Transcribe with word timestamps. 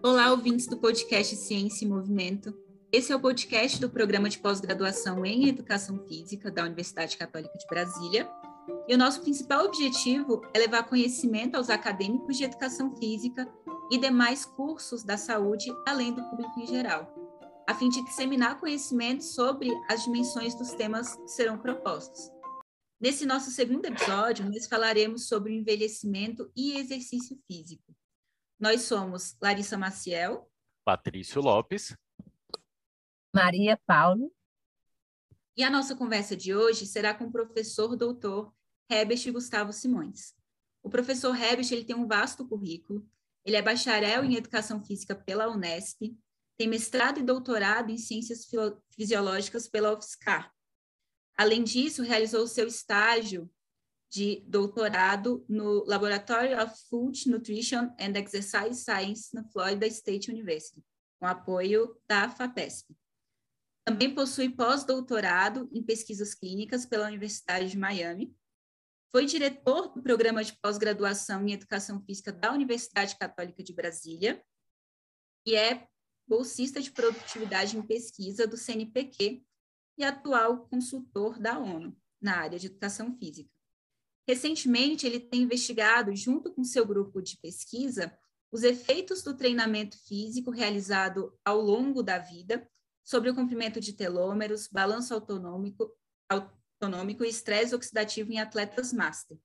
Olá, 0.00 0.30
ouvintes 0.30 0.68
do 0.68 0.76
podcast 0.76 1.34
Ciência 1.34 1.84
e 1.84 1.88
Movimento. 1.88 2.56
Esse 2.92 3.12
é 3.12 3.16
o 3.16 3.20
podcast 3.20 3.80
do 3.80 3.90
programa 3.90 4.28
de 4.28 4.38
pós-graduação 4.38 5.26
em 5.26 5.48
Educação 5.48 5.98
Física 6.06 6.48
da 6.48 6.62
Universidade 6.62 7.16
Católica 7.16 7.58
de 7.58 7.66
Brasília. 7.66 8.30
E 8.86 8.94
o 8.94 8.98
nosso 8.98 9.20
principal 9.20 9.64
objetivo 9.64 10.42
é 10.54 10.60
levar 10.60 10.84
conhecimento 10.84 11.56
aos 11.56 11.70
acadêmicos 11.70 12.36
de 12.36 12.44
educação 12.44 12.94
física 12.94 13.48
e 13.90 13.98
demais 13.98 14.44
cursos 14.44 15.02
da 15.02 15.16
saúde, 15.16 15.72
além 15.88 16.12
do 16.12 16.22
público 16.30 16.60
em 16.60 16.68
geral, 16.68 17.23
a 17.66 17.74
fim 17.74 17.88
de 17.88 18.04
disseminar 18.04 18.60
conhecimento 18.60 19.24
sobre 19.24 19.70
as 19.90 20.04
dimensões 20.04 20.54
dos 20.54 20.72
temas 20.72 21.16
que 21.16 21.28
serão 21.28 21.58
propostos. 21.58 22.30
Nesse 23.00 23.26
nosso 23.26 23.50
segundo 23.50 23.86
episódio, 23.86 24.48
nós 24.50 24.66
falaremos 24.66 25.28
sobre 25.28 25.52
o 25.52 25.54
envelhecimento 25.54 26.50
e 26.56 26.76
exercício 26.78 27.38
físico. 27.46 27.94
Nós 28.58 28.82
somos 28.82 29.36
Larissa 29.42 29.76
Maciel, 29.76 30.50
Patrício 30.84 31.40
Lopes 31.40 31.96
Maria 33.34 33.76
Paulo. 33.86 34.32
E 35.56 35.64
a 35.64 35.70
nossa 35.70 35.96
conversa 35.96 36.36
de 36.36 36.54
hoje 36.54 36.86
será 36.86 37.12
com 37.12 37.24
o 37.24 37.32
professor 37.32 37.96
doutor 37.96 38.54
Herbert 38.88 39.32
Gustavo 39.32 39.72
Simões. 39.72 40.34
O 40.82 40.90
professor 40.90 41.34
Herbert 41.34 41.66
ele 41.72 41.84
tem 41.84 41.96
um 41.96 42.06
vasto 42.06 42.46
currículo. 42.46 43.04
Ele 43.44 43.56
é 43.56 43.62
bacharel 43.62 44.24
em 44.24 44.36
Educação 44.36 44.84
Física 44.84 45.14
pela 45.14 45.50
Unesp, 45.50 46.16
tem 46.56 46.68
mestrado 46.68 47.18
e 47.20 47.22
doutorado 47.22 47.90
em 47.90 47.98
Ciências 47.98 48.46
Fisiológicas 48.94 49.68
pela 49.68 49.92
UFSCar. 49.96 50.52
Além 51.36 51.64
disso, 51.64 52.02
realizou 52.02 52.46
seu 52.46 52.68
estágio 52.68 53.50
de 54.08 54.44
doutorado 54.46 55.44
no 55.48 55.84
Laboratory 55.84 56.54
of 56.54 56.72
Food, 56.88 57.28
Nutrition 57.28 57.92
and 57.98 58.16
Exercise 58.16 58.84
Science 58.84 59.34
na 59.34 59.42
Florida 59.48 59.86
State 59.88 60.30
University, 60.30 60.80
com 61.18 61.26
apoio 61.26 62.00
da 62.06 62.28
FAPESP. 62.28 62.94
Também 63.84 64.14
possui 64.14 64.48
pós-doutorado 64.48 65.68
em 65.72 65.82
pesquisas 65.82 66.32
clínicas 66.32 66.86
pela 66.86 67.08
Universidade 67.08 67.68
de 67.68 67.76
Miami. 67.76 68.32
Foi 69.10 69.26
diretor 69.26 69.88
do 69.92 70.02
programa 70.02 70.44
de 70.44 70.56
pós-graduação 70.60 71.46
em 71.46 71.52
Educação 71.52 72.00
Física 72.04 72.32
da 72.32 72.52
Universidade 72.52 73.16
Católica 73.18 73.62
de 73.64 73.72
Brasília 73.72 74.42
e 75.44 75.56
é 75.56 75.88
bolsista 76.26 76.80
de 76.80 76.90
produtividade 76.90 77.76
em 77.76 77.82
pesquisa 77.82 78.46
do 78.46 78.56
CNPq 78.56 79.44
e 79.98 80.04
atual 80.04 80.66
consultor 80.68 81.38
da 81.38 81.58
ONU 81.58 81.96
na 82.20 82.36
área 82.36 82.58
de 82.58 82.66
educação 82.66 83.16
física. 83.16 83.50
Recentemente, 84.26 85.06
ele 85.06 85.20
tem 85.20 85.42
investigado, 85.42 86.14
junto 86.16 86.52
com 86.52 86.64
seu 86.64 86.86
grupo 86.86 87.20
de 87.20 87.36
pesquisa, 87.36 88.16
os 88.50 88.62
efeitos 88.62 89.22
do 89.22 89.36
treinamento 89.36 89.98
físico 90.06 90.50
realizado 90.50 91.36
ao 91.44 91.60
longo 91.60 92.02
da 92.02 92.18
vida 92.18 92.66
sobre 93.04 93.28
o 93.28 93.34
comprimento 93.34 93.80
de 93.80 93.92
telômeros, 93.92 94.68
balanço 94.68 95.12
autonômico, 95.12 95.92
autonômico 96.28 97.24
e 97.24 97.28
estresse 97.28 97.74
oxidativo 97.74 98.32
em 98.32 98.38
atletas 98.38 98.92
master. 98.92 99.38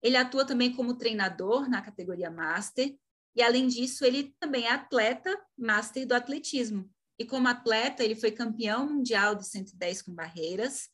Ele 0.00 0.16
atua 0.16 0.44
também 0.44 0.76
como 0.76 0.96
treinador 0.96 1.68
na 1.68 1.82
categoria 1.82 2.30
master 2.30 2.96
e, 3.34 3.42
além 3.42 3.66
disso, 3.66 4.04
ele 4.04 4.34
também 4.38 4.66
é 4.66 4.70
atleta 4.70 5.36
master 5.56 6.06
do 6.06 6.14
atletismo. 6.14 6.88
E 7.18 7.24
como 7.24 7.48
atleta, 7.48 8.04
ele 8.04 8.14
foi 8.14 8.30
campeão 8.30 8.88
mundial 8.88 9.34
de 9.34 9.46
110 9.46 10.02
com 10.02 10.14
barreiras 10.14 10.88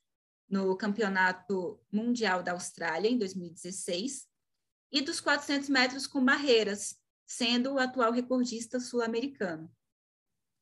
no 0.48 0.76
Campeonato 0.76 1.80
Mundial 1.92 2.42
da 2.42 2.52
Austrália 2.52 3.08
em 3.08 3.16
2016 3.16 4.26
e 4.92 5.00
dos 5.00 5.20
400 5.20 5.68
metros 5.68 6.06
com 6.06 6.24
barreiras, 6.24 6.98
sendo 7.26 7.74
o 7.74 7.78
atual 7.78 8.10
recordista 8.10 8.80
sul-americano. 8.80 9.70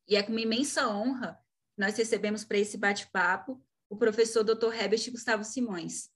E 0.07 0.17
é 0.17 0.23
com 0.23 0.33
uma 0.33 0.41
imensa 0.41 0.89
honra 0.89 1.41
que 1.75 1.81
nós 1.81 1.97
recebemos 1.97 2.45
para 2.45 2.59
esse 2.59 2.77
bate-papo 2.77 3.63
o 3.89 3.97
professor 3.97 4.45
Dr. 4.45 4.75
Herbert 4.75 5.11
Gustavo 5.11 5.45
Simões. 5.45 6.11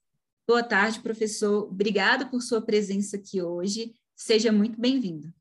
Boa 0.47 0.61
tarde, 0.61 0.99
professor. 0.99 1.63
Obrigado 1.63 2.29
por 2.29 2.41
sua 2.41 2.61
presença 2.61 3.17
aqui 3.17 3.41
hoje. 3.41 3.95
Seja 4.15 4.51
muito 4.51 4.79
bem-vindo. 4.79 5.33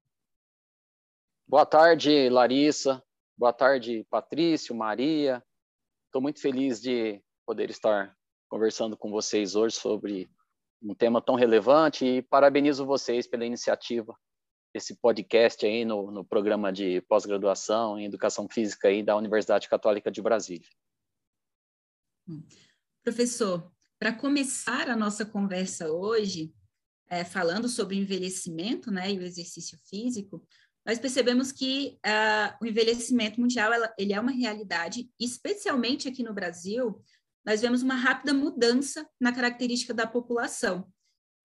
Boa 1.52 1.66
tarde, 1.66 2.30
Larissa. 2.30 3.04
Boa 3.36 3.52
tarde, 3.52 4.06
Patrício, 4.08 4.74
Maria. 4.74 5.44
Estou 6.06 6.22
muito 6.22 6.40
feliz 6.40 6.80
de 6.80 7.22
poder 7.44 7.68
estar 7.68 8.16
conversando 8.48 8.96
com 8.96 9.10
vocês 9.10 9.54
hoje 9.54 9.76
sobre 9.76 10.30
um 10.82 10.94
tema 10.94 11.20
tão 11.20 11.34
relevante 11.34 12.06
e 12.06 12.22
parabenizo 12.22 12.86
vocês 12.86 13.26
pela 13.26 13.44
iniciativa 13.44 14.18
esse 14.72 14.96
podcast 14.96 15.66
aí 15.66 15.84
no, 15.84 16.10
no 16.10 16.24
programa 16.24 16.72
de 16.72 17.02
pós-graduação 17.02 17.98
em 17.98 18.06
Educação 18.06 18.48
Física 18.48 18.88
aí 18.88 19.02
da 19.02 19.14
Universidade 19.14 19.68
Católica 19.68 20.10
de 20.10 20.22
Brasília. 20.22 20.70
Hum. 22.26 22.42
Professor, 23.04 23.70
para 23.98 24.14
começar 24.14 24.88
a 24.88 24.96
nossa 24.96 25.26
conversa 25.26 25.92
hoje, 25.92 26.50
é, 27.10 27.24
falando 27.24 27.68
sobre 27.68 27.98
envelhecimento 27.98 28.90
né, 28.90 29.12
e 29.12 29.18
o 29.18 29.22
exercício 29.22 29.78
físico, 29.86 30.42
nós 30.84 30.98
percebemos 30.98 31.52
que 31.52 31.98
uh, 32.04 32.56
o 32.60 32.66
envelhecimento 32.66 33.40
mundial 33.40 33.72
ela, 33.72 33.94
ele 33.96 34.12
é 34.12 34.20
uma 34.20 34.32
realidade, 34.32 35.08
especialmente 35.18 36.08
aqui 36.08 36.22
no 36.22 36.34
Brasil, 36.34 37.00
nós 37.44 37.60
vemos 37.60 37.82
uma 37.82 37.94
rápida 37.94 38.34
mudança 38.34 39.08
na 39.20 39.32
característica 39.32 39.94
da 39.94 40.06
população. 40.06 40.88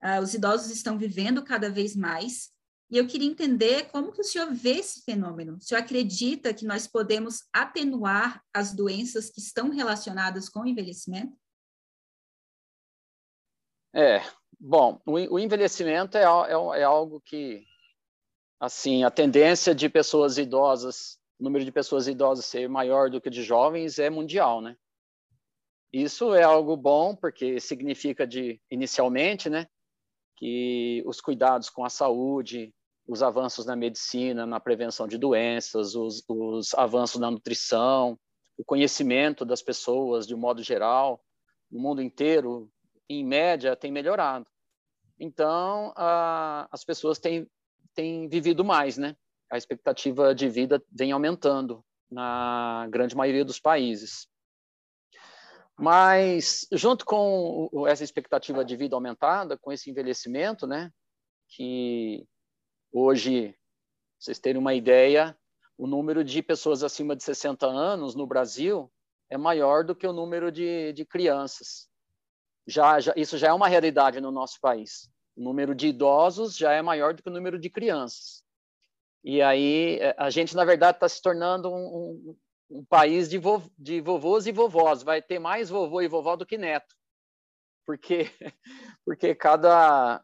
Uh, 0.02 0.20
os 0.22 0.34
idosos 0.34 0.70
estão 0.70 0.98
vivendo 0.98 1.44
cada 1.44 1.70
vez 1.70 1.94
mais, 1.94 2.50
e 2.90 2.96
eu 2.96 3.06
queria 3.06 3.28
entender 3.28 3.88
como 3.90 4.12
que 4.12 4.20
o 4.20 4.24
senhor 4.24 4.52
vê 4.52 4.78
esse 4.78 5.02
fenômeno. 5.02 5.56
O 5.56 5.60
senhor 5.60 5.80
acredita 5.80 6.54
que 6.54 6.64
nós 6.64 6.86
podemos 6.86 7.46
atenuar 7.52 8.42
as 8.52 8.74
doenças 8.74 9.28
que 9.28 9.40
estão 9.40 9.68
relacionadas 9.68 10.48
com 10.48 10.60
o 10.60 10.66
envelhecimento? 10.66 11.36
É, 13.94 14.22
bom, 14.58 15.00
o 15.04 15.38
envelhecimento 15.38 16.16
é, 16.16 16.22
é, 16.22 16.80
é 16.80 16.84
algo 16.84 17.20
que, 17.20 17.66
assim, 18.60 19.04
a 19.04 19.10
tendência 19.10 19.74
de 19.74 19.88
pessoas 19.88 20.38
idosas, 20.38 21.18
o 21.38 21.44
número 21.44 21.64
de 21.64 21.72
pessoas 21.72 22.08
idosas 22.08 22.44
ser 22.44 22.68
maior 22.68 23.10
do 23.10 23.20
que 23.20 23.30
de 23.30 23.42
jovens 23.42 23.98
é 23.98 24.10
mundial, 24.10 24.60
né? 24.60 24.76
Isso 25.92 26.34
é 26.34 26.42
algo 26.42 26.76
bom, 26.76 27.14
porque 27.14 27.60
significa 27.60 28.26
de, 28.26 28.60
inicialmente, 28.70 29.48
né, 29.48 29.66
que 30.36 31.02
os 31.06 31.20
cuidados 31.20 31.70
com 31.70 31.84
a 31.84 31.88
saúde, 31.88 32.74
os 33.06 33.22
avanços 33.22 33.64
na 33.64 33.74
medicina, 33.74 34.44
na 34.44 34.60
prevenção 34.60 35.08
de 35.08 35.16
doenças, 35.16 35.94
os, 35.94 36.22
os 36.28 36.74
avanços 36.74 37.18
na 37.18 37.30
nutrição, 37.30 38.18
o 38.58 38.64
conhecimento 38.64 39.46
das 39.46 39.62
pessoas 39.62 40.26
de 40.26 40.34
um 40.34 40.38
modo 40.38 40.62
geral, 40.62 41.24
no 41.70 41.80
mundo 41.80 42.02
inteiro, 42.02 42.70
em 43.08 43.24
média, 43.24 43.74
tem 43.74 43.90
melhorado. 43.90 44.46
Então, 45.18 45.92
a, 45.96 46.68
as 46.70 46.84
pessoas 46.84 47.18
têm, 47.18 47.48
têm 47.94 48.28
vivido 48.28 48.64
mais, 48.64 48.96
né? 48.96 49.16
A 49.50 49.56
expectativa 49.56 50.34
de 50.34 50.48
vida 50.48 50.82
vem 50.90 51.12
aumentando 51.12 51.84
na 52.10 52.86
grande 52.90 53.16
maioria 53.16 53.44
dos 53.44 53.60
países. 53.60 54.28
Mas, 55.78 56.66
junto 56.72 57.04
com 57.04 57.86
essa 57.86 58.02
expectativa 58.02 58.64
de 58.64 58.76
vida 58.76 58.96
aumentada, 58.96 59.56
com 59.56 59.72
esse 59.72 59.90
envelhecimento, 59.90 60.66
né, 60.66 60.90
que 61.48 62.26
Hoje, 62.92 63.54
vocês 64.18 64.38
terem 64.38 64.60
uma 64.60 64.74
ideia, 64.74 65.36
o 65.76 65.86
número 65.86 66.24
de 66.24 66.42
pessoas 66.42 66.82
acima 66.82 67.14
de 67.14 67.22
60 67.22 67.66
anos 67.66 68.14
no 68.14 68.26
Brasil 68.26 68.90
é 69.30 69.36
maior 69.36 69.84
do 69.84 69.94
que 69.94 70.06
o 70.06 70.12
número 70.12 70.50
de, 70.50 70.92
de 70.94 71.04
crianças. 71.04 71.88
Já, 72.66 72.98
já, 72.98 73.12
isso 73.14 73.36
já 73.36 73.48
é 73.48 73.52
uma 73.52 73.68
realidade 73.68 74.20
no 74.20 74.30
nosso 74.30 74.58
país. 74.60 75.10
O 75.38 75.42
número 75.42 75.74
de 75.74 75.86
idosos 75.86 76.56
já 76.56 76.72
é 76.72 76.82
maior 76.82 77.14
do 77.14 77.22
que 77.22 77.28
o 77.28 77.32
número 77.32 77.58
de 77.58 77.70
crianças. 77.70 78.42
E 79.22 79.40
aí 79.40 79.98
é, 80.00 80.14
a 80.18 80.30
gente, 80.30 80.56
na 80.56 80.64
verdade, 80.64 80.96
está 80.96 81.08
se 81.08 81.22
tornando 81.22 81.72
um, 81.72 81.76
um, 81.76 82.36
um 82.70 82.84
país 82.84 83.30
de, 83.30 83.38
vo, 83.38 83.62
de 83.78 84.00
vovôs 84.00 84.48
e 84.48 84.52
vovós. 84.52 85.04
Vai 85.04 85.22
ter 85.22 85.38
mais 85.38 85.70
vovô 85.70 86.02
e 86.02 86.08
vovó 86.08 86.34
do 86.34 86.44
que 86.44 86.58
neto. 86.58 86.92
Porque, 87.86 88.24
porque 89.06 89.34
cada... 89.34 90.20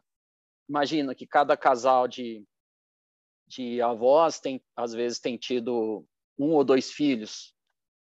Imagina 0.67 1.15
que 1.15 1.25
cada 1.25 1.55
casal 1.55 2.07
de 2.07 2.45
de 3.47 3.81
avós 3.81 4.39
tem, 4.39 4.63
às 4.75 4.93
vezes 4.93 5.19
tem 5.19 5.37
tido 5.37 6.05
um 6.37 6.53
ou 6.53 6.63
dois 6.63 6.91
filhos. 6.91 7.53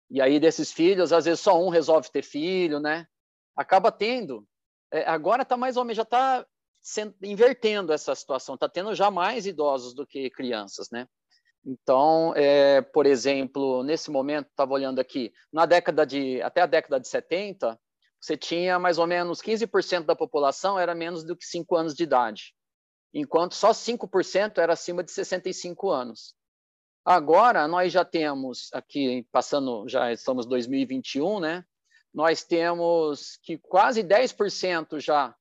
E 0.09 0.21
aí 0.21 0.39
desses 0.39 0.71
filhos, 0.71 1.11
às 1.11 1.25
vezes 1.25 1.39
só 1.39 1.61
um 1.61 1.69
resolve 1.69 2.11
ter 2.11 2.23
filho, 2.23 2.79
né? 2.79 3.07
Acaba 3.55 3.91
tendo. 3.91 4.47
É, 4.91 5.03
agora 5.05 5.41
está 5.41 5.57
mais 5.57 5.77
ou 5.77 5.83
menos 5.83 5.97
já 5.97 6.03
está 6.03 6.45
invertendo 7.21 7.91
essa 7.91 8.13
situação. 8.13 8.55
Está 8.55 8.69
tendo 8.69 8.93
já 8.93 9.09
mais 9.09 9.45
idosos 9.45 9.93
do 9.93 10.05
que 10.05 10.29
crianças, 10.29 10.89
né? 10.91 11.07
Então, 11.65 12.31
é, 12.35 12.81
por 12.81 13.07
exemplo, 13.07 13.83
nesse 13.83 14.11
momento, 14.11 14.47
estava 14.49 14.73
olhando 14.73 14.99
aqui, 14.99 15.33
na 15.51 15.65
década 15.65 16.05
de 16.05 16.39
até 16.43 16.61
a 16.61 16.67
década 16.67 16.99
de 16.99 17.07
70, 17.07 17.79
você 18.21 18.37
tinha 18.37 18.77
mais 18.77 18.99
ou 18.99 19.07
menos 19.07 19.41
15% 19.41 20.05
da 20.05 20.15
população 20.15 20.77
era 20.77 20.93
menos 20.93 21.23
do 21.23 21.35
que 21.35 21.45
5 21.45 21.75
anos 21.75 21.95
de 21.95 22.03
idade, 22.03 22.53
enquanto 23.13 23.55
só 23.55 23.71
5% 23.71 24.59
era 24.59 24.73
acima 24.73 25.03
de 25.03 25.11
65 25.11 25.89
anos. 25.89 26.35
Agora, 27.03 27.67
nós 27.67 27.91
já 27.91 28.05
temos 28.05 28.69
aqui, 28.73 29.27
passando, 29.31 29.87
já 29.87 30.11
estamos 30.11 30.45
em 30.45 30.49
2021, 30.49 31.39
né? 31.39 31.65
Nós 32.13 32.43
temos 32.43 33.37
que 33.43 33.57
quase 33.57 34.03
10% 34.03 34.99
já 34.99 35.35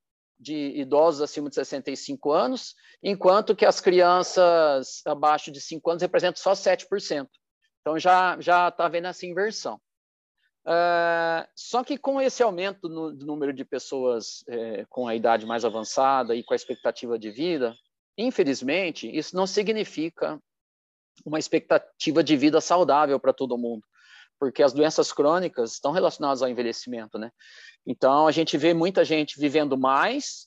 de 0.44 0.79
idosos 0.79 1.23
acima 1.23 1.49
de 1.49 1.55
65 1.55 2.31
anos, 2.31 2.75
enquanto 3.02 3.56
que 3.56 3.64
as 3.64 3.81
crianças 3.81 5.00
abaixo 5.06 5.50
de 5.50 5.61
5 5.61 5.91
anos 5.91 6.02
representam 6.02 6.43
só 6.43 6.52
7%. 6.52 7.26
Então, 7.81 7.99
já 7.99 8.38
já 8.41 8.69
está 8.69 8.87
vendo 8.88 9.08
essa 9.08 9.26
inversão. 9.26 9.81
Uh, 10.67 11.46
só 11.55 11.82
que 11.82 11.99
com 11.99 12.20
esse 12.20 12.43
aumento 12.43 12.88
no, 12.88 13.12
do 13.12 13.26
número 13.26 13.52
de 13.52 13.67
pessoas 13.67 14.43
é, 14.49 14.87
com 14.88 15.06
a 15.06 15.14
idade 15.14 15.44
mais 15.44 15.62
avançada 15.62 16.35
e 16.35 16.43
com 16.43 16.55
a 16.55 16.56
expectativa 16.56 17.19
de 17.19 17.31
vida, 17.31 17.75
infelizmente, 18.17 19.06
isso 19.14 19.37
não 19.37 19.47
significa 19.47 20.40
uma 21.25 21.38
expectativa 21.38 22.25
de 22.25 22.37
vida 22.37 22.61
saudável 22.61 23.20
para 23.20 23.32
todo 23.32 23.58
mundo, 23.58 23.85
porque 24.44 24.62
as 24.62 24.75
doenças 24.75 25.11
crônicas 25.11 25.73
estão 25.73 25.91
relacionadas 25.91 26.43
ao 26.43 26.50
envelhecimento, 26.50 27.19
né? 27.19 27.32
Então, 27.87 28.26
a 28.26 28.31
gente 28.31 28.58
vê 28.58 28.75
muita 28.75 29.02
gente 29.02 29.41
vivendo 29.41 29.75
mais, 29.79 30.46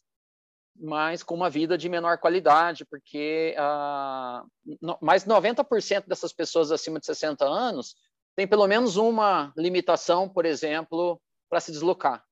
mas 0.80 1.24
com 1.24 1.34
uma 1.34 1.50
vida 1.50 1.76
de 1.76 1.90
menor 1.90 2.20
qualidade, 2.20 2.86
porque 2.86 3.56
uh, 3.58 4.48
no, 4.80 5.00
mais 5.02 5.26
90% 5.26 6.06
dessas 6.06 6.32
pessoas 6.32 6.72
acima 6.72 7.00
de 7.00 7.08
60 7.08 7.44
anos 7.44 7.96
tem 8.36 8.48
pelo 8.48 8.68
menos 8.68 8.98
uma 8.98 9.52
limitação, 9.58 10.30
por 10.30 10.46
exemplo, 10.46 11.20
para 11.50 11.60
se 11.60 11.72
deslocar. 11.72 12.24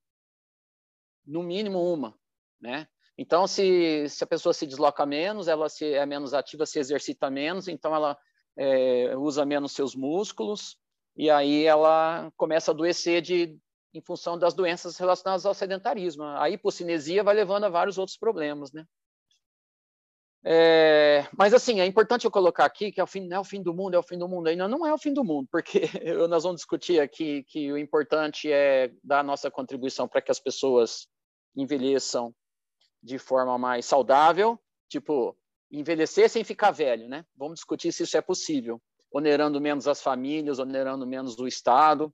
No 1.26 1.42
mínimo 1.42 1.92
uma, 1.92 2.16
né? 2.62 2.88
Então, 3.18 3.48
se, 3.48 4.08
se 4.08 4.24
a 4.24 4.28
pessoa 4.28 4.54
se 4.54 4.68
desloca 4.68 5.04
menos, 5.04 5.48
ela 5.48 5.68
se, 5.68 5.96
é 5.96 6.06
menos 6.06 6.32
ativa, 6.36 6.64
se 6.68 6.78
exercita 6.78 7.32
menos, 7.32 7.68
então 7.68 7.96
ela 7.96 8.16
é, 8.56 9.18
usa 9.18 9.44
menos 9.44 9.72
seus 9.72 9.96
músculos, 9.96 10.78
e 11.16 11.30
aí 11.30 11.64
ela 11.64 12.32
começa 12.36 12.72
a 12.72 12.74
adoecer 12.74 13.22
de, 13.22 13.58
em 13.94 14.02
função 14.02 14.38
das 14.38 14.54
doenças 14.54 14.98
relacionadas 14.98 15.46
ao 15.46 15.54
sedentarismo. 15.54 16.24
A 16.24 16.50
hipocinesia 16.50 17.24
vai 17.24 17.34
levando 17.34 17.64
a 17.64 17.70
vários 17.70 17.98
outros 17.98 18.18
problemas, 18.18 18.72
né? 18.72 18.86
É, 20.48 21.28
mas 21.36 21.56
assim, 21.56 21.80
é 21.80 21.86
importante 21.88 22.26
eu 22.26 22.30
colocar 22.30 22.66
aqui 22.66 22.92
que 22.92 23.02
é 23.02 23.04
o 23.04 23.08
fim, 23.08 23.28
não 23.28 23.38
é 23.38 23.40
o 23.40 23.44
fim 23.44 23.64
do 23.64 23.74
mundo, 23.74 23.96
é 23.96 23.98
o 23.98 24.04
fim 24.04 24.18
do 24.18 24.28
mundo. 24.28 24.48
Ainda 24.48 24.68
não 24.68 24.86
é 24.86 24.94
o 24.94 24.98
fim 24.98 25.12
do 25.12 25.24
mundo, 25.24 25.48
porque 25.52 25.82
nós 26.30 26.44
vamos 26.44 26.58
discutir 26.58 27.00
aqui 27.00 27.44
que 27.44 27.72
o 27.72 27.78
importante 27.78 28.52
é 28.52 28.92
dar 29.04 29.22
a 29.22 29.24
nossa 29.24 29.50
contribuição 29.50 30.08
para 30.08 30.22
que 30.22 30.30
as 30.30 30.40
pessoas 30.40 31.08
envelheçam 31.56 32.36
de 33.02 33.18
forma 33.18 33.58
mais 33.58 33.86
saudável, 33.86 34.60
tipo, 34.88 35.36
envelhecer 35.72 36.30
sem 36.30 36.44
ficar 36.44 36.72
velho, 36.72 37.08
né? 37.08 37.26
Vamos 37.36 37.56
discutir 37.56 37.92
se 37.92 38.04
isso 38.04 38.18
é 38.18 38.22
possível, 38.22 38.80
onerando 39.16 39.62
menos 39.62 39.88
as 39.88 40.02
famílias, 40.02 40.60
onerando 40.60 41.08
menos 41.08 41.40
o 41.40 41.48
Estado 41.48 42.14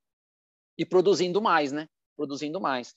e 0.77 0.85
produzindo 0.85 1.41
mais, 1.41 1.71
né? 1.71 1.87
Produzindo 2.15 2.61
mais. 2.61 2.93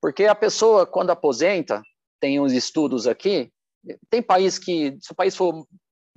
Porque 0.00 0.24
a 0.24 0.34
pessoa, 0.34 0.86
quando 0.86 1.10
aposenta, 1.10 1.82
tem 2.18 2.40
uns 2.40 2.54
estudos 2.54 3.06
aqui, 3.06 3.52
tem 4.08 4.22
país 4.22 4.58
que, 4.58 4.96
se 4.98 5.12
o 5.12 5.14
país 5.14 5.36
for 5.36 5.66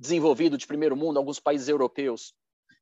desenvolvido 0.00 0.56
de 0.56 0.66
primeiro 0.66 0.96
mundo, 0.96 1.18
alguns 1.18 1.38
países 1.38 1.68
europeus, 1.68 2.32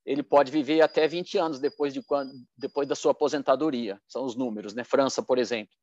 ele 0.05 0.23
pode 0.23 0.53
viver 0.53 0.81
até 0.81 1.09
20 1.09 1.37
anos 1.39 1.59
depois, 1.59 1.93
de 1.93 2.01
quando, 2.01 2.31
depois 2.57 2.87
da 2.87 2.95
sua 2.95 3.11
aposentadoria, 3.11 4.01
são 4.07 4.25
os 4.25 4.37
números, 4.37 4.75
né? 4.75 4.85
França, 4.85 5.25
por 5.25 5.39
exemplo. 5.39 5.75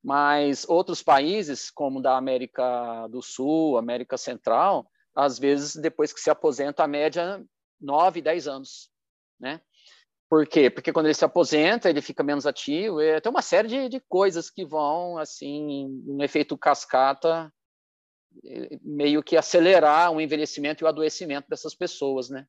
Mas 0.00 0.64
outros 0.68 1.02
países, 1.02 1.72
como 1.72 2.00
da 2.00 2.16
América 2.16 3.08
do 3.08 3.20
Sul, 3.20 3.76
América 3.76 4.16
Central, 4.16 4.88
às 5.12 5.40
vezes, 5.40 5.74
depois 5.74 6.12
que 6.12 6.20
se 6.20 6.30
aposenta, 6.30 6.84
a 6.84 6.86
média 6.86 7.44
9, 7.80 8.20
10 8.20 8.48
anos, 8.48 8.90
né? 9.38 9.60
Por 10.28 10.46
quê? 10.46 10.68
Porque 10.68 10.92
quando 10.92 11.06
ele 11.06 11.14
se 11.14 11.24
aposenta, 11.24 11.88
ele 11.88 12.02
fica 12.02 12.22
menos 12.22 12.46
ativo, 12.46 13.00
é, 13.00 13.20
tem 13.20 13.30
uma 13.30 13.42
série 13.42 13.68
de, 13.68 13.88
de 13.88 14.00
coisas 14.08 14.50
que 14.50 14.64
vão, 14.64 15.18
assim, 15.18 16.02
um 16.06 16.22
efeito 16.22 16.58
cascata 16.58 17.52
meio 18.82 19.22
que 19.22 19.36
acelerar 19.36 20.12
o 20.12 20.20
envelhecimento 20.20 20.82
e 20.82 20.84
o 20.84 20.88
adoecimento 20.88 21.48
dessas 21.48 21.74
pessoas, 21.74 22.28
né? 22.28 22.46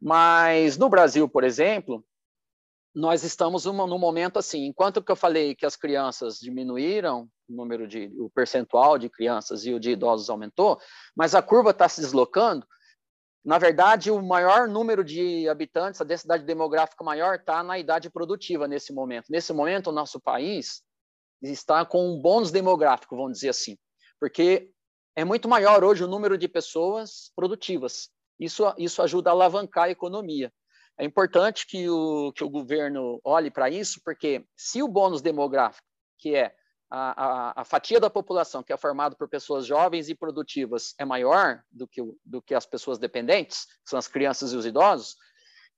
Mas 0.00 0.76
no 0.76 0.88
Brasil, 0.88 1.28
por 1.28 1.44
exemplo, 1.44 2.04
nós 2.94 3.24
estamos 3.24 3.64
num, 3.64 3.86
num 3.86 3.98
momento 3.98 4.38
assim, 4.38 4.66
enquanto 4.66 5.02
que 5.02 5.10
eu 5.10 5.16
falei 5.16 5.54
que 5.54 5.64
as 5.64 5.76
crianças 5.76 6.38
diminuíram, 6.38 7.28
o 7.48 7.52
número 7.54 7.86
de 7.86 8.12
o 8.18 8.28
percentual 8.30 8.98
de 8.98 9.08
crianças 9.08 9.64
e 9.64 9.72
o 9.72 9.80
de 9.80 9.92
idosos 9.92 10.28
aumentou, 10.28 10.78
mas 11.16 11.34
a 11.34 11.42
curva 11.42 11.70
está 11.70 11.88
se 11.88 12.00
deslocando. 12.00 12.66
Na 13.44 13.58
verdade, 13.58 14.10
o 14.10 14.22
maior 14.22 14.68
número 14.68 15.02
de 15.02 15.48
habitantes, 15.48 16.00
a 16.00 16.04
densidade 16.04 16.44
demográfica 16.44 17.02
maior 17.02 17.34
está 17.34 17.62
na 17.62 17.78
idade 17.78 18.08
produtiva 18.08 18.68
nesse 18.68 18.92
momento. 18.92 19.26
Nesse 19.30 19.52
momento, 19.52 19.88
o 19.88 19.92
nosso 19.92 20.20
país 20.20 20.82
está 21.42 21.84
com 21.84 22.08
um 22.08 22.20
bônus 22.20 22.52
demográfico, 22.52 23.16
vamos 23.16 23.32
dizer 23.32 23.48
assim, 23.48 23.76
porque 24.20 24.70
é 25.16 25.24
muito 25.24 25.48
maior 25.48 25.82
hoje 25.82 26.04
o 26.04 26.08
número 26.08 26.38
de 26.38 26.46
pessoas 26.46 27.32
produtivas. 27.34 28.08
Isso, 28.38 28.62
isso 28.78 29.02
ajuda 29.02 29.30
a 29.30 29.32
alavancar 29.32 29.84
a 29.84 29.90
economia. 29.90 30.52
É 30.98 31.04
importante 31.04 31.66
que 31.66 31.88
o, 31.88 32.32
que 32.32 32.44
o 32.44 32.50
governo 32.50 33.20
olhe 33.24 33.50
para 33.50 33.68
isso, 33.68 34.00
porque 34.04 34.44
se 34.56 34.82
o 34.82 34.88
bônus 34.88 35.20
demográfico, 35.20 35.86
que 36.18 36.36
é 36.36 36.54
a, 36.94 37.24
a, 37.24 37.62
a, 37.62 37.64
fatia 37.64 37.98
da 37.98 38.10
população 38.10 38.62
que 38.62 38.70
é 38.70 38.76
formada 38.76 39.16
por 39.16 39.26
pessoas 39.26 39.64
jovens 39.64 40.10
e 40.10 40.14
produtivas, 40.14 40.94
é 40.98 41.06
maior 41.06 41.62
do 41.72 41.88
que, 41.88 42.02
do 42.22 42.42
que 42.42 42.54
as 42.54 42.66
pessoas 42.66 42.98
dependentes, 42.98 43.64
que 43.82 43.88
são 43.88 43.98
as 43.98 44.06
crianças 44.06 44.52
e 44.52 44.56
os 44.56 44.66
idosos, 44.66 45.16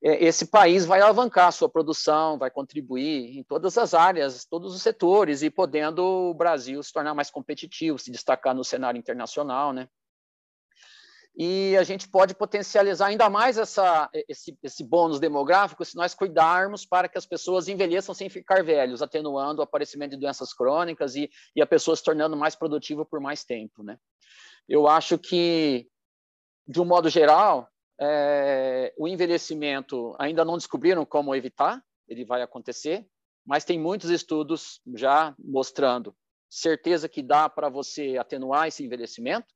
é, 0.02 0.24
esse 0.24 0.46
país 0.46 0.84
vai 0.84 1.00
alavancar 1.00 1.46
a 1.46 1.52
sua 1.52 1.68
produção, 1.68 2.36
vai 2.36 2.50
contribuir 2.50 3.38
em 3.38 3.44
todas 3.44 3.78
as 3.78 3.94
áreas, 3.94 4.44
todos 4.44 4.74
os 4.74 4.82
setores, 4.82 5.42
e 5.42 5.50
podendo 5.50 6.04
o 6.04 6.34
Brasil 6.34 6.82
se 6.82 6.92
tornar 6.92 7.14
mais 7.14 7.30
competitivo, 7.30 7.96
se 7.96 8.10
destacar 8.10 8.52
no 8.52 8.64
cenário 8.64 8.98
internacional, 8.98 9.72
né? 9.72 9.88
E 11.36 11.76
a 11.76 11.82
gente 11.82 12.08
pode 12.08 12.32
potencializar 12.32 13.06
ainda 13.06 13.28
mais 13.28 13.58
essa, 13.58 14.08
esse, 14.28 14.56
esse 14.62 14.84
bônus 14.84 15.18
demográfico 15.18 15.84
se 15.84 15.96
nós 15.96 16.14
cuidarmos 16.14 16.86
para 16.86 17.08
que 17.08 17.18
as 17.18 17.26
pessoas 17.26 17.66
envelheçam 17.66 18.14
sem 18.14 18.28
ficar 18.28 18.62
velhos, 18.62 19.02
atenuando 19.02 19.60
o 19.60 19.64
aparecimento 19.64 20.12
de 20.12 20.18
doenças 20.18 20.54
crônicas 20.54 21.16
e, 21.16 21.28
e 21.56 21.60
a 21.60 21.66
pessoa 21.66 21.96
se 21.96 22.04
tornando 22.04 22.36
mais 22.36 22.54
produtiva 22.54 23.04
por 23.04 23.18
mais 23.18 23.44
tempo, 23.44 23.82
né? 23.82 23.98
Eu 24.68 24.86
acho 24.86 25.18
que, 25.18 25.88
de 26.66 26.80
um 26.80 26.84
modo 26.84 27.08
geral, 27.08 27.68
é, 28.00 28.94
o 28.96 29.08
envelhecimento 29.08 30.14
ainda 30.18 30.44
não 30.44 30.56
descobriram 30.56 31.04
como 31.04 31.34
evitar, 31.34 31.82
ele 32.08 32.24
vai 32.24 32.42
acontecer, 32.42 33.04
mas 33.44 33.64
tem 33.64 33.78
muitos 33.78 34.08
estudos 34.08 34.80
já 34.94 35.34
mostrando 35.38 36.14
certeza 36.48 37.08
que 37.08 37.22
dá 37.22 37.48
para 37.48 37.68
você 37.68 38.16
atenuar 38.16 38.68
esse 38.68 38.84
envelhecimento 38.84 39.53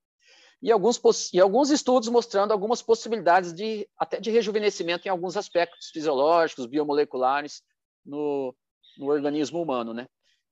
e 0.60 0.72
alguns, 0.72 1.00
e 1.32 1.40
alguns 1.40 1.70
estudos 1.70 2.08
mostrando 2.08 2.52
algumas 2.52 2.82
possibilidades 2.82 3.52
de 3.52 3.88
até 3.96 4.20
de 4.20 4.30
rejuvenescimento 4.30 5.06
em 5.06 5.10
alguns 5.10 5.36
aspectos 5.36 5.90
fisiológicos, 5.90 6.66
biomoleculares 6.66 7.62
no, 8.04 8.54
no 8.96 9.06
organismo 9.06 9.62
humano, 9.62 9.94
né? 9.94 10.06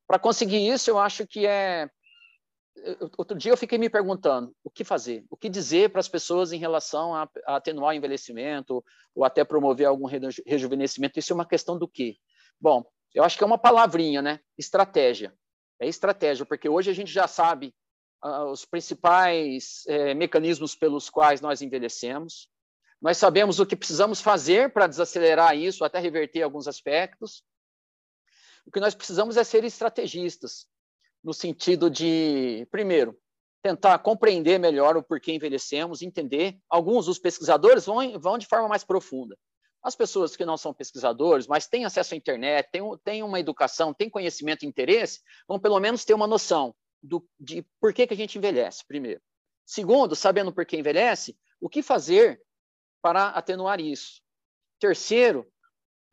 Para 0.07 0.19
conseguir 0.19 0.69
isso, 0.69 0.89
eu 0.89 0.99
acho 0.99 1.27
que 1.27 1.47
é 1.47 1.91
outro 3.17 3.37
dia 3.37 3.51
eu 3.51 3.57
fiquei 3.57 3.79
me 3.79 3.89
perguntando 3.89 4.55
o 4.63 4.71
que 4.71 4.85
fazer, 4.85 5.25
o 5.31 5.37
que 5.37 5.49
dizer 5.49 5.91
para 5.91 6.01
as 6.01 6.09
pessoas 6.09 6.53
em 6.53 6.59
relação 6.59 7.15
a, 7.15 7.29
a, 7.47 7.57
atenuar 7.57 7.95
o 7.95 7.97
envelhecimento 7.97 8.85
ou 9.15 9.25
até 9.25 9.45
promover 9.45 9.87
algum 9.87 10.07
rejuvenescimento. 10.47 11.19
Isso 11.19 11.33
é 11.33 11.35
uma 11.35 11.47
questão 11.47 11.79
do 11.79 11.89
quê? 11.89 12.17
Bom, 12.61 12.85
eu 13.15 13.25
acho 13.25 13.37
que 13.37 13.43
é 13.43 13.47
uma 13.47 13.59
palavrinha, 13.59 14.21
né? 14.21 14.41
Estratégia. 14.59 15.35
É 15.81 15.87
estratégia, 15.87 16.47
porque 16.47 16.69
hoje 16.69 16.91
a 16.91 16.95
gente 16.95 17.13
já 17.13 17.27
sabe 17.27 17.75
os 18.51 18.65
principais 18.65 19.85
uh, 19.89 20.15
mecanismos 20.17 20.75
pelos 20.75 21.09
quais 21.11 21.41
nós 21.41 21.63
envelhecemos. 21.63 22.49
Nós 23.01 23.19
sabemos 23.19 23.61
o 23.61 23.67
que 23.67 23.77
precisamos 23.77 24.21
fazer 24.21 24.73
para 24.73 24.87
desacelerar 24.87 25.57
isso, 25.57 25.85
até 25.85 25.99
reverter 25.99 26.43
alguns 26.43 26.67
aspectos. 26.67 27.43
O 28.67 28.71
que 28.71 28.81
nós 28.81 28.95
precisamos 28.95 29.37
é 29.37 29.45
ser 29.45 29.65
estrategistas 29.65 30.67
no 31.23 31.33
sentido 31.33 31.91
de, 31.91 32.67
primeiro, 32.71 33.17
tentar 33.63 33.99
compreender 33.99 34.59
melhor 34.59 34.97
o 34.97 35.03
porquê 35.03 35.33
envelhecemos, 35.33 36.03
entender. 36.03 36.59
Alguns 36.69 37.07
dos 37.07 37.19
pesquisadores 37.19 37.85
vão, 37.85 38.19
vão 38.19 38.39
de 38.39 38.47
forma 38.47 38.69
mais 38.69 38.85
profunda. 38.85 39.37
As 39.83 39.95
pessoas 39.95 40.35
que 40.35 40.45
não 40.45 40.57
são 40.57 40.75
pesquisadores, 40.75 41.47
mas 41.47 41.69
têm 41.69 41.85
acesso 41.85 42.15
à 42.15 42.17
internet, 42.17 42.69
têm, 42.73 42.83
têm 43.05 43.23
uma 43.23 43.39
educação, 43.39 43.95
têm 43.95 44.11
conhecimento 44.11 44.65
e 44.65 44.69
interesse, 44.69 45.21
vão 45.47 45.61
pelo 45.61 45.79
menos 45.79 46.05
ter 46.05 46.15
uma 46.15 46.27
noção 46.27 46.75
do, 47.07 47.29
de 47.39 47.63
por 47.81 47.93
que, 47.95 48.07
que 48.07 48.15
a 48.15 48.17
gente 48.17 48.37
envelhece, 48.39 48.85
primeiro. 48.87 49.21
Segundo, 49.65 50.15
sabendo 50.15 50.53
por 50.53 50.67
que 50.67 50.77
envelhece, 50.77 51.37
o 51.61 51.69
que 51.69 51.83
fazer 51.83 52.41
para 53.03 53.29
atenuar 53.31 53.81
isso. 53.81 54.23
Terceiro, 54.79 55.51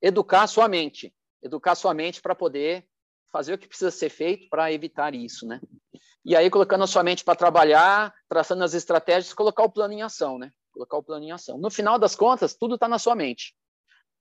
educar 0.02 0.48
sua 0.48 0.68
mente. 0.68 1.14
Educar 1.42 1.76
sua 1.76 1.94
mente 1.94 2.22
para 2.22 2.36
poder 2.36 2.88
fazer 3.32 3.54
o 3.54 3.58
que 3.58 3.68
precisa 3.68 3.92
ser 3.92 4.10
feito 4.10 4.48
para 4.50 4.72
evitar 4.72 5.14
isso, 5.14 5.46
né? 5.46 5.60
E 6.24 6.36
aí, 6.36 6.50
colocando 6.50 6.84
a 6.84 6.88
sua 6.88 7.04
mente 7.04 7.24
para 7.24 7.36
trabalhar, 7.36 8.14
traçando 8.30 8.64
as 8.64 8.74
estratégias, 8.74 9.34
colocar 9.34 9.64
o 9.64 9.72
plano 9.72 9.94
em 9.94 10.02
ação, 10.02 10.38
né? 10.38 10.52
Colocar 10.72 10.98
o 10.98 11.04
plano 11.04 11.26
em 11.26 11.32
ação. 11.32 11.58
No 11.58 11.70
final 11.70 12.00
das 12.00 12.16
contas, 12.16 12.56
tudo 12.56 12.76
está 12.76 12.88
na 12.88 12.98
sua 12.98 13.16
mente. 13.16 13.54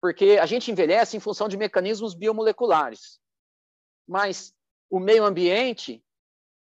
Porque 0.01 0.39
a 0.41 0.47
gente 0.47 0.71
envelhece 0.71 1.17
em 1.17 1.21
função 1.21 1.49
de 1.49 1.57
mecanismos 1.57 2.15
biomoleculares. 2.15 3.21
Mas 4.09 4.53
o 4.91 4.99
meio 4.99 5.25
ambiente 5.25 6.03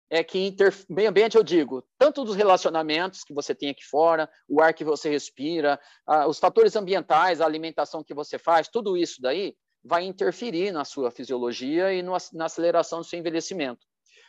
é 0.09 0.23
que 0.23 0.39
inter... 0.39 0.73
meio 0.89 1.11
ambiente 1.11 1.37
eu 1.37 1.43
digo 1.43 1.85
tanto 1.99 2.25
dos 2.25 2.37
relacionamentos 2.37 3.25
que 3.25 3.35
você 3.35 3.55
tem 3.55 3.71
aqui 3.71 3.85
fora, 3.85 4.29
o 4.49 4.61
ar 4.61 4.73
que 4.73 4.85
você 4.85 5.11
respira, 5.11 5.81
os 6.29 6.39
fatores 6.39 6.77
ambientais, 6.77 7.41
a 7.41 7.47
alimentação 7.47 8.05
que 8.05 8.15
você 8.15 8.39
faz, 8.39 8.69
tudo 8.69 8.97
isso 8.97 9.21
daí 9.21 9.55
vai 9.85 10.05
interferir 10.05 10.73
na 10.73 10.85
sua 10.85 11.11
fisiologia 11.11 11.93
e 11.93 12.03
na 12.03 12.45
aceleração 12.45 13.01
do 13.01 13.05
seu 13.05 13.19
envelhecimento. 13.19 13.87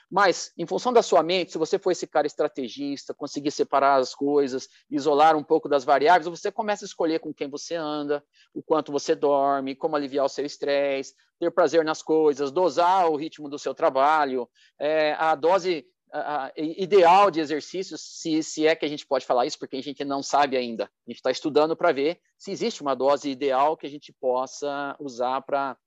Mas, 0.09 0.53
em 0.57 0.65
função 0.65 0.93
da 0.93 1.01
sua 1.01 1.21
mente, 1.21 1.51
se 1.51 1.57
você 1.57 1.77
for 1.77 1.91
esse 1.91 2.07
cara 2.07 2.25
estrategista, 2.25 3.13
conseguir 3.13 3.51
separar 3.51 3.97
as 3.97 4.15
coisas, 4.15 4.69
isolar 4.89 5.35
um 5.35 5.43
pouco 5.43 5.67
das 5.67 5.83
variáveis, 5.83 6.27
você 6.27 6.49
começa 6.49 6.85
a 6.85 6.87
escolher 6.87 7.19
com 7.19 7.33
quem 7.33 7.49
você 7.49 7.75
anda, 7.75 8.23
o 8.53 8.63
quanto 8.63 8.91
você 8.91 9.13
dorme, 9.13 9.75
como 9.75 9.95
aliviar 9.95 10.25
o 10.25 10.29
seu 10.29 10.45
estresse, 10.45 11.13
ter 11.39 11.51
prazer 11.51 11.83
nas 11.83 12.01
coisas, 12.01 12.51
dosar 12.51 13.09
o 13.11 13.17
ritmo 13.17 13.49
do 13.49 13.59
seu 13.59 13.73
trabalho, 13.73 14.49
é, 14.79 15.13
a 15.13 15.35
dose 15.35 15.85
a, 16.11 16.45
a, 16.45 16.51
ideal 16.55 17.29
de 17.29 17.41
exercícios, 17.41 18.01
se, 18.01 18.41
se 18.41 18.65
é 18.65 18.75
que 18.75 18.85
a 18.85 18.89
gente 18.89 19.05
pode 19.05 19.25
falar 19.25 19.45
isso, 19.45 19.59
porque 19.59 19.75
a 19.75 19.83
gente 19.83 20.05
não 20.05 20.23
sabe 20.23 20.55
ainda. 20.55 20.85
A 20.85 21.09
gente 21.09 21.17
está 21.17 21.31
estudando 21.31 21.75
para 21.75 21.91
ver 21.91 22.19
se 22.37 22.51
existe 22.51 22.81
uma 22.81 22.95
dose 22.95 23.29
ideal 23.29 23.75
que 23.75 23.85
a 23.85 23.89
gente 23.89 24.13
possa 24.13 24.95
usar 24.99 25.41
para 25.41 25.77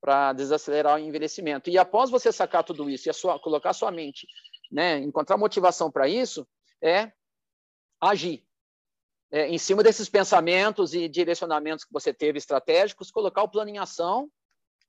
para 0.00 0.32
desacelerar 0.32 0.96
o 0.96 0.98
envelhecimento. 0.98 1.70
E 1.70 1.78
após 1.78 2.10
você 2.10 2.32
sacar 2.32 2.64
tudo 2.64 2.88
isso 2.88 3.08
e 3.08 3.10
a 3.10 3.14
sua, 3.14 3.38
colocar 3.38 3.70
a 3.70 3.74
sua 3.74 3.90
mente, 3.90 4.26
né, 4.70 4.98
encontrar 4.98 5.36
motivação 5.36 5.90
para 5.90 6.08
isso, 6.08 6.46
é 6.82 7.12
agir. 8.00 8.44
É, 9.30 9.48
em 9.48 9.58
cima 9.58 9.82
desses 9.82 10.08
pensamentos 10.08 10.94
e 10.94 11.08
direcionamentos 11.08 11.84
que 11.84 11.92
você 11.92 12.12
teve 12.14 12.38
estratégicos, 12.38 13.10
colocar 13.10 13.42
o 13.42 13.48
plano 13.48 13.70
em 13.70 13.78
ação 13.78 14.30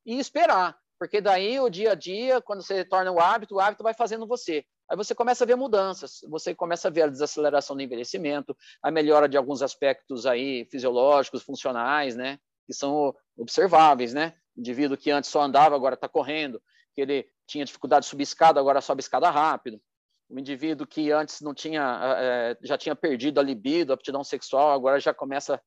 e 0.06 0.20
esperar. 0.20 0.78
Porque 1.00 1.22
daí 1.22 1.60
o 1.60 1.70
dia 1.70 1.92
a 1.92 1.96
dia, 1.96 2.42
quando 2.42 2.62
você 2.62 2.84
torna 2.84 3.12
o 3.12 3.20
hábito, 3.20 3.56
o 3.56 3.60
hábito 3.60 3.84
vai 3.84 3.94
fazendo 3.94 4.28
você. 4.28 4.66
Aí 4.90 4.96
você 4.96 5.14
começa 5.14 5.44
a 5.44 5.48
ver 5.48 5.56
mudanças, 5.56 6.22
você 6.30 6.56
começa 6.56 6.88
a 6.88 6.92
ver 6.92 7.04
a 7.04 7.08
desaceleração 7.08 7.76
do 7.76 7.82
envelhecimento, 7.82 8.56
a 8.82 8.90
melhora 8.90 9.28
de 9.28 9.36
alguns 9.36 9.62
aspectos 9.62 10.26
aí 10.26 10.66
fisiológicos, 10.72 11.44
funcionais, 11.44 12.16
né, 12.16 12.40
que 12.66 12.74
são 12.74 13.14
observáveis, 13.38 14.14
né? 14.14 14.34
Indivíduo 14.58 14.98
que 14.98 15.12
antes 15.12 15.30
só 15.30 15.42
andava, 15.42 15.76
agora 15.76 15.96
está 15.96 16.10
correndo, 16.10 16.62
que 16.94 17.02
ele 17.02 17.30
tinha 17.46 17.66
dificuldade 17.66 18.06
de 18.06 18.10
subir 18.10 18.24
escada, 18.24 18.60
agora 18.60 18.82
sobe 18.82 19.02
escada 19.02 19.30
rápido. 19.30 19.80
Um 20.30 20.40
indivíduo 20.40 20.86
que 20.86 21.12
antes 21.12 21.40
não 21.42 21.54
tinha, 21.54 22.00
é, 22.18 22.58
já 22.62 22.78
tinha 22.78 22.96
perdido 22.96 23.40
a 23.40 23.44
libido, 23.44 23.94
a 23.94 23.96
aptidão 23.96 24.24
sexual, 24.24 24.72
agora 24.72 25.00
já 25.00 25.14
começa 25.14 25.56
a 25.56 25.62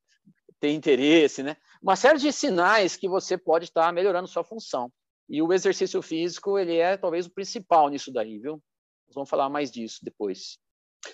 ter 0.60 0.72
interesse, 0.72 1.42
né? 1.42 1.56
Uma 1.82 1.96
série 1.96 2.18
de 2.18 2.30
sinais 2.30 2.96
que 2.96 3.08
você 3.08 3.38
pode 3.38 3.64
estar 3.64 3.90
melhorando 3.92 4.28
sua 4.28 4.44
função. 4.44 4.92
E 5.28 5.40
o 5.40 5.52
exercício 5.52 6.02
físico, 6.02 6.58
ele 6.58 6.76
é 6.76 6.96
talvez 6.96 7.26
o 7.26 7.30
principal 7.30 7.88
nisso 7.88 8.12
daí, 8.12 8.38
viu? 8.38 8.62
Nós 9.06 9.14
vamos 9.14 9.30
falar 9.30 9.48
mais 9.48 9.70
disso 9.70 10.00
depois. 10.02 10.58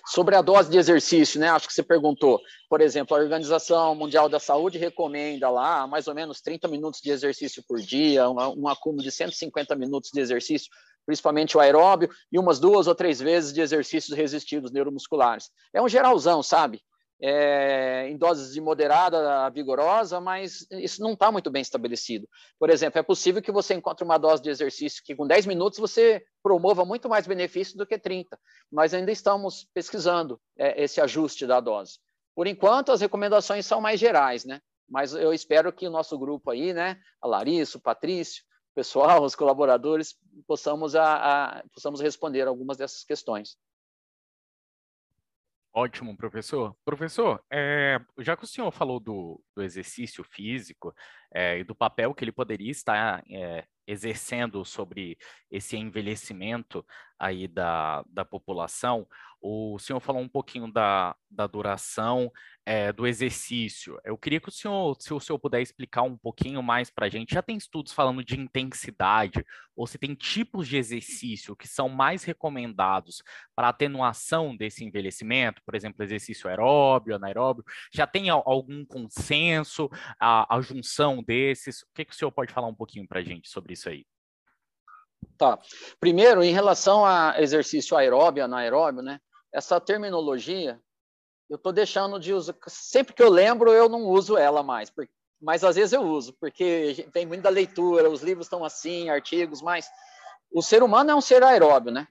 Sobre 0.05 0.35
a 0.35 0.41
dose 0.41 0.69
de 0.69 0.77
exercício, 0.77 1.39
né? 1.39 1.49
Acho 1.49 1.67
que 1.67 1.73
você 1.73 1.83
perguntou. 1.83 2.39
Por 2.69 2.81
exemplo, 2.81 3.15
a 3.15 3.19
Organização 3.19 3.95
Mundial 3.95 4.27
da 4.27 4.39
Saúde 4.39 4.77
recomenda 4.77 5.49
lá 5.49 5.87
mais 5.87 6.07
ou 6.07 6.15
menos 6.15 6.41
30 6.41 6.67
minutos 6.67 7.01
de 7.01 7.09
exercício 7.09 7.63
por 7.67 7.79
dia, 7.79 8.29
um, 8.29 8.63
um 8.63 8.67
acúmulo 8.67 9.01
de 9.01 9.11
150 9.11 9.75
minutos 9.75 10.11
de 10.11 10.19
exercício, 10.19 10.69
principalmente 11.05 11.55
o 11.55 11.59
aeróbio, 11.59 12.09
e 12.31 12.37
umas 12.37 12.59
duas 12.59 12.87
ou 12.87 12.95
três 12.95 13.19
vezes 13.19 13.53
de 13.53 13.61
exercícios 13.61 14.15
resistivos 14.15 14.71
neuromusculares. 14.71 15.49
É 15.73 15.81
um 15.81 15.87
geralzão, 15.87 16.43
sabe? 16.43 16.81
É, 17.21 18.07
em 18.09 18.17
doses 18.17 18.53
de 18.53 18.61
moderada 18.61 19.45
a 19.45 19.49
vigorosa, 19.49 20.21
mas 20.21 20.67
isso 20.71 21.01
não 21.01 21.13
está 21.13 21.31
muito 21.31 21.49
bem 21.49 21.61
estabelecido. 21.61 22.27
Por 22.59 22.69
exemplo, 22.69 22.99
é 22.99 23.03
possível 23.03 23.41
que 23.41 23.51
você 23.51 23.73
encontre 23.73 24.03
uma 24.03 24.17
dose 24.17 24.41
de 24.41 24.49
exercício 24.49 25.03
que 25.03 25.15
com 25.15 25.25
10 25.25 25.45
minutos 25.45 25.79
você 25.79 26.23
promova 26.43 26.85
muito 26.85 27.09
mais 27.09 27.25
benefício 27.25 27.77
do 27.77 27.85
que 27.85 27.97
30. 27.97 28.37
Nós 28.71 28.93
ainda 28.93 29.11
estamos 29.11 29.67
pesquisando 29.73 30.39
é, 30.57 30.83
esse 30.83 31.01
ajuste 31.01 31.47
da 31.47 31.59
dose. 31.59 31.99
Por 32.35 32.45
enquanto, 32.45 32.91
as 32.91 33.01
recomendações 33.01 33.65
são 33.65 33.81
mais 33.81 33.99
gerais, 33.99 34.45
né? 34.45 34.61
Mas 34.87 35.13
eu 35.13 35.33
espero 35.33 35.73
que 35.73 35.87
o 35.87 35.91
nosso 35.91 36.17
grupo 36.17 36.51
aí, 36.51 36.73
né, 36.73 36.97
a 37.21 37.27
Larissa, 37.27 37.77
o 37.77 37.81
Patrício, 37.81 38.43
o 38.71 38.75
pessoal, 38.75 39.23
os 39.25 39.35
colaboradores, 39.35 40.15
possamos, 40.47 40.95
a, 40.95 41.57
a, 41.57 41.63
possamos 41.73 41.99
responder 41.99 42.47
algumas 42.47 42.77
dessas 42.77 43.03
questões. 43.03 43.57
Ótimo, 45.77 46.17
professor. 46.17 46.75
Professor, 46.83 47.39
é, 47.53 47.99
já 48.17 48.35
que 48.35 48.43
o 48.43 48.47
senhor 48.47 48.71
falou 48.71 48.99
do, 48.99 49.39
do 49.55 49.61
exercício 49.61 50.23
físico 50.23 50.91
é, 51.31 51.59
e 51.59 51.63
do 51.63 51.75
papel 51.75 52.15
que 52.15 52.23
ele 52.23 52.31
poderia 52.31 52.71
estar 52.71 53.23
é, 53.29 53.63
exercendo 53.85 54.65
sobre 54.65 55.19
esse 55.51 55.77
envelhecimento 55.77 56.83
aí 57.19 57.47
da, 57.47 58.03
da 58.07 58.25
população, 58.25 59.07
o 59.41 59.77
senhor 59.79 59.99
falou 59.99 60.21
um 60.21 60.27
pouquinho 60.27 60.71
da, 60.71 61.15
da 61.29 61.45
duração 61.47 62.31
é, 62.65 62.91
do 62.91 63.07
exercício. 63.07 63.99
Eu 64.03 64.17
queria 64.17 64.41
que 64.41 64.49
o 64.49 64.51
senhor, 64.51 64.95
se 64.99 65.13
o 65.13 65.19
senhor 65.19 65.39
puder 65.39 65.61
explicar 65.61 66.01
um 66.01 66.17
pouquinho 66.17 66.61
mais 66.61 66.89
para 66.89 67.05
a 67.05 67.09
gente, 67.09 67.33
já 67.33 67.41
tem 67.41 67.55
estudos 67.55 67.93
falando 67.93 68.23
de 68.23 68.39
intensidade, 68.39 69.45
ou 69.75 69.87
se 69.87 69.97
tem 69.97 70.13
tipos 70.15 70.67
de 70.67 70.75
exercício 70.75 71.55
que 71.55 71.67
são 71.67 71.87
mais 71.87 72.23
recomendados 72.23 73.23
para 73.55 73.69
atenuação 73.69 74.55
desse 74.55 74.83
envelhecimento, 74.83 75.61
por 75.65 75.75
exemplo, 75.75 76.03
exercício 76.03 76.49
aeróbio, 76.49 77.15
anaeróbio, 77.15 77.63
já 77.93 78.05
tem 78.05 78.29
algum 78.29 78.85
consenso, 78.85 79.89
a, 80.19 80.55
a 80.55 80.59
junção 80.61 81.23
desses? 81.23 81.83
O 81.83 81.87
que, 81.93 82.05
que 82.05 82.13
o 82.13 82.17
senhor 82.17 82.31
pode 82.31 82.51
falar 82.51 82.67
um 82.67 82.75
pouquinho 82.75 83.07
para 83.07 83.19
a 83.19 83.23
gente 83.23 83.49
sobre 83.49 83.73
isso 83.73 83.87
aí? 83.87 84.05
Tá. 85.37 85.59
Primeiro, 85.99 86.43
em 86.43 86.51
relação 86.51 87.05
a 87.05 87.35
exercício 87.39 87.95
aeróbio, 87.95 88.43
anaeróbio, 88.43 89.03
né? 89.03 89.19
Essa 89.57 89.81
terminologia 89.81 90.79
eu 91.49 91.55
estou 91.55 91.73
deixando 91.73 92.19
de 92.19 92.31
usar. 92.31 92.55
Sempre 92.67 93.15
que 93.15 93.23
eu 93.23 93.29
lembro, 93.29 93.71
eu 93.71 93.89
não 93.89 94.03
uso 94.05 94.37
ela 94.37 94.61
mais, 94.61 94.91
porque... 94.91 95.11
mas 95.41 95.63
às 95.63 95.75
vezes 95.75 95.93
eu 95.93 96.03
uso, 96.03 96.33
porque 96.39 97.09
vem 97.11 97.25
muito 97.25 97.41
da 97.41 97.49
leitura, 97.49 98.07
os 98.07 98.21
livros 98.21 98.45
estão 98.45 98.63
assim, 98.63 99.09
artigos, 99.09 99.59
mas 99.59 99.89
o 100.51 100.61
ser 100.61 100.83
humano 100.83 101.09
é 101.09 101.15
um 101.15 101.21
ser 101.21 101.41
aeróbio, 101.43 101.91
né? 101.91 102.07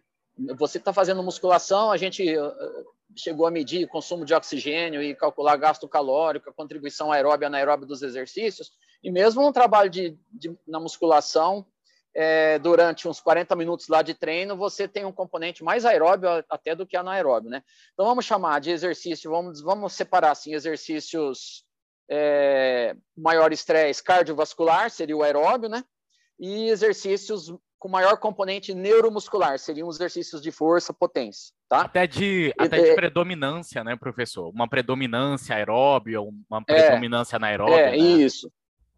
Você 0.58 0.78
está 0.78 0.92
fazendo 0.92 1.22
musculação, 1.22 1.92
a 1.92 1.96
gente 1.96 2.36
uh, 2.36 2.48
uh, 2.48 2.86
chegou 3.14 3.46
a 3.46 3.50
medir 3.50 3.86
consumo 3.86 4.24
de 4.24 4.34
oxigênio 4.34 5.00
e 5.00 5.14
calcular 5.14 5.56
gasto 5.56 5.88
calórico, 5.88 6.50
a 6.50 6.52
contribuição 6.52 7.12
aeróbia 7.12 7.46
e 7.46 7.48
anaeróbia 7.48 7.86
dos 7.86 8.02
exercícios, 8.02 8.72
e 9.04 9.10
mesmo 9.10 9.46
um 9.46 9.52
trabalho 9.52 9.88
de, 9.88 10.18
de 10.32 10.58
na 10.66 10.80
musculação, 10.80 11.64
é, 12.18 12.58
durante 12.58 13.06
uns 13.06 13.20
40 13.20 13.54
minutos 13.54 13.88
lá 13.88 14.00
de 14.00 14.14
treino, 14.14 14.56
você 14.56 14.88
tem 14.88 15.04
um 15.04 15.12
componente 15.12 15.62
mais 15.62 15.84
aeróbio 15.84 16.30
até 16.48 16.74
do 16.74 16.86
que 16.86 16.96
anaeróbio, 16.96 17.50
né? 17.50 17.62
Então 17.92 18.06
vamos 18.06 18.24
chamar 18.24 18.58
de 18.58 18.70
exercício, 18.70 19.30
vamos, 19.30 19.60
vamos 19.60 19.92
separar 19.92 20.30
assim, 20.30 20.54
exercícios 20.54 21.66
é, 22.10 22.96
maior 23.14 23.52
estresse 23.52 24.02
cardiovascular, 24.02 24.90
seria 24.90 25.14
o 25.14 25.22
aeróbio, 25.22 25.68
né? 25.68 25.84
E 26.40 26.70
exercícios 26.70 27.52
com 27.78 27.90
maior 27.90 28.16
componente 28.16 28.72
neuromuscular, 28.72 29.58
seriam 29.58 29.86
os 29.86 29.96
exercícios 29.96 30.40
de 30.40 30.50
força, 30.50 30.94
potência, 30.94 31.52
tá? 31.68 31.82
Até 31.82 32.06
de, 32.06 32.50
até 32.58 32.80
de 32.80 32.94
predominância, 32.94 33.84
né, 33.84 33.94
professor? 33.94 34.48
Uma 34.48 34.66
predominância 34.66 35.54
aeróbia, 35.54 36.22
uma 36.22 36.64
é. 36.66 36.88
predominância 36.88 37.36
é, 37.36 37.36
anaeróbia. 37.36 37.76
É, 37.76 37.90
né? 37.90 37.96
isso. 37.98 38.50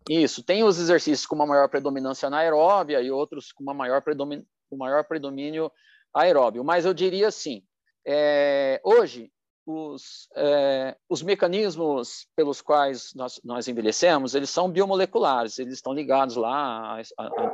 Isso, 0.08 0.42
tem 0.42 0.64
os 0.64 0.78
exercícios 0.78 1.26
com 1.26 1.34
uma 1.34 1.46
maior 1.46 1.68
predominância 1.68 2.26
anaeróbia 2.26 3.00
e 3.00 3.10
outros 3.10 3.52
com 3.52 3.62
uma 3.62 3.74
maior, 3.74 4.02
predomin... 4.02 4.44
maior 4.72 5.04
predomínio 5.04 5.70
aeróbio. 6.14 6.64
Mas 6.64 6.84
eu 6.84 6.94
diria 6.94 7.28
assim, 7.28 7.62
é, 8.06 8.80
hoje, 8.82 9.30
os, 9.66 10.28
é, 10.34 10.96
os 11.08 11.22
mecanismos 11.22 12.26
pelos 12.34 12.62
quais 12.62 13.12
nós, 13.14 13.38
nós 13.44 13.68
envelhecemos, 13.68 14.34
eles 14.34 14.48
são 14.48 14.70
biomoleculares, 14.70 15.58
eles 15.58 15.74
estão 15.74 15.92
ligados 15.92 16.36
lá 16.36 17.00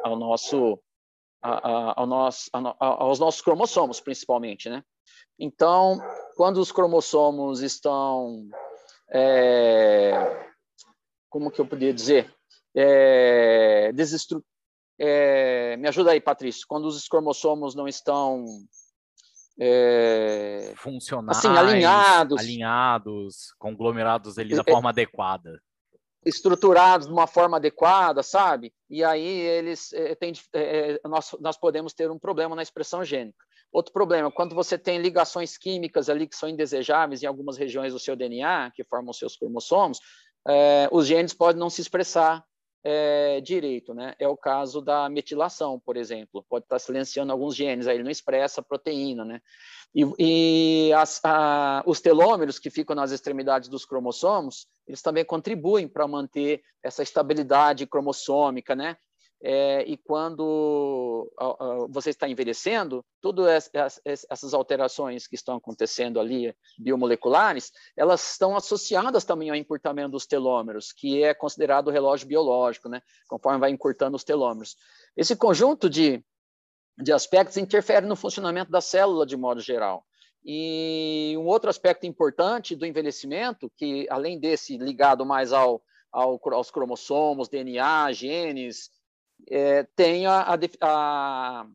ao 0.04 0.16
nosso, 0.16 0.78
ao 1.42 2.06
nosso, 2.06 2.48
aos 2.78 3.18
nossos 3.18 3.40
cromossomos, 3.40 4.00
principalmente, 4.00 4.70
né? 4.70 4.84
Então, 5.38 5.98
quando 6.36 6.58
os 6.58 6.70
cromossomos 6.70 7.60
estão, 7.60 8.48
é, 9.10 10.12
como 11.28 11.50
que 11.50 11.60
eu 11.60 11.66
poderia 11.66 11.92
dizer, 11.92 12.32
é, 12.76 13.92
desestru... 13.92 14.44
É, 14.98 15.76
me 15.76 15.88
ajuda 15.88 16.12
aí, 16.12 16.20
Patrício. 16.20 16.66
Quando 16.68 16.86
os 16.86 17.08
cromossomos 17.08 17.74
não 17.74 17.88
estão 17.88 18.44
é, 19.58 20.72
funcionais, 20.76 21.38
assim, 21.38 21.48
alinhados, 21.48 22.40
alinhados, 22.40 23.54
conglomerados 23.58 24.38
ali 24.38 24.54
da 24.54 24.62
é, 24.66 24.70
forma 24.70 24.90
adequada. 24.90 25.60
estruturados 26.24 27.06
de 27.06 27.12
uma 27.12 27.26
forma 27.26 27.56
adequada, 27.56 28.22
sabe? 28.22 28.72
E 28.90 29.04
aí 29.04 29.26
eles 29.26 29.92
é, 29.92 30.14
têm, 30.14 30.32
é, 30.52 31.00
nós, 31.04 31.34
nós 31.40 31.56
podemos 31.56 31.92
ter 31.92 32.10
um 32.10 32.18
problema 32.18 32.56
na 32.56 32.62
expressão 32.62 33.04
gênica. 33.04 33.44
Outro 33.72 33.92
problema, 33.92 34.30
quando 34.30 34.54
você 34.54 34.78
tem 34.78 34.98
ligações 34.98 35.58
químicas 35.58 36.08
ali 36.08 36.28
que 36.28 36.36
são 36.36 36.48
indesejáveis 36.48 37.22
em 37.22 37.26
algumas 37.26 37.56
regiões 37.56 37.92
do 37.92 37.98
seu 37.98 38.14
DNA, 38.14 38.70
que 38.72 38.84
formam 38.84 39.12
seus 39.12 39.36
cromossomos, 39.36 39.98
é, 40.46 40.88
os 40.92 41.06
genes 41.06 41.34
podem 41.34 41.58
não 41.58 41.70
se 41.70 41.80
expressar 41.80 42.44
é, 42.84 43.40
direito, 43.40 43.94
né? 43.94 44.14
É 44.18 44.28
o 44.28 44.36
caso 44.36 44.82
da 44.82 45.08
metilação, 45.08 45.80
por 45.80 45.96
exemplo. 45.96 46.44
Pode 46.48 46.66
estar 46.66 46.78
silenciando 46.78 47.32
alguns 47.32 47.56
genes, 47.56 47.86
aí 47.86 47.96
ele 47.96 48.04
não 48.04 48.10
expressa 48.10 48.60
a 48.60 48.64
proteína, 48.64 49.24
né? 49.24 49.40
E, 49.94 50.04
e 50.18 50.92
as, 50.92 51.20
a, 51.24 51.82
os 51.86 52.00
telômeros 52.00 52.58
que 52.58 52.68
ficam 52.68 52.94
nas 52.94 53.10
extremidades 53.10 53.68
dos 53.68 53.86
cromossomos, 53.86 54.66
eles 54.86 55.00
também 55.00 55.24
contribuem 55.24 55.88
para 55.88 56.06
manter 56.06 56.62
essa 56.82 57.02
estabilidade 57.02 57.86
cromossômica, 57.86 58.76
né? 58.76 58.96
É, 59.46 59.82
e 59.82 59.98
quando 59.98 61.30
você 61.90 62.08
está 62.08 62.26
envelhecendo, 62.26 63.04
todas 63.20 63.70
essas 64.02 64.54
alterações 64.54 65.26
que 65.26 65.34
estão 65.34 65.56
acontecendo 65.56 66.18
ali, 66.18 66.56
biomoleculares, 66.78 67.70
elas 67.94 68.32
estão 68.32 68.56
associadas 68.56 69.22
também 69.22 69.50
ao 69.50 69.56
encurtamento 69.56 70.12
dos 70.12 70.24
telômeros, 70.24 70.94
que 70.94 71.22
é 71.22 71.34
considerado 71.34 71.88
o 71.88 71.90
relógio 71.90 72.26
biológico, 72.26 72.88
né? 72.88 73.02
conforme 73.28 73.58
vai 73.60 73.70
encurtando 73.70 74.16
os 74.16 74.24
telômeros. 74.24 74.76
Esse 75.14 75.36
conjunto 75.36 75.90
de, 75.90 76.24
de 76.96 77.12
aspectos 77.12 77.58
interfere 77.58 78.06
no 78.06 78.16
funcionamento 78.16 78.70
da 78.70 78.80
célula 78.80 79.26
de 79.26 79.36
modo 79.36 79.60
geral. 79.60 80.06
E 80.42 81.34
um 81.36 81.44
outro 81.44 81.68
aspecto 81.68 82.06
importante 82.06 82.74
do 82.74 82.86
envelhecimento, 82.86 83.70
que 83.76 84.06
além 84.08 84.40
desse 84.40 84.78
ligado 84.78 85.26
mais 85.26 85.52
ao, 85.52 85.82
ao 86.10 86.40
aos 86.54 86.70
cromossomos, 86.70 87.50
DNA, 87.50 88.10
genes, 88.14 88.88
é, 89.50 89.84
tem 89.96 90.26
a, 90.26 90.56
a, 90.80 91.66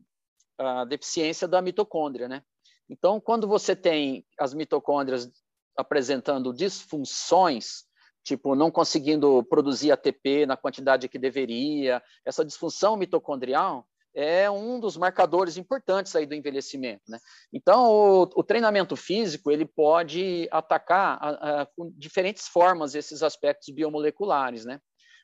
a, 0.58 0.84
deficiência 0.84 1.46
da 1.46 1.62
mitocôndria, 1.62 2.28
né? 2.28 2.42
Então, 2.88 3.20
quando 3.20 3.46
você 3.46 3.76
tem 3.76 4.24
as 4.38 4.52
mitocôndrias 4.52 5.30
apresentando 5.76 6.52
disfunções, 6.52 7.84
tipo 8.24 8.54
não 8.54 8.70
conseguindo 8.70 9.42
produzir 9.44 9.92
ATP 9.92 10.44
na 10.46 10.56
quantidade 10.56 11.08
que 11.08 11.18
deveria, 11.18 12.02
essa 12.24 12.44
disfunção 12.44 12.96
mitocondrial 12.96 13.86
é 14.12 14.50
um 14.50 14.80
dos 14.80 14.96
marcadores 14.96 15.56
importantes 15.56 16.16
aí 16.16 16.26
do 16.26 16.34
envelhecimento, 16.34 17.02
né? 17.08 17.18
Então, 17.52 17.88
o, 17.88 18.22
o 18.22 18.42
treinamento 18.42 18.96
físico 18.96 19.50
ele 19.50 19.64
pode 19.64 20.48
atacar 20.50 21.18
a, 21.22 21.66
com 21.76 21.92
diferentes 21.96 22.48
formas 22.48 22.94
esses 22.94 23.22
aspectos 23.22 23.72
biomoleculares, 23.72 24.64
né? 24.64 24.80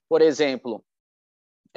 Por 0.09 0.23
exemplo, 0.23 0.85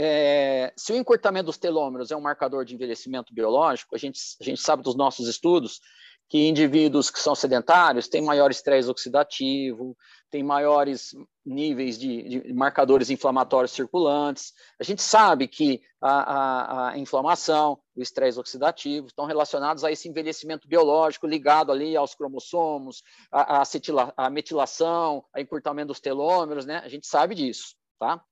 é, 0.02 0.72
se 0.78 0.94
o 0.94 0.96
encurtamento 0.96 1.48
dos 1.48 1.58
telômeros 1.58 2.10
é 2.10 2.16
um 2.16 2.22
marcador 2.22 2.64
de 2.64 2.74
envelhecimento 2.74 3.34
biológico, 3.34 3.94
a 3.94 4.00
gente, 4.00 4.18
a 4.40 4.44
gente 4.46 4.62
sabe 4.62 4.82
dos 4.82 4.96
nossos 4.96 5.28
estudos 5.28 5.82
que 6.30 6.48
indivíduos 6.48 7.10
que 7.10 7.20
são 7.20 7.36
sedentários 7.36 8.08
têm 8.08 8.22
maior 8.22 8.50
estresse 8.50 8.90
oxidativo, 8.90 9.98
têm 10.30 10.42
maiores 10.42 11.14
níveis 11.46 12.00
de, 12.00 12.42
de, 12.44 12.54
marcadores 12.54 13.10
inflamatórios 13.10 13.74
circulantes. 13.74 14.54
A 14.80 14.86
gente 14.86 15.02
sabe 15.02 15.50
que 15.50 15.82
a, 16.00 16.12
a, 16.12 16.90
a 16.92 16.98
inflamação, 16.98 17.78
o 17.94 18.02
estresse 18.02 18.40
oxidativo 18.40 19.08
estão 19.08 19.26
relacionados 19.26 19.84
a 19.84 19.92
esse 19.92 20.08
envelhecimento 20.08 20.66
biológico 20.66 21.28
ligado 21.28 21.74
ali 21.74 21.98
aos 21.98 22.16
cromossomos, 22.16 23.04
a, 23.30 23.58
a, 23.58 23.62
acetila, 23.64 24.14
a 24.16 24.30
metilação, 24.30 25.26
a 25.34 25.42
encurtamento 25.42 25.88
dos 25.88 26.00
telômeros, 26.00 26.66
né? 26.66 26.78
A 26.86 26.88
gente 26.88 27.06
sabe 27.06 27.36
disso, 27.36 27.76
tá? 28.00 28.24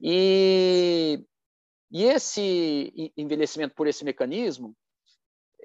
E, 0.00 1.24
e 1.90 2.04
esse 2.04 3.12
envelhecimento 3.16 3.74
por 3.74 3.86
esse 3.86 4.04
mecanismo, 4.04 4.76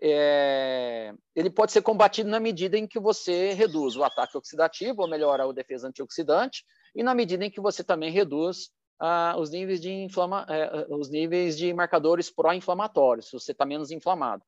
é, 0.02 1.14
ele 1.36 1.50
pode 1.50 1.72
ser 1.72 1.82
combatido 1.82 2.30
na 2.30 2.40
medida 2.40 2.78
em 2.78 2.88
que 2.88 3.00
você 3.00 3.54
reduz 3.54 3.96
o 3.98 4.04
ataque 4.04 4.38
oxidativo, 4.38 5.02
ou 5.02 5.10
melhora 5.10 5.44
a 5.44 5.52
defesa 5.52 5.90
antioxidante, 5.90 6.64
e 6.96 7.04
na 7.04 7.14
medida 7.14 7.46
em 7.46 7.52
que 7.52 7.62
você 7.62 7.84
também 7.84 8.10
reduz 8.10 8.70
ah, 9.00 9.36
os, 9.38 9.50
níveis 9.52 9.80
de 9.82 9.92
inflama, 9.92 10.46
eh, 10.50 10.88
os 10.90 11.10
níveis 11.10 11.58
de 11.58 11.74
marcadores 11.74 12.30
pró-inflamatórios, 12.30 13.28
se 13.28 13.34
você 13.34 13.52
está 13.52 13.66
menos 13.66 13.92
inflamado. 13.92 14.44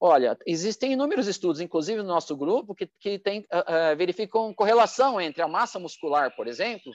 Olha, 0.00 0.38
existem 0.46 0.92
inúmeros 0.92 1.26
estudos, 1.26 1.60
inclusive 1.60 1.98
no 1.98 2.08
nosso 2.08 2.36
grupo, 2.36 2.72
que, 2.72 2.88
que 3.00 3.18
tem, 3.18 3.40
uh, 3.40 3.92
uh, 3.92 3.96
verificam 3.96 4.54
correlação 4.54 5.20
entre 5.20 5.42
a 5.42 5.48
massa 5.48 5.80
muscular, 5.80 6.34
por 6.36 6.46
exemplo, 6.46 6.92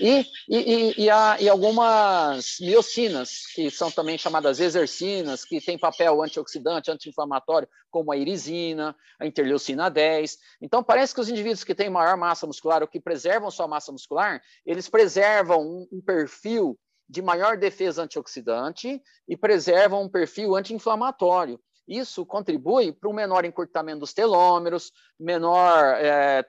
e, 0.00 0.26
e, 0.48 1.04
e, 1.04 1.10
a, 1.10 1.36
e, 1.40 1.48
algumas 1.48 2.56
miocinas, 2.60 3.46
que 3.54 3.70
são 3.70 3.92
também 3.92 4.18
chamadas 4.18 4.58
exercinas, 4.58 5.44
que 5.44 5.60
têm 5.60 5.78
papel 5.78 6.20
antioxidante, 6.20 6.90
anti-inflamatório, 6.90 7.68
como 7.90 8.10
a 8.10 8.16
irisina, 8.16 8.96
a 9.20 9.26
interleucina 9.26 9.88
10. 9.88 10.38
Então, 10.60 10.82
parece 10.82 11.14
que 11.14 11.20
os 11.20 11.28
indivíduos 11.28 11.62
que 11.62 11.74
têm 11.74 11.90
maior 11.90 12.16
massa 12.16 12.46
muscular, 12.46 12.82
ou 12.82 12.88
que 12.88 12.98
preservam 12.98 13.52
sua 13.52 13.68
massa 13.68 13.92
muscular, 13.92 14.42
eles 14.66 14.88
preservam 14.88 15.60
um, 15.60 15.88
um 15.92 16.00
perfil 16.00 16.76
de 17.08 17.20
maior 17.20 17.56
defesa 17.56 18.02
antioxidante 18.02 19.00
e 19.28 19.36
preservam 19.36 20.02
um 20.02 20.08
perfil 20.08 20.56
anti-inflamatório. 20.56 21.60
Isso 21.86 22.24
contribui 22.24 22.92
para 22.92 23.08
um 23.08 23.12
menor 23.12 23.44
encurtamento 23.44 24.00
dos 24.00 24.12
telômeros, 24.12 24.92
menor, 25.18 25.96
é, 25.96 26.44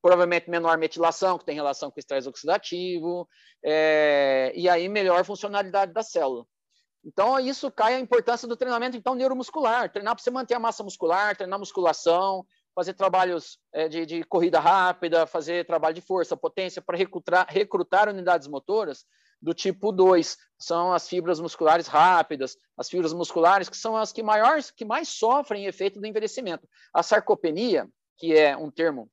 provavelmente 0.00 0.50
menor 0.50 0.76
metilação, 0.78 1.38
que 1.38 1.44
tem 1.44 1.54
relação 1.54 1.90
com 1.90 1.96
o 1.96 2.00
estresse 2.00 2.28
oxidativo, 2.28 3.28
é, 3.64 4.52
e 4.54 4.68
aí 4.68 4.88
melhor 4.88 5.24
funcionalidade 5.24 5.92
da 5.92 6.02
célula. 6.02 6.44
Então, 7.04 7.40
isso 7.40 7.70
cai 7.70 7.94
a 7.94 8.00
importância 8.00 8.46
do 8.46 8.56
treinamento 8.56 8.96
então 8.96 9.14
neuromuscular, 9.14 9.90
treinar 9.90 10.14
para 10.14 10.22
você 10.22 10.30
manter 10.30 10.54
a 10.54 10.60
massa 10.60 10.84
muscular, 10.84 11.36
treinar 11.36 11.58
musculação, 11.58 12.46
fazer 12.74 12.94
trabalhos 12.94 13.58
é, 13.72 13.88
de, 13.88 14.06
de, 14.06 14.24
corrida 14.24 14.60
rápida, 14.60 15.26
fazer 15.26 15.66
trabalho 15.66 15.94
de 15.94 16.00
força, 16.00 16.36
potência, 16.36 16.80
para 16.80 16.96
recrutar, 16.96 17.46
recrutar 17.48 18.08
unidades 18.08 18.46
motoras 18.46 19.04
do 19.42 19.52
tipo 19.52 19.90
2, 19.90 20.38
são 20.56 20.92
as 20.92 21.08
fibras 21.08 21.40
musculares 21.40 21.88
rápidas, 21.88 22.56
as 22.78 22.88
fibras 22.88 23.12
musculares 23.12 23.68
que 23.68 23.76
são 23.76 23.96
as 23.96 24.12
que, 24.12 24.22
maiores, 24.22 24.70
que 24.70 24.84
mais 24.84 25.08
sofrem 25.08 25.66
efeito 25.66 26.00
do 26.00 26.06
envelhecimento. 26.06 26.68
A 26.94 27.02
sarcopenia, 27.02 27.88
que 28.16 28.32
é 28.38 28.56
um 28.56 28.70
termo 28.70 29.10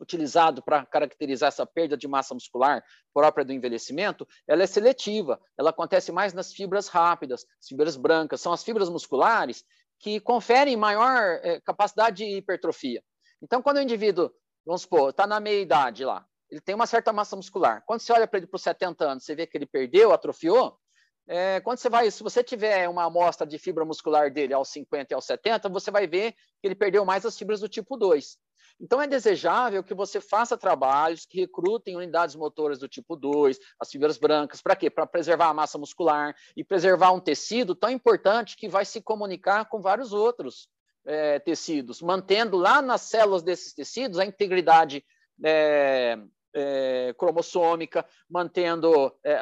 utilizado 0.00 0.60
para 0.60 0.84
caracterizar 0.84 1.48
essa 1.48 1.64
perda 1.64 1.96
de 1.96 2.08
massa 2.08 2.34
muscular 2.34 2.82
própria 3.12 3.44
do 3.44 3.52
envelhecimento, 3.52 4.26
ela 4.48 4.64
é 4.64 4.66
seletiva, 4.66 5.40
ela 5.56 5.70
acontece 5.70 6.10
mais 6.10 6.32
nas 6.32 6.52
fibras 6.52 6.88
rápidas, 6.88 7.46
as 7.60 7.68
fibras 7.68 7.96
brancas, 7.96 8.40
são 8.40 8.52
as 8.52 8.64
fibras 8.64 8.88
musculares 8.88 9.64
que 10.00 10.18
conferem 10.18 10.76
maior 10.76 11.38
eh, 11.44 11.60
capacidade 11.60 12.16
de 12.16 12.36
hipertrofia. 12.36 13.00
Então, 13.40 13.62
quando 13.62 13.76
o 13.76 13.82
indivíduo, 13.82 14.32
vamos 14.66 14.82
supor, 14.82 15.10
está 15.10 15.28
na 15.28 15.38
meia-idade 15.38 16.04
lá, 16.04 16.26
ele 16.50 16.60
tem 16.60 16.74
uma 16.74 16.86
certa 16.86 17.12
massa 17.12 17.36
muscular. 17.36 17.82
Quando 17.86 18.00
você 18.00 18.12
olha 18.12 18.26
para 18.26 18.38
ele 18.38 18.46
por 18.46 18.58
70 18.58 19.04
anos, 19.04 19.24
você 19.24 19.34
vê 19.34 19.46
que 19.46 19.56
ele 19.56 19.66
perdeu, 19.66 20.12
atrofiou. 20.12 20.78
É, 21.26 21.60
quando 21.60 21.78
você 21.78 21.88
vai, 21.88 22.10
se 22.10 22.22
você 22.22 22.44
tiver 22.44 22.88
uma 22.88 23.04
amostra 23.04 23.46
de 23.46 23.58
fibra 23.58 23.84
muscular 23.84 24.30
dele 24.30 24.52
aos 24.52 24.68
50 24.68 25.12
e 25.12 25.14
aos 25.14 25.24
70, 25.24 25.68
você 25.70 25.90
vai 25.90 26.06
ver 26.06 26.32
que 26.32 26.68
ele 26.68 26.74
perdeu 26.74 27.04
mais 27.04 27.24
as 27.24 27.36
fibras 27.36 27.60
do 27.60 27.68
tipo 27.68 27.96
2. 27.96 28.36
Então, 28.80 29.00
é 29.00 29.06
desejável 29.06 29.84
que 29.84 29.94
você 29.94 30.20
faça 30.20 30.58
trabalhos 30.58 31.24
que 31.24 31.40
recrutem 31.40 31.96
unidades 31.96 32.34
motoras 32.34 32.78
do 32.78 32.88
tipo 32.88 33.16
2, 33.16 33.58
as 33.80 33.90
fibras 33.90 34.18
brancas, 34.18 34.60
para 34.60 34.74
quê? 34.74 34.90
Para 34.90 35.06
preservar 35.06 35.48
a 35.48 35.54
massa 35.54 35.78
muscular 35.78 36.34
e 36.56 36.64
preservar 36.64 37.12
um 37.12 37.20
tecido 37.20 37.74
tão 37.74 37.88
importante 37.88 38.56
que 38.56 38.68
vai 38.68 38.84
se 38.84 39.00
comunicar 39.00 39.66
com 39.66 39.80
vários 39.80 40.12
outros 40.12 40.68
é, 41.06 41.38
tecidos, 41.38 42.02
mantendo 42.02 42.56
lá 42.56 42.82
nas 42.82 43.02
células 43.02 43.42
desses 43.42 43.72
tecidos 43.72 44.18
a 44.18 44.24
integridade 44.24 45.04
é, 45.42 46.18
é, 46.54 47.14
cromossômica, 47.18 48.04
mantendo 48.30 49.12
é, 49.24 49.36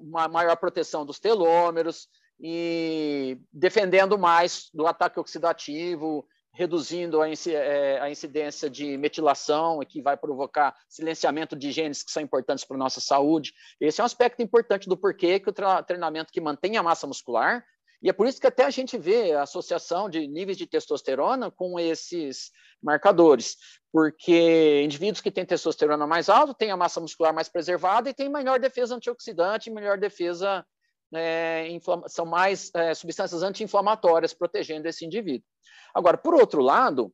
uma 0.00 0.28
maior 0.28 0.56
proteção 0.56 1.04
dos 1.04 1.18
telômeros 1.18 2.08
e 2.40 3.38
defendendo 3.52 4.18
mais 4.18 4.70
do 4.72 4.86
ataque 4.86 5.18
oxidativo, 5.18 6.26
reduzindo 6.52 7.20
a, 7.20 7.28
é, 7.30 8.00
a 8.00 8.10
incidência 8.10 8.68
de 8.68 8.96
metilação, 8.96 9.80
que 9.88 10.02
vai 10.02 10.16
provocar 10.16 10.74
silenciamento 10.88 11.54
de 11.54 11.70
genes 11.70 12.02
que 12.02 12.10
são 12.10 12.22
importantes 12.22 12.64
para 12.64 12.76
a 12.76 12.78
nossa 12.80 13.00
saúde. 13.00 13.52
Esse 13.80 14.00
é 14.00 14.04
um 14.04 14.06
aspecto 14.06 14.42
importante 14.42 14.88
do 14.88 14.96
porquê 14.96 15.38
que 15.38 15.50
o 15.50 15.54
treinamento 15.86 16.32
que 16.32 16.40
mantém 16.40 16.76
a 16.76 16.82
massa 16.82 17.06
muscular 17.06 17.64
e 18.00 18.08
é 18.08 18.12
por 18.12 18.26
isso 18.26 18.40
que 18.40 18.46
até 18.46 18.64
a 18.64 18.70
gente 18.70 18.96
vê 18.96 19.32
a 19.32 19.42
associação 19.42 20.08
de 20.08 20.26
níveis 20.28 20.56
de 20.56 20.66
testosterona 20.66 21.50
com 21.50 21.78
esses 21.80 22.50
marcadores, 22.82 23.56
porque 23.92 24.82
indivíduos 24.84 25.20
que 25.20 25.30
têm 25.30 25.44
testosterona 25.44 26.06
mais 26.06 26.28
alta 26.28 26.54
têm 26.54 26.70
a 26.70 26.76
massa 26.76 27.00
muscular 27.00 27.34
mais 27.34 27.48
preservada 27.48 28.08
e 28.08 28.14
têm 28.14 28.28
melhor 28.28 28.60
defesa 28.60 28.94
antioxidante, 28.94 29.70
melhor 29.70 29.98
defesa, 29.98 30.64
é, 31.12 31.66
são 32.06 32.24
mais 32.24 32.70
é, 32.74 32.94
substâncias 32.94 33.42
anti-inflamatórias 33.42 34.32
protegendo 34.32 34.86
esse 34.86 35.04
indivíduo. 35.04 35.46
Agora, 35.92 36.16
por 36.16 36.34
outro 36.34 36.60
lado, 36.62 37.12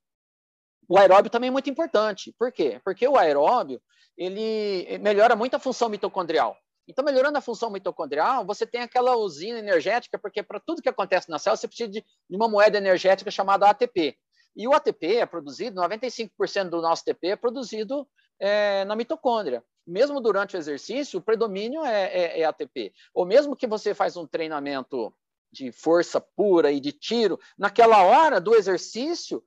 o 0.88 0.98
aeróbio 0.98 1.30
também 1.30 1.48
é 1.48 1.50
muito 1.50 1.70
importante. 1.70 2.34
Por 2.38 2.52
quê? 2.52 2.80
Porque 2.84 3.08
o 3.08 3.16
aeróbio 3.16 3.80
ele 4.16 4.98
melhora 4.98 5.34
muito 5.34 5.54
a 5.54 5.58
função 5.58 5.88
mitocondrial. 5.88 6.56
Então, 6.86 7.04
melhorando 7.04 7.38
a 7.38 7.40
função 7.40 7.70
mitocondrial, 7.70 8.44
você 8.44 8.66
tem 8.66 8.82
aquela 8.82 9.16
usina 9.16 9.58
energética, 9.58 10.18
porque 10.18 10.42
para 10.42 10.60
tudo 10.60 10.82
que 10.82 10.88
acontece 10.88 11.30
na 11.30 11.38
célula, 11.38 11.56
você 11.56 11.68
precisa 11.68 11.88
de, 11.88 12.04
uma 12.28 12.48
moeda 12.48 12.76
energética 12.76 13.30
chamada 13.30 13.68
ATP. 13.68 14.18
E 14.56 14.68
o 14.68 14.74
ATP 14.74 15.16
é 15.16 15.26
produzido, 15.26 15.80
95% 15.80 16.68
do 16.68 16.80
nosso 16.80 17.02
ATP 17.02 17.28
é 17.28 17.36
produzido 17.36 18.06
é, 18.38 18.84
na 18.84 18.94
mitocôndria. 18.94 19.64
Mesmo 19.86 20.20
durante 20.20 20.56
o 20.56 20.58
exercício, 20.58 21.18
o 21.18 21.22
predomínio 21.22 21.84
é, 21.84 22.04
é, 22.04 22.40
é 22.40 22.44
ATP. 22.44 22.92
Ou 23.12 23.26
mesmo 23.26 23.56
que 23.56 23.66
você 23.66 23.94
faz 23.94 24.16
um 24.16 24.26
treinamento 24.26 25.12
de 25.52 25.70
força 25.72 26.20
pura 26.20 26.70
e 26.70 26.80
de 26.80 26.92
tiro, 26.92 27.38
naquela 27.56 28.02
hora 28.02 28.40
do 28.40 28.54
exercício, 28.54 29.42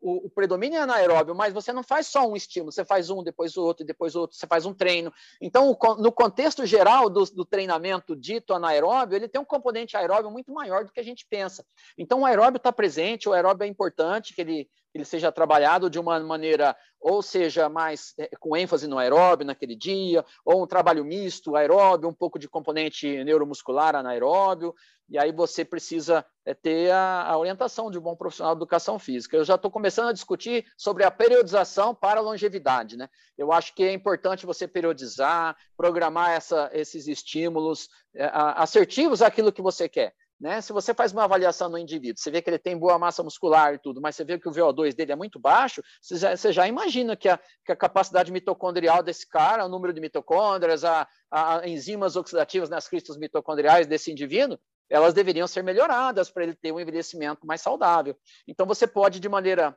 o, 0.00 0.26
o, 0.26 0.30
predomínio 0.30 0.78
é 0.78 0.82
anaeróbio, 0.82 1.34
mas 1.34 1.52
você 1.52 1.72
não 1.72 1.82
faz 1.82 2.06
só 2.06 2.26
um 2.26 2.34
estímulo, 2.34 2.72
você 2.72 2.84
faz 2.84 3.10
um, 3.10 3.22
depois 3.22 3.56
outro, 3.56 3.84
depois 3.84 4.16
outro, 4.16 4.36
você 4.36 4.46
faz 4.46 4.64
um 4.64 4.72
treino. 4.72 5.12
Então, 5.40 5.70
o, 5.70 5.94
no 5.96 6.10
contexto 6.10 6.64
geral 6.64 7.10
do, 7.10 7.24
do, 7.26 7.44
treinamento 7.44 8.16
dito 8.16 8.54
anaeróbio, 8.54 9.16
ele 9.16 9.28
tem 9.28 9.40
um 9.40 9.44
componente 9.44 9.96
aeróbio 9.96 10.30
muito 10.30 10.52
maior 10.52 10.84
do 10.84 10.92
que 10.92 11.00
a 11.00 11.04
gente 11.04 11.26
pensa. 11.28 11.64
Então, 11.98 12.20
o 12.20 12.26
aeróbio 12.26 12.56
está 12.56 12.72
presente, 12.72 13.28
o 13.28 13.32
aeróbio 13.32 13.64
é 13.64 13.68
importante 13.68 14.34
que 14.34 14.40
ele, 14.40 14.68
ele 14.94 15.04
seja 15.04 15.32
trabalhado 15.32 15.90
de 15.90 15.98
uma 15.98 16.20
maneira, 16.20 16.76
ou 17.00 17.20
seja, 17.20 17.68
mais 17.68 18.14
é, 18.16 18.30
com 18.38 18.56
ênfase 18.56 18.86
no 18.86 18.96
aeróbio 18.96 19.46
naquele 19.46 19.74
dia, 19.74 20.24
ou 20.44 20.62
um 20.62 20.66
trabalho 20.66 21.04
misto, 21.04 21.56
aeróbio, 21.56 22.08
um 22.08 22.14
pouco 22.14 22.38
de 22.38 22.48
componente 22.48 23.24
neuromuscular 23.24 23.96
anaeróbio, 23.96 24.74
e 25.08 25.18
aí 25.18 25.32
você 25.32 25.64
precisa 25.64 26.24
é, 26.46 26.54
ter 26.54 26.90
a, 26.92 27.36
orientação 27.36 27.90
de 27.90 27.98
um 27.98 28.00
bom 28.00 28.16
profissional 28.16 28.54
de 28.54 28.58
educação 28.58 28.98
física. 28.98 29.36
Eu 29.36 29.44
já 29.44 29.56
estou 29.56 29.70
começando 29.70 30.08
a 30.08 30.12
discutir 30.12 30.64
sobre 30.76 31.04
a 31.04 31.10
periodização 31.10 31.94
para 31.94 32.20
a 32.20 32.22
longevidade. 32.22 32.96
Né? 32.96 33.08
Eu 33.36 33.52
acho 33.52 33.74
que 33.74 33.84
é 33.84 33.92
importante 33.92 34.46
você 34.46 34.66
periodizar, 34.66 35.56
programar 35.76 36.30
essa, 36.30 36.70
esses 36.72 37.06
estímulos 37.06 37.88
é, 38.14 38.30
assertivos 38.32 39.20
àquilo 39.20 39.52
que 39.52 39.60
você 39.60 39.88
quer. 39.88 40.14
Né? 40.40 40.60
Se 40.60 40.72
você 40.72 40.92
faz 40.92 41.12
uma 41.12 41.24
avaliação 41.24 41.68
no 41.68 41.78
indivíduo, 41.78 42.18
você 42.18 42.30
vê 42.30 42.42
que 42.42 42.50
ele 42.50 42.58
tem 42.58 42.76
boa 42.76 42.98
massa 42.98 43.22
muscular 43.22 43.74
e 43.74 43.78
tudo, 43.78 44.00
mas 44.00 44.16
você 44.16 44.24
vê 44.24 44.38
que 44.38 44.48
o 44.48 44.52
VO2 44.52 44.94
dele 44.94 45.12
é 45.12 45.16
muito 45.16 45.38
baixo, 45.38 45.82
você 46.00 46.16
já, 46.16 46.36
você 46.36 46.52
já 46.52 46.66
imagina 46.66 47.16
que 47.16 47.28
a, 47.28 47.38
que 47.64 47.72
a, 47.72 47.76
capacidade 47.76 48.32
mitocondrial 48.32 49.02
desse 49.02 49.28
cara, 49.28 49.64
o 49.64 49.68
número 49.68 49.92
de 49.92 50.00
mitocôndrias, 50.00 50.84
a, 50.84 51.06
a 51.30 51.66
enzimas 51.68 52.16
oxidativas 52.16 52.68
nas 52.68 52.88
cristas 52.88 53.16
mitocondriais 53.16 53.86
desse 53.86 54.10
indivíduo, 54.10 54.58
elas 54.90 55.14
deveriam 55.14 55.46
ser 55.46 55.62
melhoradas 55.62 56.30
para 56.30 56.42
ele 56.42 56.54
ter 56.54 56.72
um 56.72 56.80
envelhecimento 56.80 57.46
mais 57.46 57.60
saudável. 57.60 58.16
Então, 58.46 58.66
você 58.66 58.86
pode, 58.86 59.20
de 59.20 59.28
maneira 59.28 59.76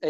é, 0.00 0.08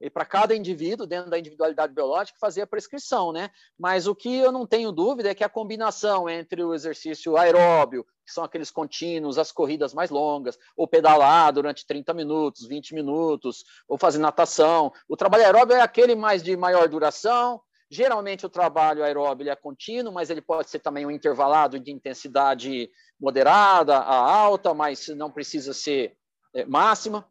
estratégica, 0.00 0.10
para 0.10 0.24
cada 0.24 0.54
indivíduo, 0.54 1.06
dentro 1.06 1.30
da 1.30 1.38
individualidade 1.38 1.92
biológica, 1.92 2.38
fazer 2.40 2.62
a 2.62 2.66
prescrição, 2.66 3.32
né? 3.32 3.50
Mas 3.78 4.06
o 4.06 4.14
que 4.14 4.38
eu 4.38 4.50
não 4.50 4.66
tenho 4.66 4.92
dúvida 4.92 5.30
é 5.30 5.34
que 5.34 5.44
a 5.44 5.48
combinação 5.48 6.28
entre 6.28 6.62
o 6.62 6.74
exercício 6.74 7.36
aeróbio, 7.36 8.04
que 8.24 8.32
são 8.32 8.44
aqueles 8.44 8.70
contínuos, 8.70 9.38
as 9.38 9.52
corridas 9.52 9.92
mais 9.92 10.10
longas, 10.10 10.58
ou 10.76 10.86
pedalar 10.88 11.52
durante 11.52 11.86
30 11.86 12.14
minutos, 12.14 12.66
20 12.66 12.94
minutos, 12.94 13.64
ou 13.88 13.98
fazer 13.98 14.18
natação. 14.18 14.92
O 15.08 15.16
trabalho 15.16 15.44
aeróbio 15.44 15.76
é 15.76 15.80
aquele 15.80 16.14
mais 16.14 16.42
de 16.42 16.56
maior 16.56 16.88
duração, 16.88 17.60
Geralmente 17.92 18.46
o 18.46 18.48
trabalho 18.48 19.02
aeróbio 19.02 19.50
é 19.50 19.56
contínuo, 19.56 20.12
mas 20.12 20.30
ele 20.30 20.40
pode 20.40 20.70
ser 20.70 20.78
também 20.78 21.04
um 21.04 21.10
intervalado 21.10 21.76
de 21.76 21.90
intensidade 21.90 22.88
moderada 23.18 23.96
a 23.96 24.14
alta, 24.14 24.72
mas 24.72 25.08
não 25.08 25.28
precisa 25.28 25.72
ser 25.74 26.16
é, 26.54 26.64
máxima. 26.64 27.28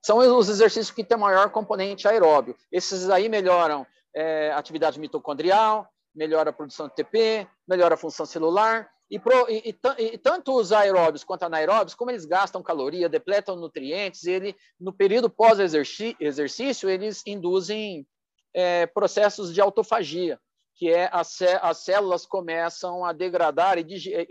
São 0.00 0.18
os 0.18 0.48
exercícios 0.48 0.90
que 0.90 1.04
têm 1.04 1.18
maior 1.18 1.50
componente 1.50 2.06
aeróbio. 2.06 2.56
Esses 2.70 3.08
aí 3.10 3.28
melhoram 3.28 3.86
é, 4.14 4.50
atividade 4.52 4.98
mitocondrial, 4.98 5.88
melhora 6.14 6.50
a 6.50 6.52
produção 6.52 6.88
de 6.88 6.94
TP, 6.94 7.46
melhora 7.68 7.94
a 7.94 7.98
função 7.98 8.24
celular. 8.24 8.88
E, 9.10 9.18
pro, 9.18 9.48
e, 9.48 9.76
e, 9.98 10.04
e, 10.04 10.18
tanto 10.18 10.56
os 10.56 10.72
aeróbios 10.72 11.22
quanto 11.22 11.44
anaeróbios, 11.44 11.94
como 11.94 12.10
eles 12.10 12.24
gastam 12.24 12.62
caloria, 12.62 13.08
depletam 13.08 13.54
nutrientes, 13.54 14.24
ele, 14.24 14.56
no 14.80 14.92
período 14.92 15.30
pós-exercício, 15.30 16.88
eles 16.90 17.22
induzem 17.24 18.06
é, 18.52 18.86
processos 18.86 19.54
de 19.54 19.60
autofagia, 19.60 20.40
que 20.74 20.90
é 20.90 21.08
as 21.12 21.78
células 21.78 22.26
começam 22.26 23.04
a 23.04 23.12
degradar 23.12 23.78
e 23.78 23.84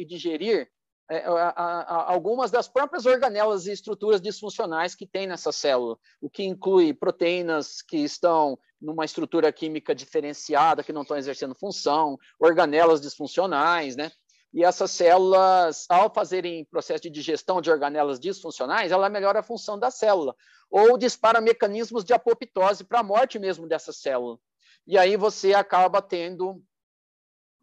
digerir 0.06 0.68
é, 1.10 1.18
a, 1.26 1.50
a, 1.50 2.12
algumas 2.12 2.50
das 2.50 2.68
próprias 2.68 3.06
organelas 3.06 3.68
e 3.68 3.72
estruturas 3.72 4.20
disfuncionais 4.20 4.96
que 4.96 5.06
tem 5.06 5.28
nessa 5.28 5.52
célula, 5.52 5.98
o 6.20 6.30
que 6.30 6.44
inclui 6.44 6.94
proteínas 6.94 7.82
que 7.82 7.98
estão 7.98 8.58
numa 8.82 9.06
estrutura 9.06 9.52
química 9.52 9.94
diferenciada, 9.94 10.84
que 10.84 10.94
não 10.94 11.04
estão 11.04 11.18
exercendo 11.18 11.54
função, 11.56 12.18
organelas 12.40 13.02
disfuncionais, 13.02 13.96
né? 13.96 14.12
E 14.54 14.64
essas 14.64 14.90
células, 14.92 15.86
ao 15.90 16.12
fazerem 16.14 16.64
processo 16.66 17.04
de 17.04 17.10
digestão 17.10 17.60
de 17.60 17.70
organelas 17.70 18.20
disfuncionais, 18.20 18.92
ela 18.92 19.10
melhora 19.10 19.42
a 19.42 19.44
função 19.44 19.78
da 19.78 19.92
célula, 19.92 20.34
ou 20.70 20.98
dispara 20.98 21.42
mecanismos 21.42 22.04
de 22.04 22.14
apoptose 22.14 22.84
para 22.84 23.02
a 23.02 23.04
morte 23.04 23.38
mesmo 23.38 23.68
dessa 23.68 23.92
célula. 23.92 24.40
E 24.88 24.98
aí 24.98 25.18
você 25.18 25.54
acaba 25.54 26.02
tendo 26.02 26.64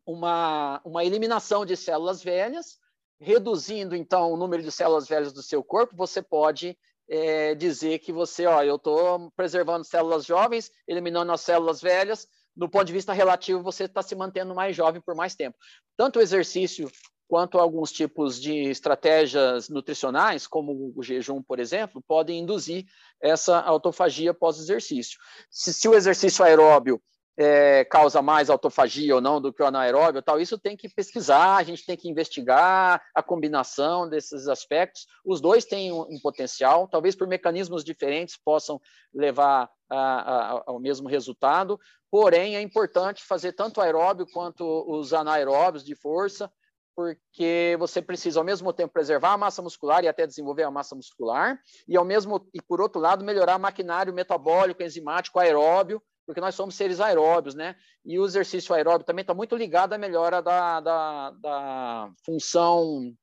uma, 0.05 0.81
uma 0.85 1.05
eliminação 1.05 1.65
de 1.65 1.77
células 1.77 2.23
velhas, 2.23 2.79
reduzindo 3.23 3.95
então 3.95 4.33
o 4.33 4.37
número 4.37 4.63
de 4.63 4.73
células 4.73 5.09
velhas 5.09 5.33
do 5.33 5.43
seu 5.43 5.63
corpo, 5.63 5.97
você 5.97 6.21
pode 6.21 6.77
é, 7.09 7.55
dizer 7.55 8.01
que 8.01 8.13
você, 8.13 8.47
ó, 8.47 8.63
eu 8.63 8.77
estou 8.77 9.31
preservando 9.37 9.85
células 9.85 10.25
jovens, 10.25 10.71
eliminando 10.87 11.33
as 11.33 11.41
células 11.41 11.81
velhas, 11.81 12.27
no 12.55 12.69
ponto 12.69 12.85
de 12.85 12.93
vista 12.93 13.13
relativo, 13.13 13.63
você 13.63 13.85
está 13.85 14.03
se 14.03 14.15
mantendo 14.15 14.55
mais 14.55 14.77
jovem 14.77 15.01
por 15.01 15.15
mais 15.15 15.35
tempo. 15.35 15.57
Tanto 15.97 16.19
o 16.19 16.23
exercício 16.23 16.91
quanto 17.29 17.59
alguns 17.59 17.91
tipos 17.91 18.39
de 18.39 18.69
estratégias 18.69 19.71
nutricionais, 19.71 20.47
como 20.47 20.93
o 20.95 21.03
jejum, 21.03 21.43
por 21.43 21.59
exemplo, 21.59 22.03
podem 22.07 22.41
induzir 22.41 22.85
essa 23.21 23.59
autofagia 23.61 24.35
pós-exercício. 24.35 25.19
Se, 25.51 25.73
se, 25.73 25.89
o 25.89 25.95
exercício 25.95 26.45
aeróbio 26.45 27.01
é, 27.37 27.85
causa 27.85 28.21
mais 28.21 28.51
autofagia 28.51 29.15
ou 29.15 29.21
não 29.21 29.41
do 29.41 29.53
que 29.53 29.63
o 29.63 29.67
anaeróbio, 29.67 30.23
tal, 30.23 30.41
isso 30.41 30.59
tem 30.59 30.77
que 30.77 30.89
pesquisar, 30.89 31.57
a 31.57 31.63
gente 31.63 31.85
tem 31.85 31.97
que 31.97 32.09
investigar 32.09 33.03
a 33.15 33.23
combinação 33.23 34.09
desses 34.09 34.49
aspectos. 34.49 35.07
Os 35.25 35.41
dois 35.41 35.65
têm 35.65 35.93
um, 35.93 36.03
um 36.03 36.21
potencial, 36.23 36.87
talvez 36.89 37.17
por 37.17 37.27
mecanismos 37.27 37.85
diferentes 37.85 38.37
possam 38.37 38.81
levar 39.15 39.71
a, 39.91 39.99
a, 39.99 40.63
ao 40.67 40.79
mesmo 40.79 41.09
resultado, 41.09 41.79
porém 42.11 42.57
é 42.57 42.61
importante 42.61 43.25
fazer 43.25 43.53
tanto 43.53 43.81
aeróbio 43.81 44.27
quanto 44.33 44.65
os 44.89 45.13
anaeróbios 45.13 45.85
de 45.85 45.95
força, 45.95 46.51
porque 46.95 47.75
você 47.79 48.03
precisa 48.03 48.39
ao 48.39 48.45
mesmo 48.45 48.71
tempo 48.71 48.93
preservar 48.93 49.33
a 49.33 49.39
massa 49.39 49.63
muscular 49.63 50.05
e 50.05 50.09
até 50.09 50.27
desenvolver 50.27 50.65
a 50.65 50.71
massa 50.71 50.95
muscular, 50.95 51.59
e 51.89 51.97
ao 51.97 52.05
mesmo 52.05 52.47
e 52.53 52.61
por 52.61 52.83
outro 52.83 53.01
lado 53.01 53.25
melhorar 53.25 53.57
o 53.57 53.61
maquinário 53.61 54.13
metabólico, 54.13 54.83
enzimático, 54.83 55.39
aeróbio, 55.39 56.03
porque 56.27 56.41
nós 56.41 56.55
somos 56.55 56.75
seres 56.75 57.01
aeróbios, 57.01 57.55
né? 57.55 57.77
E 58.05 58.19
o 58.19 58.25
exercício 58.25 58.75
aeróbio 58.75 59.05
também 59.07 59.23
está 59.23 59.35
muito 59.35 59.57
ligado 59.57 59.93
à 59.93 59.99
melhora 59.99 60.43
da, 60.43 60.81
da, 60.81 61.31
da 61.31 62.11
função 62.25 63.15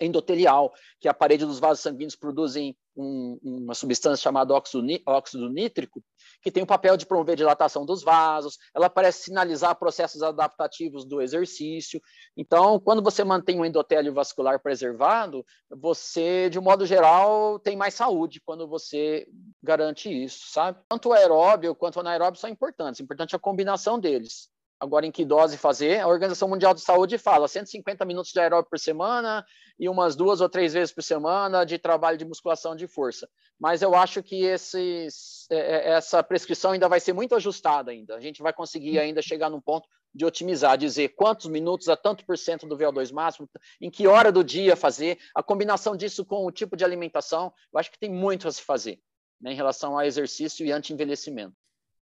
endotelial, 0.00 0.72
que 1.00 1.08
a 1.08 1.14
parede 1.14 1.44
dos 1.44 1.58
vasos 1.58 1.82
sanguíneos 1.82 2.16
produzem 2.16 2.76
um, 2.96 3.38
uma 3.42 3.74
substância 3.74 4.22
chamada 4.22 4.54
óxido, 4.54 4.86
óxido, 5.06 5.48
nítrico, 5.48 6.02
que 6.42 6.50
tem 6.50 6.62
o 6.62 6.66
papel 6.66 6.96
de 6.96 7.06
promover 7.06 7.36
dilatação 7.36 7.86
dos 7.86 8.02
vasos, 8.02 8.58
ela 8.74 8.90
parece 8.90 9.24
sinalizar 9.24 9.78
processos 9.78 10.22
adaptativos 10.22 11.04
do 11.04 11.20
exercício. 11.20 12.00
Então, 12.36 12.78
quando 12.78 13.02
você 13.02 13.24
mantém 13.24 13.58
um 13.58 13.64
endotélio 13.64 14.12
vascular 14.12 14.60
preservado, 14.60 15.44
você, 15.70 16.50
de 16.50 16.58
um 16.58 16.62
modo 16.62 16.84
geral, 16.84 17.58
tem 17.58 17.76
mais 17.76 17.94
saúde 17.94 18.42
quando 18.44 18.68
você 18.68 19.26
garante 19.62 20.10
isso, 20.10 20.50
sabe? 20.50 20.78
Tanto 20.88 21.08
o 21.08 21.12
aeróbio 21.12 21.74
quanto 21.74 21.96
o 21.96 22.00
anaeróbio 22.00 22.40
são 22.40 22.50
importantes, 22.50 23.00
é 23.00 23.04
importante 23.04 23.34
a 23.34 23.38
combinação 23.38 23.98
deles 23.98 24.51
agora 24.82 25.06
em 25.06 25.12
que 25.12 25.24
dose 25.24 25.56
fazer. 25.56 26.00
A 26.00 26.08
Organização 26.08 26.48
Mundial 26.48 26.74
de 26.74 26.80
Saúde 26.80 27.16
fala 27.16 27.46
150 27.46 28.04
minutos 28.04 28.32
de 28.32 28.40
aeróbio 28.40 28.68
por 28.68 28.80
semana 28.80 29.46
e 29.78 29.88
umas 29.88 30.16
duas 30.16 30.40
ou 30.40 30.48
três 30.48 30.72
vezes 30.72 30.92
por 30.92 31.04
semana 31.04 31.64
de 31.64 31.78
trabalho 31.78 32.18
de 32.18 32.24
musculação 32.24 32.74
de 32.74 32.88
força. 32.88 33.28
Mas 33.60 33.80
eu 33.80 33.94
acho 33.94 34.24
que 34.24 34.42
esses, 34.44 35.46
é, 35.50 35.56
é, 35.56 35.90
essa 35.92 36.20
prescrição 36.20 36.72
ainda 36.72 36.88
vai 36.88 36.98
ser 36.98 37.12
muito 37.12 37.32
ajustada 37.36 37.92
ainda. 37.92 38.16
A 38.16 38.20
gente 38.20 38.42
vai 38.42 38.52
conseguir 38.52 38.98
ainda 38.98 39.22
chegar 39.22 39.48
num 39.48 39.60
ponto 39.60 39.88
de 40.12 40.24
otimizar, 40.24 40.76
dizer 40.76 41.10
quantos 41.10 41.46
minutos 41.46 41.88
a 41.88 41.96
tanto 41.96 42.26
por 42.26 42.36
cento 42.36 42.66
do 42.66 42.76
VO2 42.76 43.12
máximo, 43.12 43.48
em 43.80 43.88
que 43.88 44.08
hora 44.08 44.32
do 44.32 44.42
dia 44.42 44.74
fazer, 44.74 45.16
a 45.32 45.44
combinação 45.44 45.96
disso 45.96 46.24
com 46.24 46.44
o 46.44 46.50
tipo 46.50 46.76
de 46.76 46.84
alimentação, 46.84 47.52
eu 47.72 47.78
acho 47.78 47.90
que 47.90 47.98
tem 48.00 48.10
muito 48.10 48.48
a 48.48 48.52
se 48.52 48.60
fazer 48.60 49.00
né, 49.40 49.52
em 49.52 49.56
relação 49.56 49.96
ao 49.96 50.04
exercício 50.04 50.66
e 50.66 50.72
anti-envelhecimento. 50.72 51.54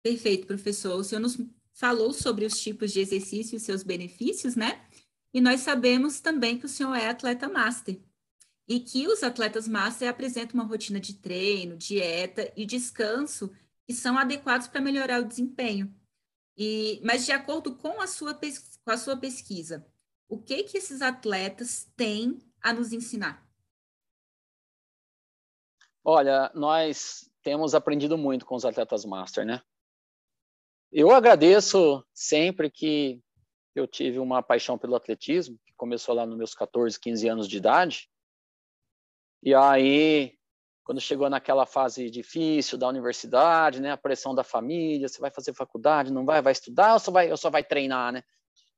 Perfeito, 0.02 0.46
professor. 0.46 0.98
O 0.98 1.04
senhor 1.04 1.20
nos 1.20 1.36
falou 1.72 2.12
sobre 2.12 2.44
os 2.44 2.60
tipos 2.60 2.92
de 2.92 3.00
exercício 3.00 3.56
e 3.56 3.60
seus 3.60 3.82
benefícios, 3.82 4.54
né? 4.56 4.86
E 5.34 5.40
nós 5.40 5.60
sabemos 5.60 6.20
também 6.20 6.58
que 6.58 6.66
o 6.66 6.68
senhor 6.68 6.94
é 6.94 7.08
atleta 7.08 7.48
master. 7.48 8.00
e 8.68 8.80
que 8.80 9.06
os 9.08 9.22
atletas 9.22 9.66
master 9.68 10.08
apresentam 10.08 10.54
uma 10.54 10.68
rotina 10.68 11.00
de 11.00 11.14
treino, 11.14 11.76
dieta 11.76 12.52
e 12.56 12.64
descanso 12.64 13.50
que 13.86 13.92
são 13.92 14.16
adequados 14.16 14.68
para 14.68 14.80
melhorar 14.80 15.20
o 15.20 15.28
desempenho. 15.28 15.94
E, 16.56 17.00
mas 17.04 17.26
de 17.26 17.32
acordo 17.32 17.74
com 17.76 18.00
a 18.00 18.06
sua, 18.06 18.34
com 18.34 18.90
a 18.90 18.96
sua 18.96 19.16
pesquisa, 19.16 19.86
o 20.28 20.38
que 20.38 20.62
que 20.64 20.78
esses 20.78 21.02
atletas 21.02 21.90
têm 21.96 22.38
a 22.62 22.72
nos 22.72 22.92
ensinar? 22.92 23.46
Olha, 26.04 26.50
nós 26.54 27.30
temos 27.42 27.74
aprendido 27.74 28.16
muito 28.16 28.46
com 28.46 28.54
os 28.54 28.64
atletas 28.64 29.04
master, 29.04 29.44
né? 29.44 29.62
Eu 30.94 31.10
agradeço 31.10 32.04
sempre 32.12 32.70
que 32.70 33.18
eu 33.74 33.86
tive 33.86 34.18
uma 34.18 34.42
paixão 34.42 34.76
pelo 34.76 34.94
atletismo, 34.94 35.58
que 35.64 35.72
começou 35.74 36.14
lá 36.14 36.26
nos 36.26 36.36
meus 36.36 36.54
14, 36.54 37.00
15 37.00 37.28
anos 37.28 37.48
de 37.48 37.56
idade. 37.56 38.10
E 39.42 39.54
aí, 39.54 40.36
quando 40.84 41.00
chegou 41.00 41.30
naquela 41.30 41.64
fase 41.64 42.10
difícil 42.10 42.76
da 42.76 42.88
universidade, 42.88 43.80
né, 43.80 43.92
a 43.92 43.96
pressão 43.96 44.34
da 44.34 44.44
família, 44.44 45.08
você 45.08 45.18
vai 45.18 45.30
fazer 45.30 45.54
faculdade, 45.54 46.12
não 46.12 46.26
vai, 46.26 46.42
vai 46.42 46.52
estudar 46.52 46.92
ou 46.92 46.98
só 46.98 47.10
vai, 47.10 47.30
ou 47.30 47.38
só 47.38 47.48
vai 47.48 47.64
treinar, 47.64 48.12
né? 48.12 48.22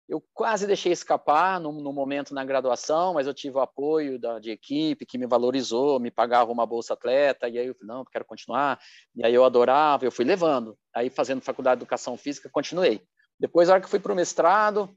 Eu 0.06 0.22
quase 0.34 0.66
deixei 0.66 0.92
escapar 0.92 1.58
no, 1.58 1.72
no, 1.72 1.90
momento 1.90 2.34
na 2.34 2.44
graduação, 2.44 3.14
mas 3.14 3.26
eu 3.26 3.32
tive 3.32 3.56
o 3.56 3.60
apoio 3.60 4.18
da, 4.18 4.38
de 4.38 4.50
equipe 4.50 5.06
que 5.06 5.16
me 5.16 5.26
valorizou, 5.26 5.98
me 5.98 6.10
pagava 6.10 6.52
uma 6.52 6.66
bolsa 6.66 6.92
atleta, 6.92 7.48
e 7.48 7.58
aí 7.58 7.66
eu 7.66 7.74
falei, 7.74 7.96
não, 7.96 8.04
quero 8.04 8.24
continuar. 8.24 8.78
E 9.16 9.24
aí 9.24 9.32
eu 9.32 9.44
adorava, 9.44 10.04
eu 10.04 10.12
fui 10.12 10.26
levando. 10.26 10.76
Aí 10.94 11.08
fazendo 11.08 11.40
faculdade 11.40 11.78
de 11.78 11.84
educação 11.84 12.18
física, 12.18 12.50
continuei. 12.52 13.02
Depois, 13.40 13.68
na 13.68 13.74
hora 13.74 13.82
que 13.82 13.88
fui 13.88 13.98
para 13.98 14.12
o 14.12 14.16
mestrado, 14.16 14.94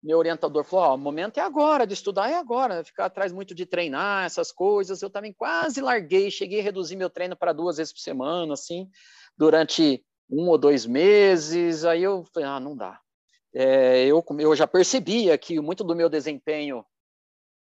meu 0.00 0.18
orientador 0.18 0.62
falou, 0.62 0.92
oh, 0.92 0.94
o 0.94 0.98
momento 0.98 1.38
é 1.38 1.40
agora, 1.40 1.84
de 1.84 1.94
estudar 1.94 2.30
é 2.30 2.36
agora, 2.36 2.84
ficar 2.84 3.06
atrás 3.06 3.32
muito 3.32 3.56
de 3.56 3.66
treinar, 3.66 4.24
essas 4.24 4.52
coisas. 4.52 5.02
Eu 5.02 5.10
também 5.10 5.32
quase 5.32 5.80
larguei, 5.80 6.30
cheguei 6.30 6.60
a 6.60 6.62
reduzir 6.62 6.94
meu 6.94 7.10
treino 7.10 7.36
para 7.36 7.52
duas 7.52 7.78
vezes 7.78 7.92
por 7.92 8.00
semana, 8.00 8.52
assim, 8.52 8.88
durante 9.36 10.04
um 10.30 10.48
ou 10.48 10.56
dois 10.56 10.86
meses. 10.86 11.84
Aí 11.84 12.04
eu 12.04 12.24
falei, 12.32 12.48
ah, 12.48 12.60
não 12.60 12.76
dá 12.76 13.00
é, 13.60 14.06
eu, 14.06 14.24
eu 14.38 14.54
já 14.54 14.68
percebia 14.68 15.36
que 15.36 15.60
muito 15.60 15.82
do 15.82 15.96
meu 15.96 16.08
desempenho, 16.08 16.86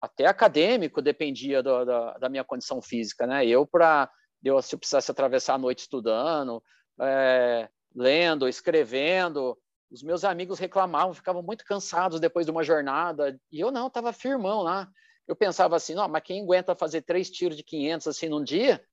até 0.01 0.25
acadêmico, 0.25 1.01
dependia 1.01 1.63
do, 1.63 1.85
da, 1.85 2.17
da 2.17 2.29
minha 2.29 2.43
condição 2.43 2.81
física, 2.81 3.25
né? 3.25 3.47
Eu, 3.47 3.65
para 3.65 4.11
eu, 4.43 4.61
se 4.61 4.75
eu 4.75 4.79
precisasse 4.79 5.09
atravessar 5.09 5.53
a 5.53 5.57
noite 5.57 5.79
estudando, 5.79 6.61
é, 6.99 7.69
lendo, 7.95 8.49
escrevendo, 8.49 9.57
os 9.89 10.03
meus 10.03 10.25
amigos 10.25 10.59
reclamavam, 10.59 11.13
ficavam 11.13 11.41
muito 11.41 11.63
cansados 11.63 12.19
depois 12.19 12.45
de 12.45 12.51
uma 12.51 12.65
jornada, 12.65 13.39
e 13.49 13.57
eu 13.57 13.71
não, 13.71 13.87
estava 13.87 14.11
firmão 14.11 14.63
lá. 14.63 14.89
Eu 15.25 15.37
pensava 15.37 15.77
assim, 15.77 15.95
não, 15.95 16.09
mas 16.09 16.23
quem 16.23 16.43
aguenta 16.43 16.75
fazer 16.75 17.03
três 17.03 17.29
tiros 17.29 17.55
de 17.55 17.63
500 17.63 18.07
assim 18.07 18.27
num 18.27 18.43
dia, 18.43 18.83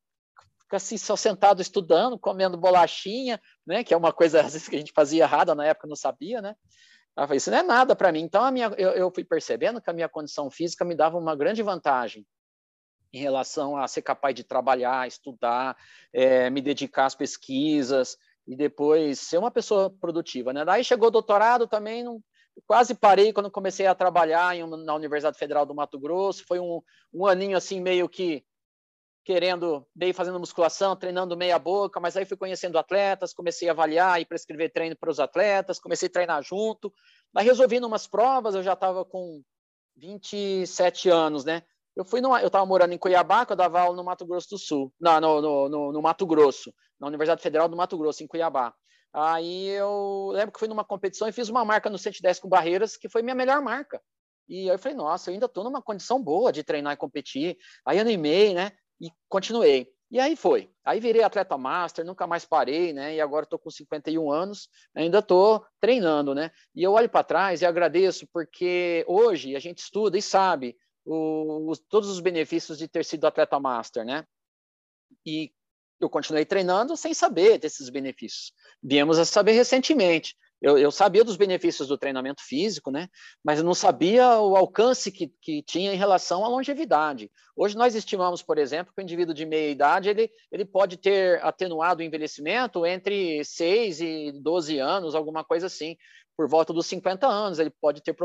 assim 0.77 0.97
só 0.97 1.17
sentado 1.17 1.61
estudando, 1.61 2.19
comendo 2.19 2.57
bolachinha, 2.57 3.41
né? 3.67 3.85
Que 3.85 3.95
é 3.95 3.97
uma 3.97 4.13
coisa 4.13 4.41
às 4.45 4.53
vezes 4.53 4.69
que 4.69 4.77
a 4.77 4.79
gente 4.79 4.93
fazia 4.93 5.25
errada 5.25 5.55
na 5.55 5.67
época 5.67 5.89
não 5.89 5.97
sabia, 5.97 6.41
né? 6.41 6.55
Ela 7.17 7.27
falou, 7.27 7.37
isso 7.37 7.51
não 7.51 7.59
é 7.59 7.63
nada 7.63 7.95
para 7.95 8.11
mim. 8.11 8.21
Então 8.21 8.45
a 8.45 8.51
minha, 8.51 8.67
eu, 8.77 8.91
eu, 8.91 9.11
fui 9.11 9.25
percebendo 9.25 9.81
que 9.81 9.89
a 9.89 9.93
minha 9.93 10.09
condição 10.09 10.51
física 10.51 10.85
me 10.85 10.95
dava 10.95 11.17
uma 11.17 11.37
grande 11.37 11.63
vantagem 11.63 12.27
em 13.13 13.19
relação 13.19 13.77
a 13.77 13.87
ser 13.87 14.03
capaz 14.03 14.35
de 14.35 14.43
trabalhar, 14.43 15.07
estudar, 15.07 15.77
é, 16.13 16.51
me 16.51 16.61
dedicar 16.61 17.07
às 17.07 17.15
pesquisas 17.15 18.17
e 18.47 18.57
depois 18.57 19.21
ser 19.21 19.39
uma 19.39 19.51
pessoa 19.51 19.89
produtiva, 19.89 20.53
né? 20.53 20.65
Daí 20.65 20.83
chegou 20.83 21.09
o 21.09 21.13
doutorado 21.13 21.69
também, 21.69 22.03
não, 22.03 22.21
quase 22.67 22.95
parei 22.95 23.33
quando 23.33 23.51
comecei 23.51 23.87
a 23.87 23.95
trabalhar 23.95 24.57
em, 24.57 24.67
na 24.85 24.95
Universidade 24.95 25.39
Federal 25.39 25.65
do 25.65 25.75
Mato 25.75 25.99
Grosso. 25.99 26.45
Foi 26.47 26.59
um, 26.59 26.81
um 27.13 27.27
aninho 27.27 27.57
assim 27.57 27.81
meio 27.81 28.09
que 28.09 28.45
querendo, 29.25 29.87
dei 29.95 30.13
fazendo 30.13 30.39
musculação, 30.39 30.95
treinando 30.95 31.37
meia 31.37 31.59
boca, 31.59 31.99
mas 31.99 32.17
aí 32.17 32.25
fui 32.25 32.37
conhecendo 32.37 32.79
atletas, 32.79 33.33
comecei 33.33 33.69
a 33.69 33.73
avaliar 33.73 34.21
e 34.21 34.27
prescrever 34.27 34.73
treino 34.73 34.97
para 34.97 35.11
os 35.11 35.19
atletas, 35.19 35.81
comecei 35.81 36.09
a 36.09 36.13
treinar 36.13 36.43
junto. 36.43 36.93
Mas 37.33 37.47
resolvi 37.47 37.79
umas 37.79 38.07
provas, 38.07 38.55
eu 38.55 38.63
já 38.63 38.75
estava 38.75 39.05
com 39.05 39.43
27 39.97 41.09
anos, 41.09 41.45
né? 41.45 41.63
Eu 41.97 42.05
fui 42.05 42.21
numa, 42.21 42.41
eu 42.41 42.49
estava 42.49 42.67
morando 42.67 42.93
em 42.93 42.99
Cuiabá, 42.99 43.47
que 43.47 43.53
eu 43.53 43.57
dava 43.57 43.81
aula 43.81 43.97
no 43.97 44.05
Mato 44.05 44.27
Grosso 44.27 44.51
do 44.51 44.59
Sul, 44.59 44.93
não, 45.01 45.21
no, 45.21 45.41
no, 45.41 45.69
no, 45.69 45.93
no 45.93 46.03
Mato 46.03 46.27
Grosso, 46.27 46.75
na 47.01 47.07
Universidade 47.07 47.43
Federal 47.43 47.69
do 47.69 47.77
Mato 47.77 47.97
Grosso, 47.97 48.23
em 48.23 48.27
Cuiabá. 48.27 48.75
Aí 49.13 49.69
eu 49.69 50.31
lembro 50.33 50.53
que 50.53 50.59
fui 50.59 50.69
numa 50.69 50.85
competição 50.85 51.29
e 51.29 51.33
fiz 51.33 51.49
uma 51.49 51.65
marca 51.65 51.89
no 51.89 51.97
110 51.97 52.41
com 52.41 52.49
barreiras, 52.49 52.97
que 52.97 53.09
foi 53.09 53.23
minha 53.23 53.35
melhor 53.35 53.63
marca. 53.63 54.03
E 54.49 54.69
aí 54.69 54.75
eu 54.75 54.79
falei, 54.79 54.97
nossa, 54.97 55.31
eu 55.31 55.35
ainda 55.35 55.47
estou 55.47 55.65
numa 55.65 55.81
condição 55.81 56.23
boa 56.23 56.53
de 56.53 56.65
treinar 56.65 56.93
e 56.93 56.97
competir. 56.97 57.57
Aí 57.87 57.99
animei, 57.99 58.53
né? 58.53 58.73
E 59.01 59.11
continuei. 59.29 59.93
E 60.11 60.21
aí 60.21 60.37
foi. 60.37 60.71
Aí 60.85 61.01
virei 61.01 61.23
atleta 61.23 61.59
master, 61.59 62.05
nunca 62.05 62.27
mais 62.27 62.45
parei, 62.45 62.93
né? 62.93 63.17
E 63.17 63.21
agora 63.21 63.45
estou 63.45 63.59
com 63.59 63.71
51 63.71 64.31
anos, 64.31 64.69
ainda 64.95 65.19
estou 65.19 65.67
treinando, 65.81 66.35
né? 66.35 66.51
E 66.75 66.83
eu 66.83 66.93
olho 66.93 67.09
para 67.09 67.25
trás 67.25 67.63
e 67.63 67.67
agradeço, 67.67 68.27
porque 68.33 69.05
hoje 69.09 69.57
a 69.57 69.59
gente 69.59 69.79
estuda 69.79 70.17
e 70.17 70.23
sabe 70.23 70.77
o, 71.05 71.69
os, 71.71 71.81
todos 71.81 72.09
os 72.09 72.21
benefícios 72.21 72.79
de 72.79 72.87
ter 72.87 73.05
sido 73.05 73.27
atleta 73.27 73.59
master, 73.59 74.05
né? 74.05 74.25
E 75.27 75.53
eu 76.01 76.09
continuei 76.09 76.45
treinando 76.45 76.97
sem 76.97 77.15
saber 77.15 77.59
desses 77.59 77.89
benefícios. 77.89 78.53
Viemos 78.83 79.19
a 79.19 79.25
saber 79.25 79.53
recentemente. 79.53 80.37
Eu, 80.65 80.79
eu, 80.79 80.91
sabia 80.91 81.23
dos 81.23 81.37
benefícios 81.37 81.89
do 81.89 81.99
treinamento 81.99 82.43
físico, 82.43 82.91
né? 82.91 83.11
Mas 83.45 83.63
não 83.63 83.75
sabia 83.75 84.39
o 84.39 84.57
alcance 84.57 85.13
que, 85.13 85.31
que 85.43 85.63
tinha 85.63 85.93
em 85.93 85.97
relação 85.97 86.43
à 86.43 86.49
longevidade. 86.49 87.31
Hoje 87.55 87.77
nós 87.77 87.95
estimamos, 87.95 88.41
por 88.43 88.57
exemplo, 88.57 88.91
que 88.95 89.03
o 89.03 89.05
indivíduo 89.05 89.35
de 89.35 89.45
meia 89.45 89.71
idade 89.71 90.09
ele, 90.09 90.31
ele 90.51 90.65
pode 90.65 90.97
ter 90.97 91.39
atenuado 91.45 92.01
o 92.01 92.03
envelhecimento 92.03 92.87
entre 92.87 93.45
6 93.45 94.01
e 94.01 94.33
12 94.41 94.79
anos, 94.79 95.15
alguma 95.15 95.45
coisa 95.45 95.67
assim. 95.67 95.99
Por 96.35 96.49
volta 96.49 96.73
dos 96.73 96.87
50 96.87 97.27
anos, 97.27 97.59
ele 97.59 97.71
pode 97.71 98.03
ter 98.03 98.17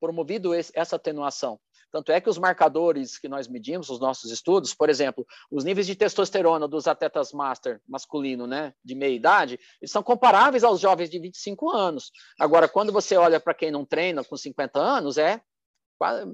promovido 0.00 0.54
esse, 0.54 0.72
essa 0.74 0.96
atenuação. 0.96 1.60
Tanto 1.90 2.12
é 2.12 2.20
que 2.20 2.28
os 2.28 2.38
marcadores 2.38 3.18
que 3.18 3.28
nós 3.28 3.48
medimos, 3.48 3.88
os 3.88 3.98
nossos 3.98 4.30
estudos, 4.30 4.74
por 4.74 4.90
exemplo, 4.90 5.26
os 5.50 5.64
níveis 5.64 5.86
de 5.86 5.94
testosterona 5.94 6.68
dos 6.68 6.86
atletas 6.86 7.32
master 7.32 7.80
masculino, 7.88 8.46
né, 8.46 8.74
de 8.84 8.94
meia 8.94 9.14
idade, 9.14 9.58
eles 9.80 9.90
são 9.90 10.02
comparáveis 10.02 10.64
aos 10.64 10.80
jovens 10.80 11.08
de 11.08 11.18
25 11.18 11.70
anos. 11.70 12.12
Agora, 12.38 12.68
quando 12.68 12.92
você 12.92 13.16
olha 13.16 13.40
para 13.40 13.54
quem 13.54 13.70
não 13.70 13.84
treina 13.84 14.22
com 14.22 14.36
50 14.36 14.78
anos, 14.78 15.16
é 15.16 15.40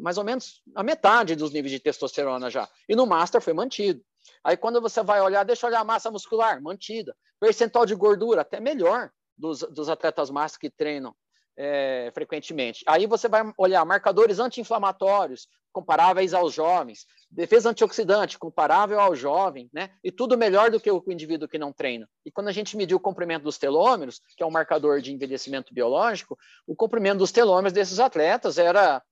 mais 0.02 0.18
ou 0.18 0.24
menos 0.24 0.62
a 0.74 0.82
metade 0.82 1.34
dos 1.34 1.50
níveis 1.50 1.72
de 1.72 1.80
testosterona 1.80 2.50
já. 2.50 2.68
E 2.88 2.94
no 2.94 3.06
master 3.06 3.40
foi 3.40 3.52
mantido. 3.52 4.04
Aí 4.42 4.56
quando 4.56 4.80
você 4.80 5.02
vai 5.02 5.20
olhar, 5.20 5.44
deixa 5.44 5.66
eu 5.66 5.70
olhar 5.70 5.80
a 5.80 5.84
massa 5.84 6.10
muscular, 6.10 6.60
mantida. 6.62 7.16
Percentual 7.40 7.86
de 7.86 7.94
gordura, 7.94 8.42
até 8.42 8.60
melhor 8.60 9.10
dos, 9.36 9.60
dos 9.60 9.88
atletas 9.88 10.30
master 10.30 10.60
que 10.60 10.70
treinam 10.70 11.14
é, 11.56 12.10
frequentemente. 12.14 12.84
Aí 12.86 13.06
você 13.06 13.28
vai 13.28 13.42
olhar 13.56 13.84
marcadores 13.84 14.38
anti-inflamatórios 14.38 15.48
comparáveis 15.72 16.32
aos 16.32 16.54
jovens, 16.54 17.04
defesa 17.28 17.70
antioxidante 17.70 18.38
comparável 18.38 19.00
ao 19.00 19.16
jovem, 19.16 19.68
né? 19.72 19.90
E 20.04 20.12
tudo 20.12 20.38
melhor 20.38 20.70
do 20.70 20.78
que 20.78 20.90
o 20.90 21.02
indivíduo 21.08 21.48
que 21.48 21.58
não 21.58 21.72
treina. 21.72 22.08
E 22.24 22.30
quando 22.30 22.46
a 22.46 22.52
gente 22.52 22.76
mediu 22.76 22.96
o 22.96 23.00
comprimento 23.00 23.42
dos 23.42 23.58
telômeros, 23.58 24.20
que 24.36 24.42
é 24.42 24.46
um 24.46 24.52
marcador 24.52 25.00
de 25.00 25.12
envelhecimento 25.12 25.74
biológico, 25.74 26.38
o 26.64 26.76
comprimento 26.76 27.18
dos 27.18 27.32
telômeros 27.32 27.72
desses 27.72 27.98
atletas 27.98 28.56
era 28.56 29.02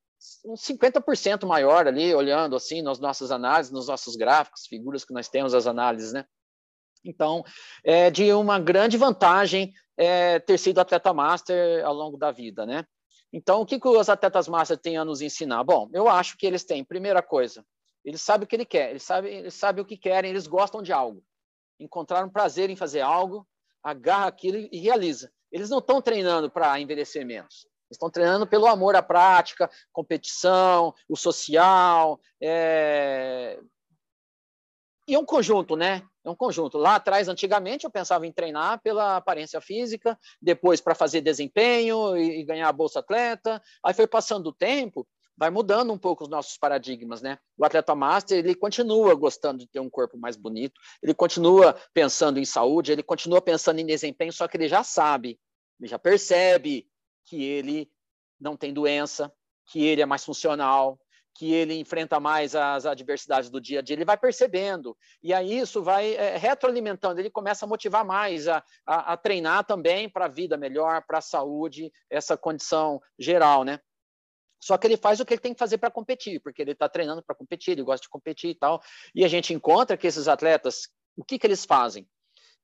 uns 0.45 0.63
50% 0.63 1.45
maior 1.47 1.89
ali, 1.89 2.15
olhando 2.15 2.55
assim 2.55 2.81
nas 2.81 3.01
nossas 3.01 3.33
análises, 3.33 3.73
nos 3.73 3.89
nossos 3.89 4.15
gráficos, 4.15 4.67
figuras 4.69 5.05
que 5.05 5.13
nós 5.13 5.29
temos 5.29 5.55
as 5.55 5.67
análises, 5.67 6.13
né? 6.13 6.25
Então, 7.05 7.45
é 7.85 8.09
de 8.09 8.33
uma 8.33 8.61
grande 8.61 8.97
vantagem 8.97 9.73
é, 10.03 10.41
ter 10.41 10.59
sido 10.59 10.81
atleta 10.81 11.15
master 11.15 11.85
ao 11.87 11.95
longo 11.95 12.17
da 12.17 12.33
vida, 12.33 12.67
né? 12.67 12.85
Então, 13.33 13.61
o 13.61 13.67
que, 13.67 13.79
que 13.79 13.87
os 13.87 14.09
atletas 14.09 14.49
master 14.49 14.77
têm 14.77 14.97
a 14.99 15.05
nos 15.05 15.23
ensinar? 15.23 15.63
Bom, 15.63 15.89
eu 15.93 16.09
acho 16.09 16.37
que 16.37 16.45
eles 16.45 16.65
têm, 16.65 16.85
primeira 16.85 17.23
coisa, 17.23 17.65
eles 18.05 18.21
sabem 18.21 18.45
o 18.45 18.49
que 18.49 18.57
ele 18.57 18.65
quer, 18.65 18.91
eles 18.91 19.05
sabem, 19.05 19.33
eles 19.33 19.55
sabem 19.55 19.81
o 19.81 19.87
que 19.87 19.97
querem, 19.97 20.31
eles 20.31 20.49
gostam 20.49 20.83
de 20.83 20.93
algo. 20.93 21.25
Encontraram 21.79 22.29
prazer 22.29 22.69
em 22.69 22.75
fazer 22.75 23.01
algo, 23.01 23.47
agarra 23.81 24.27
aquilo 24.27 24.69
e 24.73 24.79
realiza. 24.81 25.33
Eles 25.53 25.71
não 25.71 25.79
estão 25.79 26.03
treinando 26.03 26.51
para 26.51 26.81
envelhecer 26.81 27.25
menos. 27.25 27.69
Estão 27.89 28.11
treinando 28.11 28.47
pelo 28.47 28.67
amor 28.67 28.97
à 28.97 29.03
prática, 29.03 29.71
competição, 29.93 30.93
o 31.09 31.17
social, 31.17 32.21
é... 32.41 33.61
e 35.07 35.15
é 35.15 35.19
um 35.19 35.25
conjunto, 35.25 35.77
né? 35.77 36.03
É 36.25 36.31
um 36.31 36.37
conjunto. 36.37 36.79
Lá 36.79 36.97
atrás, 36.97 37.29
antigamente, 37.29 37.85
eu 37.85 37.91
pensava 37.91 38.27
em 38.27 38.33
treinar 38.33 38.81
pela 38.81 39.17
aparência 39.17 39.61
física, 39.61 40.19
depois 40.41 40.81
para 40.81 40.95
fazer 40.95 41.21
desempenho 41.21 42.17
e, 42.17 42.45
ganhar 42.45 42.69
a 42.69 42.73
bolsa 42.73 43.01
atleta. 43.01 43.61
Aí 43.83 43.93
foi 43.93 44.07
passando 44.07 44.47
o 44.49 44.53
tempo, 44.53 45.07
vai 45.37 45.51
mudando 45.51 45.93
um 45.93 45.99
pouco 45.99 46.23
os 46.23 46.31
nossos 46.31 46.57
paradigmas, 46.57 47.21
né? 47.21 47.39
O 47.59 47.65
atleta 47.65 47.95
master, 47.95 48.39
ele 48.39 48.55
continua 48.55 49.15
gostando 49.15 49.59
de 49.59 49.67
ter 49.67 49.81
um 49.81 49.91
corpo 49.91 50.17
mais 50.17 50.37
bonito, 50.37 50.81
ele 51.03 51.13
continua 51.13 51.77
pensando 51.93 52.39
em 52.39 52.45
saúde, 52.45 52.93
ele 52.93 53.03
continua 53.03 53.43
pensando 53.43 53.81
em 53.81 53.87
desempenho, 53.87 54.33
só 54.33 54.47
que 54.47 54.57
ele 54.57 54.69
já 54.69 54.85
sabe, 54.85 55.41
ele 55.81 55.89
já 55.89 55.99
percebe 55.99 56.87
que 57.25 57.43
ele 57.43 57.91
não 58.41 58.57
tem 58.57 58.73
doença, 58.73 59.33
que 59.67 59.85
ele 59.85 60.03
é 60.03 60.07
mais 60.07 60.25
funcional, 60.25 61.01
que 61.35 61.53
ele 61.53 61.75
enfrenta 61.75 62.21
mais 62.21 62.55
as 62.55 62.85
adversidades 62.85 63.49
do 63.49 63.61
dia 63.61 63.79
a 63.79 63.83
dia, 63.83 63.95
ele 63.95 64.05
vai 64.05 64.17
percebendo. 64.17 64.97
E 65.23 65.33
aí 65.33 65.59
isso 65.59 65.83
vai 65.83 66.15
é, 66.15 66.37
retroalimentando, 66.37 67.21
ele 67.21 67.31
começa 67.31 67.65
a 67.65 67.69
motivar 67.69 68.05
mais, 68.05 68.49
a, 68.49 68.63
a, 68.87 69.13
a 69.13 69.17
treinar 69.17 69.65
também 69.65 70.09
para 70.09 70.27
a 70.27 70.29
vida 70.29 70.57
melhor, 70.57 71.03
para 71.07 71.19
a 71.19 71.23
saúde, 71.23 71.93
essa 72.11 72.37
condição 72.37 73.01
geral, 73.19 73.65
né? 73.65 73.81
Só 74.61 74.79
que 74.79 74.87
ele 74.87 74.97
faz 74.97 75.19
o 75.19 75.25
que 75.25 75.35
ele 75.35 75.41
tem 75.41 75.53
que 75.53 75.59
fazer 75.59 75.79
para 75.79 75.91
competir, 75.91 76.41
porque 76.41 76.63
ele 76.63 76.71
está 76.71 76.89
treinando 76.89 77.23
para 77.23 77.35
competir, 77.35 77.73
ele 77.73 77.83
gosta 77.83 78.05
de 78.05 78.09
competir 78.09 78.51
e 78.51 78.55
tal. 78.55 78.81
E 79.13 79.25
a 79.25 79.29
gente 79.29 79.53
encontra 79.53 79.97
que 79.97 80.07
esses 80.07 80.29
atletas, 80.29 80.89
o 81.17 81.25
que, 81.25 81.37
que 81.39 81.47
eles 81.47 81.65
fazem? 81.65 82.09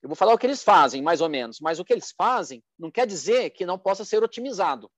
Eu 0.00 0.08
vou 0.08 0.14
falar 0.14 0.32
o 0.32 0.38
que 0.38 0.46
eles 0.46 0.62
fazem, 0.62 1.02
mais 1.02 1.20
ou 1.20 1.28
menos, 1.28 1.58
mas 1.60 1.80
o 1.80 1.84
que 1.84 1.92
eles 1.92 2.14
fazem 2.16 2.62
não 2.78 2.88
quer 2.88 3.04
dizer 3.04 3.50
que 3.50 3.66
não 3.66 3.76
possa 3.76 4.04
ser 4.04 4.22
otimizado. 4.22 4.88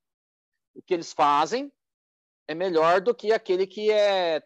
O 0.75 0.83
que 0.83 0.93
eles 0.93 1.13
fazem 1.15 1.73
é 2.49 2.55
melhor 2.55 3.01
do 3.01 3.15
que 3.15 3.33
aquele 3.33 3.67
que 3.67 3.91
é 3.91 4.43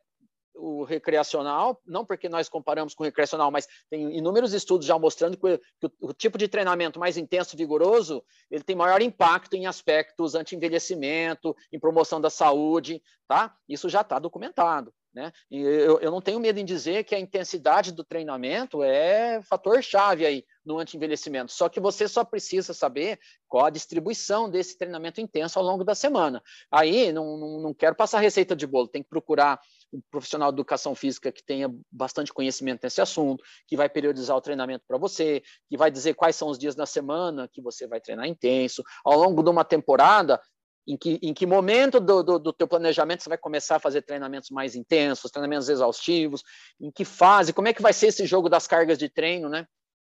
o 0.55 0.85
recreacional, 0.85 1.81
não 1.87 2.05
porque 2.05 2.29
nós 2.29 2.49
comparamos 2.49 2.95
com 2.95 3.03
o 3.03 3.07
recreacional, 3.07 3.51
mas 3.51 3.67
tem 3.91 4.17
inúmeros 4.17 4.53
estudos 4.53 4.87
já 4.87 4.99
mostrando 4.99 5.37
que 5.37 5.47
o, 5.47 5.59
que 5.59 5.97
o, 6.01 6.13
tipo 6.13 6.39
de 6.39 6.49
treinamento 6.49 6.99
mais 6.99 7.17
intenso 7.17 7.55
e 7.55 7.59
vigoroso, 7.59 8.25
ele 8.51 8.63
tem 8.63 8.77
maior 8.77 9.03
impacto 9.03 9.55
em 9.55 9.67
aspectos 9.67 10.35
anti-envelhecimento, 10.35 11.57
em 11.73 11.79
promoção 11.79 12.21
da 12.21 12.31
saúde, 12.31 13.03
tá? 13.27 13.55
Isso 13.69 13.89
já 13.89 14.01
está 14.03 14.19
documentado. 14.19 14.93
Né? 15.15 15.33
E 15.49 15.61
eu, 15.61 16.01
eu 16.01 16.11
não 16.11 16.21
tenho 16.21 16.41
medo 16.41 16.59
em 16.59 16.65
dizer 16.65 17.05
que 17.05 17.15
a 17.15 17.21
intensidade 17.21 17.93
do 17.93 18.03
treinamento 18.03 18.83
é 18.83 19.41
fator 19.43 19.81
chave 19.81 20.27
aí 20.27 20.45
no 20.65 20.79
anti-envelhecimento. 20.79 21.53
Só 21.53 21.69
que 21.69 21.79
você 21.79 22.09
só 22.09 22.25
precisa 22.25 22.75
saber 22.75 23.21
qual 23.47 23.67
a 23.67 23.71
distribuição 23.71 24.51
desse 24.51 24.77
treinamento 24.77 25.21
intenso 25.21 25.57
ao 25.57 25.65
longo 25.65 25.85
da 25.85 25.95
semana. 25.95 26.43
Aí 26.69 27.13
não, 27.13 27.37
não, 27.37 27.61
não 27.61 27.75
quero 27.75 27.95
passar 27.95 28.19
receita 28.19 28.57
de 28.57 28.67
bolo, 28.67 28.89
tem 28.89 29.05
que 29.05 29.09
procurar 29.09 29.61
um 29.95 30.03
profissional 30.11 30.51
de 30.51 30.57
educação 30.57 30.95
física 30.95 31.31
que 31.31 31.43
tenha 31.43 31.73
bastante 31.91 32.33
conhecimento 32.33 32.81
nesse 32.83 33.01
assunto, 33.01 33.43
que 33.67 33.77
vai 33.77 33.89
periodizar 33.89 34.37
o 34.37 34.41
treinamento 34.41 34.85
para 34.87 34.99
você, 34.99 35.43
que 35.69 35.77
vai 35.77 35.91
dizer 35.91 36.15
quais 36.15 36.35
são 36.35 36.49
os 36.49 36.59
dias 36.59 36.75
da 36.75 36.85
semana 36.85 37.49
que 37.49 37.63
você 37.63 37.87
vai 37.87 38.01
treinar 38.01 38.27
intenso. 38.27 38.83
Ao 39.05 39.17
longo 39.17 39.43
de 39.43 39.51
uma 39.51 39.65
temporada, 39.65 40.41
em 40.87 40.97
que, 40.97 41.19
em 41.23 41.33
que 41.33 41.47
momento 41.47 42.01
do, 42.01 42.23
do, 42.23 42.39
do, 42.39 42.53
teu 42.53 42.69
planejamento 42.69 43.23
você 43.23 43.29
vai 43.29 43.39
começar 43.39 43.77
a 43.77 43.81
fazer 43.81 44.03
treinamentos 44.03 44.51
mais 44.51 44.75
intensos, 44.75 45.31
treinamentos 45.31 45.69
exaustivos, 45.69 46.43
em 46.81 46.91
que 46.91 47.05
fase, 47.05 47.53
como 47.53 47.69
é 47.69 47.73
que 47.73 47.81
vai 47.81 47.93
ser 47.93 48.09
esse 48.09 48.27
jogo 48.27 48.49
das 48.49 48.67
cargas 48.67 48.99
de 48.99 49.09
treino, 49.09 49.49
né? 49.49 49.67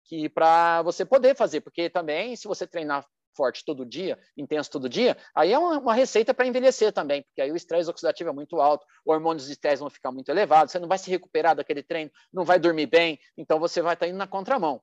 Que 0.05 0.29
para 0.29 0.81
você 0.83 1.03
poder 1.03 1.35
fazer, 1.35 1.61
porque 1.61 1.89
também 1.89 2.35
se 2.35 2.47
você 2.47 2.65
treinar 2.65 3.05
forte 3.35 3.63
todo 3.65 3.85
dia, 3.85 4.17
intenso 4.37 4.69
todo 4.69 4.89
dia, 4.89 5.17
aí 5.35 5.51
é 5.53 5.57
uma, 5.57 5.79
uma 5.79 5.93
receita 5.93 6.33
para 6.33 6.47
envelhecer 6.47 6.91
também, 6.91 7.23
porque 7.23 7.41
aí 7.41 7.51
o 7.51 7.55
estresse 7.55 7.89
oxidativo 7.89 8.29
é 8.29 8.33
muito 8.33 8.59
alto, 8.59 8.85
hormônios 9.05 9.45
de 9.45 9.53
estresse 9.53 9.79
vão 9.79 9.89
ficar 9.89 10.11
muito 10.11 10.29
elevados, 10.29 10.71
você 10.71 10.79
não 10.79 10.87
vai 10.87 10.97
se 10.97 11.09
recuperar 11.09 11.55
daquele 11.55 11.83
treino, 11.83 12.11
não 12.31 12.43
vai 12.43 12.59
dormir 12.59 12.87
bem, 12.87 13.19
então 13.37 13.59
você 13.59 13.81
vai 13.81 13.93
estar 13.93 14.05
tá 14.05 14.09
indo 14.09 14.17
na 14.17 14.27
contramão 14.27 14.81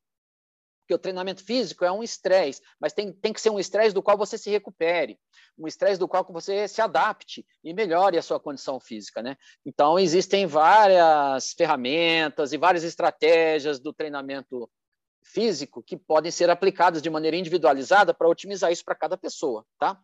porque 0.89 0.95
o 0.95 0.99
treinamento 0.99 1.45
físico 1.45 1.85
é 1.85 1.93
um 1.93 2.03
estresse, 2.03 2.63
mas 2.81 2.95
tem, 2.95 3.13
tem 3.13 3.31
que 3.31 3.43
ser 3.43 3.51
um 3.51 3.61
estresse 3.61 3.95
do 3.95 4.03
qual 4.03 4.17
você 4.17 4.39
se 4.39 4.49
recupere, 4.49 5.19
um 5.59 5.67
estresse 5.67 6.01
do 6.01 6.09
qual 6.09 6.25
você 6.25 6.67
se 6.67 6.81
adapte 6.81 7.45
e 7.63 7.75
melhore 7.75 8.17
a 8.17 8.23
sua 8.23 8.41
condição 8.41 8.81
física, 8.81 9.23
né? 9.23 9.37
Então, 9.67 9.99
existem 9.99 10.47
várias 10.47 11.53
ferramentas 11.53 12.55
e 12.55 12.57
várias 12.57 12.85
estratégias 12.85 13.79
do 13.79 13.93
treinamento 13.93 14.71
físico 15.29 15.83
que 15.83 15.97
podem 15.97 16.31
ser 16.31 16.51
aplicadas 16.51 17.03
de 17.03 17.11
maneira 17.11 17.37
individualizada 17.37 18.14
para 18.14 18.29
otimizar 18.29 18.73
isso 18.73 18.85
para 18.85 18.95
cada 18.95 19.17
pessoa, 19.17 19.64
tá? 19.79 19.99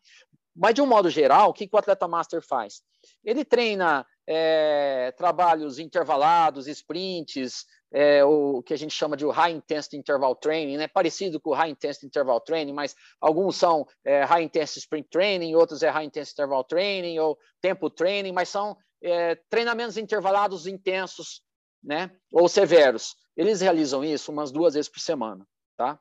Mas, 0.55 0.75
de 0.75 0.81
um 0.81 0.87
modo 0.87 1.11
geral, 1.11 1.51
o 1.51 1.53
que, 1.53 1.69
o 1.73 1.77
atleta 1.77 2.07
master 2.07 2.41
faz? 2.41 2.83
Ele 3.25 3.45
treina 3.45 4.07
é, 4.27 5.13
trabalhos 5.17 5.81
intervalados, 5.81 6.69
sprints, 6.69 7.65
é, 7.93 8.25
o 8.25 8.63
que 8.63 8.73
a 8.73 8.77
gente 8.77 8.95
chama 8.95 9.17
de 9.17 9.27
High 9.27 9.53
Intensity 9.53 9.97
Interval 9.97 10.37
Training, 10.37 10.77
né? 10.77 10.87
parecido 10.87 11.41
com 11.41 11.51
o 11.51 11.55
High 11.55 11.71
Intensity 11.71 12.07
Interval 12.07 12.41
Training, 12.41 12.73
mas 12.73 12.95
alguns 13.21 13.57
são 13.57 13.87
é, 14.05 14.23
High 14.23 14.45
Intensity 14.45 14.81
Sprint 14.81 15.09
Training, 15.11 15.55
outros 15.55 15.83
é 15.83 15.91
High 15.91 16.05
Intensity 16.05 16.35
Interval 16.41 16.65
Training 16.65 17.19
ou 17.19 17.39
Tempo 17.61 17.91
Training, 17.91 18.33
mas 18.33 18.49
são 18.49 18.77
é, 19.03 19.37
treinamentos 19.51 19.97
intervalados 19.97 20.67
intensos 20.67 21.43
né? 21.83 22.11
ou 22.31 22.49
severos. 22.49 23.17
Eles 23.37 23.61
realizam 23.61 24.05
isso 24.05 24.31
umas 24.33 24.51
duas 24.51 24.75
vezes 24.75 24.89
por 24.89 25.01
semana. 25.01 25.47
Tá? 25.77 25.99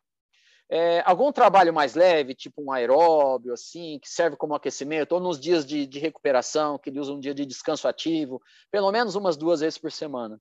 É, 0.69 1.01
algum 1.05 1.31
trabalho 1.31 1.73
mais 1.73 1.95
leve, 1.95 2.33
tipo 2.33 2.63
um 2.63 2.71
aeróbio, 2.71 3.53
assim, 3.53 3.99
que 3.99 4.09
serve 4.09 4.37
como 4.37 4.55
aquecimento, 4.55 5.13
ou 5.13 5.19
nos 5.19 5.39
dias 5.39 5.65
de, 5.65 5.85
de 5.85 5.99
recuperação, 5.99 6.77
que 6.77 6.89
ele 6.89 6.99
usa 6.99 7.13
um 7.13 7.19
dia 7.19 7.33
de 7.33 7.45
descanso 7.45 7.87
ativo, 7.87 8.41
pelo 8.71 8.91
menos 8.91 9.15
umas 9.15 9.37
duas 9.37 9.59
vezes 9.59 9.77
por 9.77 9.91
semana 9.91 10.39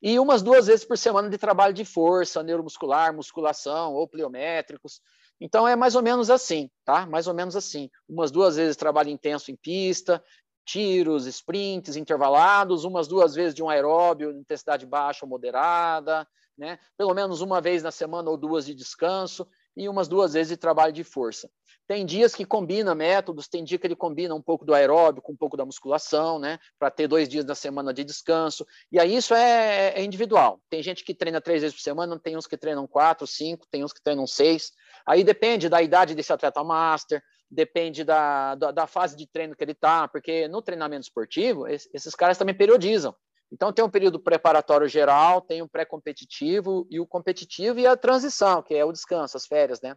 e 0.00 0.18
umas 0.18 0.42
duas 0.42 0.66
vezes 0.66 0.84
por 0.84 0.96
semana 0.96 1.28
de 1.28 1.36
trabalho 1.36 1.74
de 1.74 1.84
força, 1.84 2.42
neuromuscular, 2.42 3.12
musculação 3.12 3.94
ou 3.94 4.06
pliométricos. 4.06 5.00
Então 5.40 5.66
é 5.66 5.76
mais 5.76 5.94
ou 5.94 6.02
menos 6.02 6.30
assim, 6.30 6.70
tá? 6.84 7.06
Mais 7.06 7.26
ou 7.26 7.34
menos 7.34 7.56
assim. 7.56 7.90
Umas 8.08 8.30
duas 8.30 8.56
vezes 8.56 8.76
trabalho 8.76 9.10
intenso 9.10 9.50
em 9.50 9.56
pista, 9.56 10.22
tiros, 10.68 11.26
sprints 11.26 11.96
intervalados, 11.96 12.84
umas 12.84 13.08
duas 13.08 13.34
vezes 13.34 13.54
de 13.54 13.62
um 13.62 13.70
aeróbio, 13.70 14.30
intensidade 14.30 14.84
baixa 14.84 15.24
ou 15.24 15.28
moderada, 15.28 16.28
né? 16.58 16.78
Pelo 16.96 17.14
menos 17.14 17.40
uma 17.40 17.58
vez 17.58 17.82
na 17.82 17.90
semana 17.90 18.28
ou 18.28 18.36
duas 18.36 18.66
de 18.66 18.74
descanso 18.74 19.48
e 19.74 19.88
umas 19.88 20.08
duas 20.08 20.34
vezes 20.34 20.50
de 20.50 20.56
trabalho 20.58 20.92
de 20.92 21.02
força. 21.04 21.48
Tem 21.86 22.04
dias 22.04 22.34
que 22.34 22.44
combina 22.44 22.94
métodos, 22.94 23.48
tem 23.48 23.64
dia 23.64 23.78
que 23.78 23.86
ele 23.86 23.96
combina 23.96 24.34
um 24.34 24.42
pouco 24.42 24.62
do 24.62 24.74
aeróbico 24.74 25.28
com 25.28 25.32
um 25.32 25.36
pouco 25.36 25.56
da 25.56 25.64
musculação, 25.64 26.38
né? 26.38 26.58
Para 26.78 26.90
ter 26.90 27.08
dois 27.08 27.30
dias 27.30 27.46
da 27.46 27.54
semana 27.54 27.94
de 27.94 28.04
descanso. 28.04 28.66
E 28.92 29.00
aí 29.00 29.16
isso 29.16 29.32
é, 29.32 29.94
é, 29.96 30.04
individual. 30.04 30.60
Tem 30.68 30.82
gente 30.82 31.02
que 31.02 31.14
treina 31.14 31.40
três 31.40 31.62
vezes 31.62 31.74
por 31.74 31.82
semana, 31.82 32.18
tem 32.18 32.36
uns 32.36 32.46
que 32.46 32.58
treinam 32.58 32.86
quatro, 32.86 33.26
cinco, 33.26 33.66
tem 33.70 33.82
uns 33.82 33.94
que 33.94 34.02
treinam 34.02 34.26
seis. 34.26 34.72
Aí 35.08 35.24
depende 35.24 35.70
da 35.70 35.80
idade 35.80 36.14
desse 36.14 36.30
atleta 36.34 36.62
master, 36.62 37.22
depende 37.50 38.04
da, 38.04 38.54
da, 38.54 38.70
da 38.70 38.86
fase 38.86 39.16
de 39.16 39.26
treino 39.26 39.56
que 39.56 39.64
ele 39.64 39.72
está, 39.72 40.06
porque 40.06 40.46
no 40.48 40.60
treinamento 40.60 41.04
esportivo, 41.04 41.66
esses 41.66 42.14
caras 42.14 42.36
também 42.36 42.54
periodizam. 42.54 43.16
Então, 43.50 43.72
tem 43.72 43.82
um 43.82 43.88
período 43.88 44.20
preparatório 44.20 44.86
geral, 44.86 45.40
tem 45.40 45.62
o 45.62 45.68
pré-competitivo 45.68 46.86
e 46.90 47.00
o 47.00 47.06
competitivo 47.06 47.80
e 47.80 47.86
a 47.86 47.96
transição, 47.96 48.62
que 48.62 48.74
é 48.74 48.84
o 48.84 48.92
descanso, 48.92 49.34
as 49.34 49.46
férias, 49.46 49.80
né? 49.80 49.96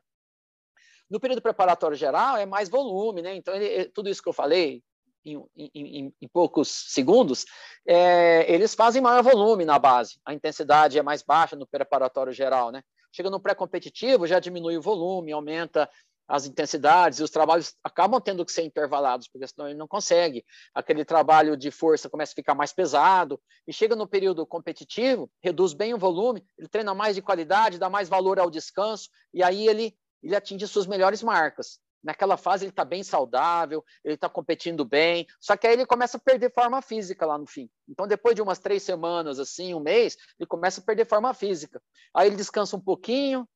No 1.10 1.19
período 1.19 1.41
preparatório 1.41 1.97
geral, 1.97 2.38
é 2.38 2.45
mais 2.45 2.69
volume, 2.69 3.21
né? 3.21 3.36
Então, 3.36 3.54
ele, 3.54 3.89
tudo 3.89 4.10
isso 4.10 4.24
que 4.24 4.30
eu 4.30 4.34
falei, 4.34 4.82
em, 5.26 5.43
em, 5.58 6.13
em 6.21 6.28
poucos 6.30 6.69
segundos, 6.69 7.43
é, 7.86 8.50
eles 8.50 8.74
fazem 8.74 9.02
maior 9.02 9.21
volume 9.21 9.65
na 9.65 9.78
base. 9.78 10.21
A 10.26 10.34
intensidade 10.34 10.97
é 10.97 11.04
mais 11.04 11.21
baixa 11.21 11.58
no 11.58 11.67
preparatório 11.67 12.32
geral, 12.32 12.71
né? 12.71 12.82
Chega 13.12 13.30
no 13.30 13.39
pré-competitivo, 13.39 14.28
já 14.28 14.39
diminui 14.39 14.78
o 14.78 14.82
volume, 14.82 15.32
aumenta 15.32 15.89
as 16.28 16.45
intensidades 16.45 17.19
e 17.19 17.24
os 17.24 17.30
trabalhos 17.30 17.76
acabam 17.84 18.21
tendo 18.21 18.45
que 18.45 18.52
ser 18.52 18.63
intervalados, 18.63 19.28
porque 19.28 19.45
senão 19.47 19.67
ele 19.67 19.78
não 19.78 19.88
consegue. 19.88 20.45
Aquele 20.74 21.04
trabalho 21.04 21.58
de 21.58 21.69
força 21.69 22.10
começa 22.10 22.32
a 22.32 22.36
ficar 22.36 22.56
mais 22.56 22.71
pesado 22.71 23.39
e 23.67 23.74
chega 23.74 23.95
no 23.95 24.08
período 24.08 24.45
competitivo, 24.45 25.30
reduz 25.41 25.74
bem 25.74 25.93
o 25.93 25.97
volume, 25.97 26.45
ele 26.58 26.69
treina 26.69 26.93
mais 26.93 27.15
de 27.15 27.21
qualidade, 27.21 27.78
dá 27.78 27.89
mais 27.89 28.08
valor 28.08 28.39
ao 28.39 28.50
descanso 28.50 29.10
e 29.34 29.43
aí 29.43 29.67
ele 29.67 29.93
ele 30.24 30.36
atinge 30.36 30.67
suas 30.67 30.86
melhores 30.86 31.24
marcas. 31.24 31.80
Naquela 32.04 32.36
fase 32.36 32.66
ele 32.66 32.72
está 32.72 32.84
bem 32.84 33.04
saudável, 33.04 33.84
ele 34.04 34.16
está 34.16 34.28
competindo 34.28 34.84
bem, 34.84 35.28
só 35.40 35.56
que 35.56 35.68
aí 35.68 35.74
ele 35.74 35.86
começa 35.86 36.18
a 36.18 36.20
perder 36.20 36.52
forma 36.52 36.82
física 36.82 37.26
lá 37.26 37.38
no 37.38 37.46
fim. 37.46 37.70
Então, 37.88 38.08
depois 38.08 38.36
de 38.36 38.42
umas 38.42 38.58
três 38.58 38.82
semanas, 38.82 39.40
assim, 39.40 39.74
um 39.74 39.80
mês, 39.80 40.18
ele 40.40 40.48
começa 40.48 40.82
a 40.82 40.84
perder 40.84 41.06
forma 41.06 41.34
física. 41.34 41.82
Aí 42.14 42.28
ele 42.28 42.36
descansa 42.36 42.76
um 42.76 42.82
pouquinho 42.82 43.48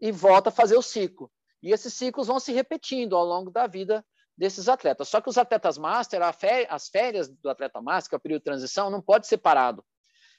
e 0.00 0.10
volta 0.10 0.48
a 0.48 0.52
fazer 0.52 0.76
o 0.76 0.82
ciclo. 0.82 1.30
E 1.62 1.72
esses 1.72 1.94
ciclos 1.94 2.26
vão 2.26 2.40
se 2.40 2.52
repetindo 2.52 3.16
ao 3.16 3.24
longo 3.24 3.50
da 3.50 3.66
vida 3.66 4.04
desses 4.36 4.68
atletas. 4.68 5.08
Só 5.08 5.20
que 5.20 5.28
os 5.28 5.38
atletas 5.38 5.78
master, 5.78 6.20
as 6.68 6.88
férias 6.88 7.28
do 7.28 7.48
atleta 7.48 7.80
master, 7.80 8.10
que 8.10 8.14
é 8.14 8.18
o 8.18 8.20
período 8.20 8.40
de 8.40 8.44
transição, 8.44 8.90
não 8.90 9.00
pode 9.00 9.26
ser 9.26 9.38
parado. 9.38 9.84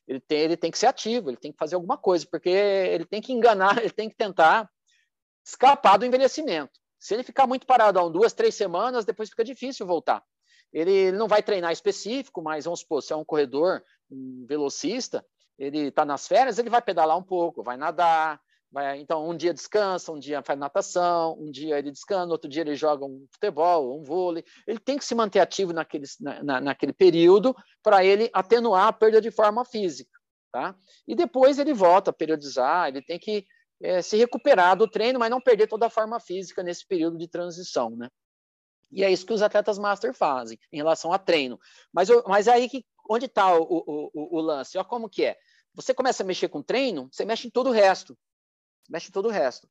Ele 0.07 0.21
tem, 0.21 0.39
ele 0.39 0.57
tem 0.57 0.71
que 0.71 0.77
ser 0.77 0.87
ativo, 0.87 1.29
ele 1.29 1.37
tem 1.37 1.51
que 1.51 1.57
fazer 1.57 1.75
alguma 1.75 1.97
coisa, 1.97 2.25
porque 2.29 2.49
ele 2.49 3.05
tem 3.05 3.21
que 3.21 3.33
enganar, 3.33 3.77
ele 3.83 3.91
tem 3.91 4.09
que 4.09 4.15
tentar 4.15 4.69
escapar 5.45 5.97
do 5.97 6.05
envelhecimento. 6.05 6.79
Se 6.99 7.13
ele 7.13 7.23
ficar 7.23 7.47
muito 7.47 7.65
parado 7.65 7.99
há 7.99 8.09
duas, 8.09 8.33
três 8.33 8.55
semanas, 8.55 9.05
depois 9.05 9.29
fica 9.29 9.43
difícil 9.43 9.85
voltar. 9.85 10.23
Ele, 10.73 11.11
não 11.11 11.27
vai 11.27 11.41
treinar 11.41 11.71
específico, 11.71 12.41
mas 12.41 12.65
vamos 12.65 12.81
supor, 12.81 13.01
se 13.01 13.13
é 13.13 13.15
um 13.15 13.23
corredor, 13.23 13.81
um 14.11 14.45
velocista, 14.47 15.25
ele 15.57 15.87
está 15.87 16.05
nas 16.05 16.27
férias, 16.27 16.59
ele 16.59 16.69
vai 16.69 16.81
pedalar 16.81 17.17
um 17.17 17.23
pouco, 17.23 17.63
vai 17.63 17.77
nadar, 17.77 18.39
vai, 18.71 18.99
então 18.99 19.27
um 19.27 19.35
dia 19.35 19.53
descansa, 19.53 20.11
um 20.11 20.19
dia 20.19 20.43
faz 20.43 20.59
natação, 20.59 21.35
um 21.39 21.49
dia 21.49 21.79
ele 21.79 21.91
descansa, 21.91 22.31
outro 22.31 22.49
dia 22.49 22.61
ele 22.61 22.75
joga 22.75 23.05
um 23.05 23.25
futebol, 23.31 23.99
um 23.99 24.03
vôlei. 24.03 24.43
Ele 24.67 24.79
tem 24.79 24.97
que 24.97 25.05
se 25.05 25.15
manter 25.15 25.39
ativo 25.39 25.73
naquele, 25.73 26.05
na, 26.19 26.61
naquele 26.61 26.93
período 26.93 27.55
para 27.81 28.03
ele 28.05 28.29
atenuar 28.33 28.87
a 28.87 28.93
perda 28.93 29.21
de 29.21 29.31
forma 29.31 29.65
física. 29.65 30.11
Tá? 30.51 30.75
E 31.07 31.15
depois 31.15 31.59
ele 31.59 31.73
volta 31.73 32.11
a 32.11 32.13
periodizar, 32.13 32.87
ele 32.87 33.01
tem 33.01 33.19
que 33.19 33.45
é, 33.81 34.01
se 34.01 34.17
recuperar 34.17 34.75
do 34.75 34.87
treino, 34.87 35.19
mas 35.19 35.29
não 35.29 35.41
perder 35.41 35.67
toda 35.67 35.87
a 35.87 35.89
forma 35.89 36.19
física 36.19 36.63
nesse 36.63 36.85
período 36.85 37.17
de 37.17 37.27
transição, 37.27 37.89
né? 37.91 38.09
E 38.91 39.03
é 39.03 39.11
isso 39.11 39.25
que 39.25 39.33
os 39.33 39.41
atletas 39.41 39.77
master 39.77 40.13
fazem 40.13 40.57
em 40.71 40.77
relação 40.77 41.11
a 41.11 41.19
treino. 41.19 41.59
Mas, 41.91 42.07
mas 42.25 42.47
é 42.47 42.53
aí 42.53 42.69
que 42.69 42.85
onde 43.09 43.25
está 43.25 43.53
o, 43.53 43.63
o, 43.63 44.11
o, 44.13 44.37
o, 44.37 44.41
lance? 44.41 44.77
Olha 44.77 44.87
como 44.87 45.09
que 45.09 45.25
é. 45.25 45.37
Você 45.73 45.93
começa 45.93 46.23
a 46.23 46.25
mexer 46.25 46.47
com 46.47 46.63
treino, 46.63 47.09
você 47.11 47.25
mexe 47.25 47.47
em 47.47 47.51
todo 47.51 47.67
o 47.67 47.73
resto. 47.73 48.17
Mexe 48.89 49.09
em 49.09 49.11
todo 49.11 49.27
o 49.27 49.31
resto. 49.31 49.69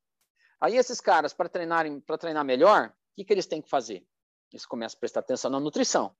Aí 0.61 0.75
esses 0.75 1.01
caras, 1.01 1.33
para 1.33 1.49
treinarem, 1.49 1.99
para 1.99 2.17
treinar 2.17 2.45
melhor, 2.45 2.89
o 2.89 2.93
que, 3.15 3.25
que 3.25 3.33
eles 3.33 3.45
têm 3.45 3.61
que 3.61 3.69
fazer? 3.69 4.05
Eles 4.51 4.65
começam 4.65 4.97
a 4.97 4.99
prestar 4.99 5.19
atenção 5.19 5.51
na 5.51 5.59
nutrição. 5.59 6.15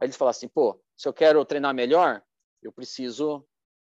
Aí 0.00 0.06
eles 0.06 0.16
falam 0.16 0.30
assim, 0.30 0.48
pô, 0.48 0.82
se 0.96 1.08
eu 1.08 1.12
quero 1.12 1.44
treinar 1.44 1.74
melhor, 1.74 2.22
eu 2.62 2.72
preciso 2.72 3.46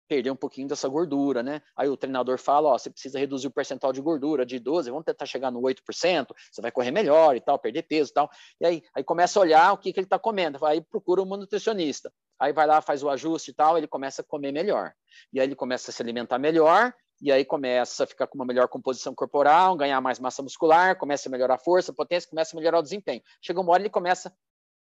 perder 0.09 0.31
um 0.31 0.37
pouquinho 0.37 0.69
dessa 0.69 0.89
gordura, 0.89 1.43
né? 1.43 1.63
Aí 1.77 1.89
o 1.89 1.97
treinador 1.97 2.39
fala, 2.39 2.69
ó, 2.69 2.79
você 2.79 2.91
precisa 2.91 3.19
reduzir 3.19 3.47
o 3.47 3.51
percentual 3.51 3.93
de 3.93 4.01
gordura 4.01 4.45
de 4.45 4.59
12, 4.59 4.91
vamos 4.91 5.05
tentar 5.05 5.27
chegar 5.27 5.51
no 5.51 5.61
8%, 5.61 6.27
você 6.51 6.61
vai 6.61 6.71
correr 6.71 6.91
melhor 6.91 7.37
e 7.37 7.41
tal, 7.41 7.59
perder 7.59 7.83
peso 7.83 8.11
e 8.11 8.15
tal. 8.15 8.31
E 8.61 8.67
aí, 8.67 8.83
aí 8.95 9.03
começa 9.03 9.39
a 9.39 9.43
olhar 9.43 9.73
o 9.73 9.79
que, 9.79 9.93
que 9.93 10.01
ele 10.01 10.07
está 10.07 10.19
comendo, 10.19 10.65
aí 10.65 10.81
procura 10.81 11.23
um 11.23 11.27
nutricionista. 11.27 12.13
Aí 12.39 12.53
vai 12.53 12.67
lá, 12.67 12.81
faz 12.81 13.03
o 13.03 13.09
ajuste 13.09 13.51
e 13.51 13.55
tal, 13.55 13.79
ele 13.79 13.87
começa 13.87 14.23
a 14.23 14.25
comer 14.25 14.53
melhor. 14.53 14.93
E 15.33 15.41
aí 15.41 15.47
ele 15.47 15.55
começa 15.55 15.91
a 15.91 15.95
se 15.95 16.03
alimentar 16.03 16.39
melhor, 16.39 16.93
e 17.21 17.31
aí 17.33 17.45
começa 17.45 18.05
a 18.05 18.07
ficar 18.07 18.27
com 18.27 18.37
uma 18.37 18.45
melhor 18.45 18.69
composição 18.69 19.15
corporal, 19.15 19.77
ganhar 19.77 20.01
mais 20.01 20.19
massa 20.19 20.43
muscular, 20.43 20.99
começa 20.99 21.29
a 21.29 21.33
melhorar 21.33 21.55
a 21.55 21.59
força, 21.59 21.93
a 21.93 21.95
potência, 21.95 22.29
começa 22.29 22.55
a 22.55 22.59
melhorar 22.59 22.81
o 22.81 22.83
desempenho. 22.83 23.23
Chega 23.41 23.61
uma 23.61 23.73
hora 23.73 23.83
ele 23.83 23.91
começa 23.91 24.29
a 24.29 24.33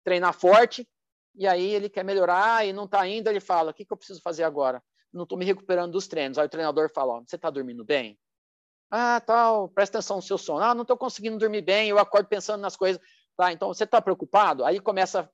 treinar 0.03 0.33
forte, 0.33 0.89
e 1.35 1.47
aí 1.47 1.75
ele 1.75 1.89
quer 1.89 2.05
melhorar 2.05 2.67
e 2.67 2.73
não 2.73 2.85
está 2.85 3.07
indo, 3.07 3.29
ele 3.29 3.41
fala, 3.41 3.71
o 3.71 3.75
que, 3.75 3.85
que 3.85 3.93
eu 3.93 3.97
preciso 3.97 4.21
fazer 4.23 4.45
agora? 4.45 4.83
Não 5.15 5.23
estou 5.23 5.39
me 5.39 5.45
recuperando 5.45 5.93
dos 5.93 6.09
treinos. 6.09 6.37
Aí 6.37 6.47
o 6.47 6.51
treinador 6.51 6.91
fala: 6.93 7.21
você 7.21 7.37
está 7.37 7.49
dormindo 7.49 7.85
bem? 7.85 8.19
Ah, 8.91 9.21
tal, 9.21 9.69
presta 9.69 9.99
atenção 9.99 10.17
no 10.17 10.23
seu 10.23 10.37
sono. 10.37 10.63
Ah, 10.63 10.75
não 10.75 10.83
estou 10.83 10.97
conseguindo 10.97 11.39
dormir 11.39 11.63
bem, 11.63 11.89
eu 11.89 11.99
acordo 11.99 12.29
pensando 12.29 12.61
nas 12.61 12.77
coisas. 12.77 13.01
Tá, 13.37 13.53
então 13.53 13.69
você 13.69 13.85
está 13.85 14.01
preocupado? 14.01 14.65
Aí 14.65 14.79
começa 14.81 15.23
a 15.23 15.29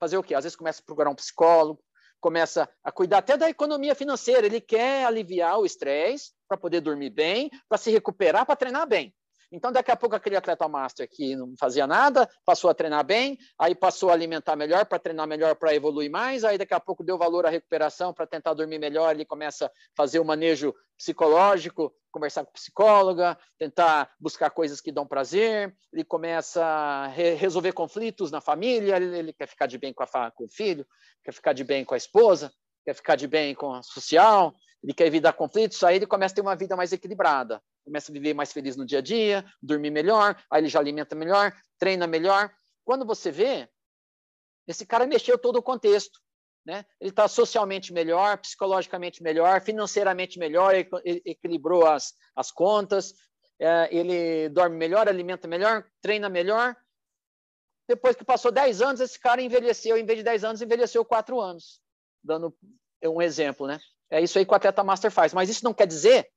fazer 0.00 0.16
o 0.16 0.22
quê? 0.22 0.34
Às 0.34 0.44
vezes 0.44 0.56
começa 0.56 0.80
a 0.80 0.84
procurar 0.84 1.10
um 1.10 1.14
psicólogo, 1.14 1.82
começa 2.20 2.68
a 2.82 2.90
cuidar 2.90 3.18
até 3.18 3.36
da 3.36 3.50
economia 3.50 3.94
financeira. 3.94 4.46
Ele 4.46 4.60
quer 4.60 5.04
aliviar 5.04 5.58
o 5.58 5.66
estresse 5.66 6.32
para 6.48 6.56
poder 6.56 6.80
dormir 6.80 7.10
bem, 7.10 7.50
para 7.68 7.78
se 7.78 7.90
recuperar, 7.90 8.46
para 8.46 8.56
treinar 8.56 8.88
bem. 8.88 9.14
Então, 9.50 9.72
daqui 9.72 9.90
a 9.90 9.96
pouco, 9.96 10.14
aquele 10.14 10.36
atleta 10.36 10.68
master 10.68 11.08
que 11.08 11.34
não 11.34 11.54
fazia 11.58 11.86
nada, 11.86 12.28
passou 12.44 12.68
a 12.68 12.74
treinar 12.74 13.04
bem, 13.04 13.38
aí 13.58 13.74
passou 13.74 14.10
a 14.10 14.12
alimentar 14.12 14.56
melhor 14.56 14.84
para 14.84 14.98
treinar 14.98 15.26
melhor 15.26 15.56
para 15.56 15.74
evoluir 15.74 16.10
mais, 16.10 16.44
aí 16.44 16.58
daqui 16.58 16.74
a 16.74 16.80
pouco 16.80 17.02
deu 17.02 17.16
valor 17.16 17.46
à 17.46 17.50
recuperação 17.50 18.12
para 18.12 18.26
tentar 18.26 18.52
dormir 18.52 18.78
melhor, 18.78 19.14
ele 19.14 19.24
começa 19.24 19.66
a 19.66 19.70
fazer 19.96 20.18
o 20.18 20.24
manejo 20.24 20.74
psicológico, 20.98 21.94
conversar 22.10 22.44
com 22.44 22.52
psicóloga, 22.52 23.38
tentar 23.58 24.10
buscar 24.20 24.50
coisas 24.50 24.80
que 24.80 24.92
dão 24.92 25.06
prazer, 25.06 25.74
ele 25.92 26.04
começa 26.04 26.62
a 26.62 27.06
re 27.06 27.34
resolver 27.34 27.72
conflitos 27.72 28.30
na 28.30 28.42
família, 28.42 28.96
ele, 28.96 29.18
ele 29.18 29.32
quer 29.32 29.46
ficar 29.46 29.66
de 29.66 29.78
bem 29.78 29.94
com, 29.94 30.04
com 30.34 30.44
o 30.44 30.50
filho, 30.50 30.86
quer 31.24 31.32
ficar 31.32 31.54
de 31.54 31.64
bem 31.64 31.84
com 31.84 31.94
a 31.94 31.98
esposa, 31.98 32.52
quer 32.84 32.94
ficar 32.94 33.16
de 33.16 33.26
bem 33.26 33.54
com 33.54 33.72
a 33.72 33.82
social, 33.82 34.54
ele 34.82 34.92
quer 34.92 35.06
evitar 35.06 35.32
conflitos, 35.32 35.82
aí 35.82 35.96
ele 35.96 36.06
começa 36.06 36.34
a 36.34 36.36
ter 36.36 36.40
uma 36.42 36.56
vida 36.56 36.76
mais 36.76 36.92
equilibrada 36.92 37.62
começa 37.88 38.12
a 38.12 38.14
viver 38.14 38.34
mais 38.34 38.52
feliz 38.52 38.76
no 38.76 38.84
dia 38.84 38.98
a 38.98 39.02
dia, 39.02 39.44
dormir 39.62 39.90
melhor, 39.90 40.40
aí 40.50 40.60
ele 40.60 40.68
já 40.68 40.78
alimenta 40.78 41.16
melhor, 41.16 41.52
treina 41.78 42.06
melhor. 42.06 42.52
Quando 42.84 43.04
você 43.04 43.30
vê, 43.30 43.68
esse 44.66 44.86
cara 44.86 45.06
mexeu 45.06 45.38
todo 45.38 45.56
o 45.56 45.62
contexto. 45.62 46.20
Né? 46.66 46.84
Ele 47.00 47.10
está 47.10 47.26
socialmente 47.26 47.92
melhor, 47.92 48.36
psicologicamente 48.38 49.22
melhor, 49.22 49.62
financeiramente 49.62 50.38
melhor, 50.38 50.74
equilibrou 51.24 51.86
as, 51.86 52.12
as 52.36 52.50
contas, 52.50 53.14
é, 53.58 53.88
ele 53.90 54.50
dorme 54.50 54.76
melhor, 54.76 55.08
alimenta 55.08 55.48
melhor, 55.48 55.82
treina 56.02 56.28
melhor. 56.28 56.76
Depois 57.88 58.14
que 58.14 58.24
passou 58.24 58.52
10 58.52 58.82
anos, 58.82 59.00
esse 59.00 59.18
cara 59.18 59.40
envelheceu, 59.40 59.96
em 59.96 60.04
vez 60.04 60.18
de 60.18 60.24
10 60.24 60.44
anos, 60.44 60.62
envelheceu 60.62 61.02
4 61.06 61.40
anos. 61.40 61.80
Dando 62.22 62.54
um 63.02 63.22
exemplo, 63.22 63.66
né? 63.66 63.80
É 64.10 64.20
isso 64.20 64.38
aí 64.38 64.44
que 64.44 64.52
o 64.52 64.54
atleta 64.54 64.84
master 64.84 65.10
faz. 65.10 65.32
Mas 65.32 65.48
isso 65.48 65.64
não 65.64 65.72
quer 65.72 65.86
dizer 65.86 66.28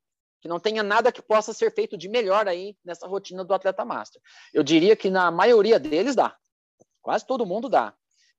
que 0.41 0.47
não 0.47 0.59
tenha 0.59 0.81
nada 0.81 1.11
que 1.11 1.21
possa 1.21 1.53
ser 1.53 1.73
feito 1.73 1.95
de 1.95 2.09
melhor 2.09 2.47
aí 2.47 2.75
nessa 2.83 3.07
rotina 3.07 3.45
do 3.45 3.53
atleta 3.53 3.85
master. 3.85 4.21
Eu 4.51 4.63
diria 4.63 4.95
que 4.95 5.09
na 5.09 5.29
maioria 5.29 5.79
deles 5.79 6.15
dá, 6.15 6.35
quase 7.01 7.25
todo 7.25 7.45
mundo 7.45 7.69
dá. 7.69 7.93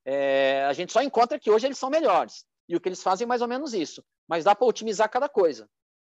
É, 0.05 0.65
a 0.65 0.73
gente 0.73 0.93
só 0.93 1.01
encontra 1.01 1.39
que 1.39 1.51
hoje 1.51 1.67
eles 1.67 1.79
são 1.79 1.89
melhores 1.89 2.45
e 2.69 2.75
o 2.75 2.81
que 2.81 2.89
eles 2.89 3.03
fazem 3.03 3.25
é 3.25 3.29
mais 3.29 3.41
ou 3.41 3.49
menos 3.49 3.73
isso. 3.73 4.05
Mas 4.27 4.45
dá 4.45 4.55
para 4.55 4.67
otimizar 4.67 5.09
cada 5.09 5.29
coisa. 5.29 5.69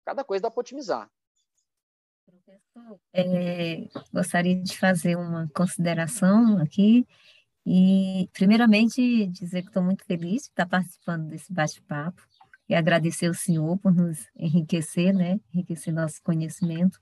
Cada 0.05 0.23
coisa 0.23 0.43
dá 0.43 0.51
para 0.51 0.59
otimizar. 0.59 1.09
Professor, 2.25 2.99
é, 3.13 3.87
gostaria 4.13 4.61
de 4.61 4.77
fazer 4.77 5.15
uma 5.15 5.49
consideração 5.55 6.61
aqui 6.61 7.07
e, 7.65 8.29
primeiramente, 8.33 9.27
dizer 9.27 9.61
que 9.61 9.69
estou 9.69 9.83
muito 9.83 10.03
feliz 10.05 10.43
de 10.43 10.49
estar 10.49 10.65
participando 10.65 11.29
desse 11.29 11.51
bate-papo 11.51 12.21
e 12.67 12.75
agradecer 12.75 13.29
o 13.29 13.33
senhor 13.33 13.77
por 13.77 13.93
nos 13.93 14.27
enriquecer, 14.35 15.13
né, 15.13 15.39
enriquecer 15.53 15.93
nosso 15.93 16.21
conhecimento. 16.21 16.99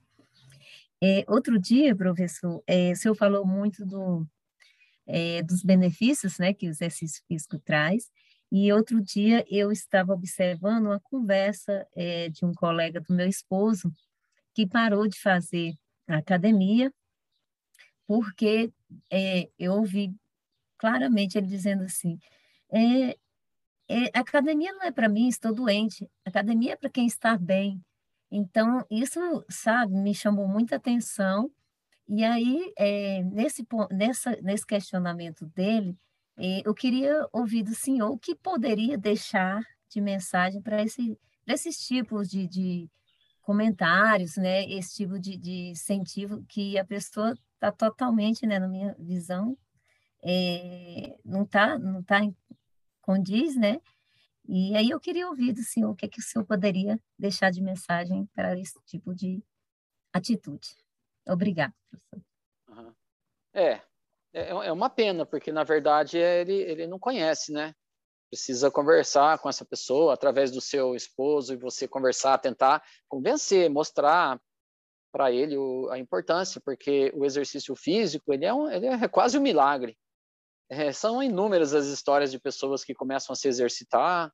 É, 1.01 1.25
outro 1.27 1.59
dia, 1.59 1.95
professor, 1.95 2.63
é, 2.65 2.91
o 2.91 2.95
senhor 2.95 3.15
falou 3.15 3.45
muito 3.45 3.85
do, 3.85 4.25
é, 5.07 5.41
dos 5.43 5.63
benefícios, 5.63 6.37
né, 6.37 6.53
que 6.53 6.67
o 6.67 6.69
exercício 6.69 7.23
físico 7.27 7.59
traz, 7.59 8.11
e 8.51 8.71
outro 8.71 9.01
dia 9.01 9.45
eu 9.49 9.71
estava 9.71 10.13
observando 10.13 10.85
uma 10.85 10.99
conversa 10.99 11.85
é, 11.95 12.29
de 12.29 12.45
um 12.45 12.53
colega 12.53 13.01
do 13.01 13.13
meu 13.13 13.27
esposo 13.27 13.91
que 14.53 14.67
parou 14.67 15.07
de 15.07 15.19
fazer 15.19 15.73
academia 16.07 16.93
porque 18.07 18.71
é, 19.11 19.49
eu 19.57 19.73
ouvi 19.73 20.13
claramente 20.77 21.37
ele 21.37 21.47
dizendo 21.47 21.83
assim, 21.83 22.19
é, 22.71 23.17
é, 23.87 24.17
academia 24.17 24.71
não 24.73 24.83
é 24.83 24.91
para 24.91 25.09
mim, 25.09 25.27
estou 25.27 25.53
doente. 25.53 26.09
Academia 26.25 26.73
é 26.73 26.75
para 26.75 26.89
quem 26.89 27.05
está 27.05 27.37
bem. 27.37 27.81
Então, 28.31 28.85
isso, 28.89 29.19
sabe, 29.49 29.93
me 29.93 30.13
chamou 30.13 30.47
muita 30.47 30.75
atenção. 30.77 31.51
E 32.07 32.23
aí, 32.23 32.73
é, 32.77 33.23
nesse, 33.23 33.65
nessa, 33.91 34.35
nesse 34.41 34.65
questionamento 34.65 35.45
dele, 35.47 35.97
é, 36.37 36.61
eu 36.65 36.73
queria 36.73 37.27
ouvir 37.31 37.63
do 37.63 37.73
senhor 37.73 38.11
o 38.11 38.17
que 38.17 38.35
poderia 38.35 38.97
deixar 38.97 39.61
de 39.89 40.01
mensagem 40.01 40.61
para 40.61 40.83
esse, 40.83 41.17
esses 41.47 41.77
tipos 41.77 42.29
de, 42.29 42.47
de, 42.47 42.89
comentários, 43.45 44.35
né? 44.37 44.65
Esse 44.65 44.95
tipo 44.95 45.19
de, 45.19 45.37
de 45.37 45.69
incentivo 45.69 46.43
que 46.47 46.77
a 46.77 46.83
pessoa 46.85 47.37
está 47.53 47.71
totalmente, 47.71 48.45
né, 48.45 48.59
na 48.59 48.67
minha 48.67 48.95
visão, 48.99 49.57
é, 50.23 51.15
não 51.23 51.43
está 51.43 51.77
não 51.77 52.03
tá 52.03 52.19
condiz, 53.05 53.55
né? 53.55 53.79
E 54.47 54.75
aí 54.75 54.89
eu 54.89 54.99
queria 54.99 55.27
ouvir 55.29 55.53
do 55.53 55.61
senhor 55.61 55.91
o 55.91 55.95
que, 55.95 56.05
é 56.05 56.09
que 56.09 56.19
o 56.19 56.23
senhor 56.23 56.43
poderia 56.43 56.99
deixar 57.17 57.51
de 57.51 57.61
mensagem 57.61 58.25
para 58.33 58.57
esse 58.57 58.79
tipo 58.85 59.13
de 59.13 59.43
atitude. 60.11 60.75
Obrigada, 61.27 61.73
professor. 61.89 62.21
Uhum. 62.69 62.93
É, 63.53 63.81
é, 64.33 64.49
é 64.49 64.71
uma 64.71 64.89
pena, 64.89 65.25
porque 65.25 65.51
na 65.51 65.63
verdade 65.63 66.17
ele, 66.17 66.53
ele 66.53 66.87
não 66.87 66.99
conhece, 66.99 67.51
né? 67.51 67.73
Precisa 68.29 68.71
conversar 68.71 69.37
com 69.39 69.47
essa 69.47 69.63
pessoa 69.63 70.13
através 70.13 70.51
do 70.51 70.59
seu 70.59 70.95
esposo 70.95 71.53
e 71.53 71.57
você 71.57 71.87
conversar, 71.87 72.37
tentar 72.39 72.83
convencer, 73.07 73.69
mostrar 73.69 74.39
para 75.11 75.31
ele 75.31 75.57
o, 75.57 75.89
a 75.89 75.97
importância, 75.97 76.59
porque 76.59 77.11
o 77.15 77.23
exercício 77.23 77.75
físico 77.75 78.33
ele 78.33 78.45
é, 78.45 78.53
um, 78.53 78.69
ele 78.69 78.87
é 78.87 79.07
quase 79.07 79.37
um 79.37 79.41
milagre. 79.41 79.97
É, 80.69 80.91
são 80.91 81.21
inúmeras 81.21 81.73
as 81.73 81.85
histórias 81.85 82.31
de 82.31 82.39
pessoas 82.39 82.83
que 82.83 82.93
começam 82.93 83.33
a 83.33 83.35
se 83.35 83.47
exercitar. 83.47 84.31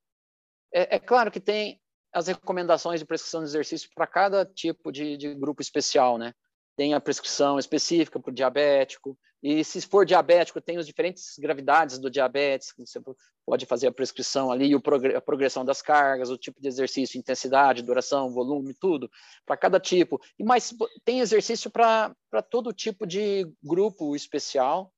É, 0.74 0.96
é 0.96 1.00
claro 1.00 1.30
que 1.30 1.40
tem 1.40 1.80
as 2.14 2.28
recomendações 2.28 3.00
de 3.00 3.06
prescrição 3.06 3.42
de 3.42 3.48
exercício 3.48 3.90
para 3.94 4.08
cada 4.08 4.46
tipo 4.46 4.92
de, 4.92 5.18
de, 5.18 5.34
grupo 5.36 5.62
especial, 5.62 6.18
né? 6.18 6.34
Tem 6.76 6.94
a 6.94 7.02
prescrição 7.02 7.60
específica 7.60 8.20
para 8.20 8.32
o 8.32 8.34
diabético, 8.34 9.18
e 9.44 9.64
se 9.64 9.82
for 9.82 10.06
diabético, 10.06 10.62
tem 10.62 10.78
as 10.78 10.86
diferentes 10.86 11.36
gravidades 11.40 11.98
do 11.98 12.12
diabetes, 12.12 12.74
você 12.78 13.02
pode 13.44 13.66
fazer 13.66 13.88
a 13.88 13.92
prescrição 13.92 14.52
ali, 14.52 14.72
a 15.16 15.22
progressão 15.22 15.66
das 15.66 15.82
cargas, 15.82 16.30
o 16.30 16.38
tipo 16.38 16.62
de 16.62 16.68
exercício, 16.68 17.18
intensidade, 17.18 17.82
duração, 17.82 18.32
volume, 18.32 18.76
tudo, 18.76 19.10
para 19.44 19.58
cada 19.58 19.80
tipo. 19.80 20.22
E 20.38 20.44
mais 20.44 20.72
tem 21.04 21.22
exercício 21.22 21.72
para 21.72 22.14
todo 22.52 22.72
tipo 22.72 23.08
de 23.08 23.52
grupo 23.64 24.16
especial, 24.16 24.94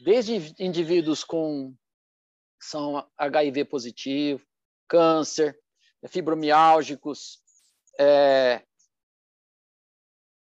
desde 0.00 0.54
indivíduos 0.58 1.24
com 1.24 1.74
são 2.60 3.06
HIV 3.16 3.64
positivo, 3.66 4.44
câncer, 4.88 5.58
fibromiálgicos, 6.08 7.40
é, 7.98 8.62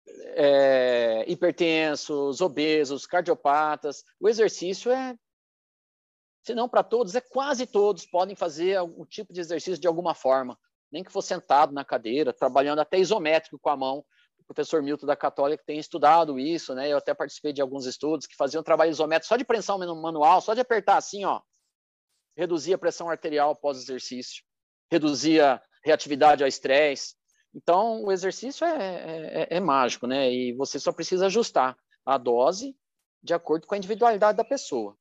é, 0.07 1.25
hipertensos, 1.31 2.41
obesos, 2.41 3.07
cardiopatas. 3.07 4.05
O 4.19 4.29
exercício 4.29 4.91
é, 4.91 5.17
se 6.43 6.55
não 6.55 6.69
para 6.69 6.83
todos, 6.83 7.15
é 7.15 7.21
quase 7.21 7.67
todos 7.67 8.07
podem 8.07 8.35
fazer 8.35 8.77
algum 8.77 9.05
tipo 9.05 9.33
de 9.33 9.41
exercício 9.41 9.81
de 9.81 9.87
alguma 9.87 10.15
forma, 10.15 10.59
nem 10.91 11.05
que 11.05 11.13
for 11.13 11.23
sentado 11.23 11.73
na 11.73 11.85
cadeira, 11.85 12.33
trabalhando 12.33 12.81
até 12.81 12.99
isométrico 12.99 13.59
com 13.59 13.71
a 13.71 13.77
mão, 13.77 14.05
professor 14.53 14.83
Milton 14.83 15.07
da 15.07 15.15
Católica 15.15 15.63
tem 15.65 15.79
estudado 15.79 16.37
isso, 16.37 16.75
né? 16.75 16.89
Eu 16.93 16.99
até 16.99 17.15
participei 17.15 17.53
de 17.53 17.63
alguns 17.63 17.87
estudos 17.87 18.27
que 18.27 18.35
faziam 18.35 18.65
trabalho 18.65 18.91
isométrico 18.91 19.29
só 19.29 19.37
de 19.37 19.45
pressão 19.45 19.79
manual, 19.79 20.41
só 20.41 20.55
de 20.55 20.61
apertar 20.61 20.97
assim, 20.97 21.25
ó, 21.25 21.41
reduzia 22.37 22.75
a 22.75 22.79
pressão 22.79 23.09
arterial 23.09 23.53
após 23.53 23.79
o 23.79 23.81
exercício, 23.81 24.43
reduzia 24.91 25.63
reatividade 25.85 26.43
ao 26.43 26.49
estresse. 26.49 27.15
Então, 27.55 28.03
o 28.03 28.11
exercício 28.11 28.65
é, 28.67 28.77
é, 28.77 29.43
é, 29.43 29.57
é 29.57 29.61
mágico, 29.61 30.09
né? 30.09 30.33
E 30.33 30.53
você 30.55 30.81
só 30.81 30.91
precisa 30.91 31.27
ajustar 31.27 31.77
a 32.05 32.19
dose 32.19 32.77
de 33.23 33.33
acordo 33.33 33.69
com 33.69 33.75
a 33.77 33.79
individualidade 33.79 34.37
da 34.37 34.45
pessoa, 34.45 34.97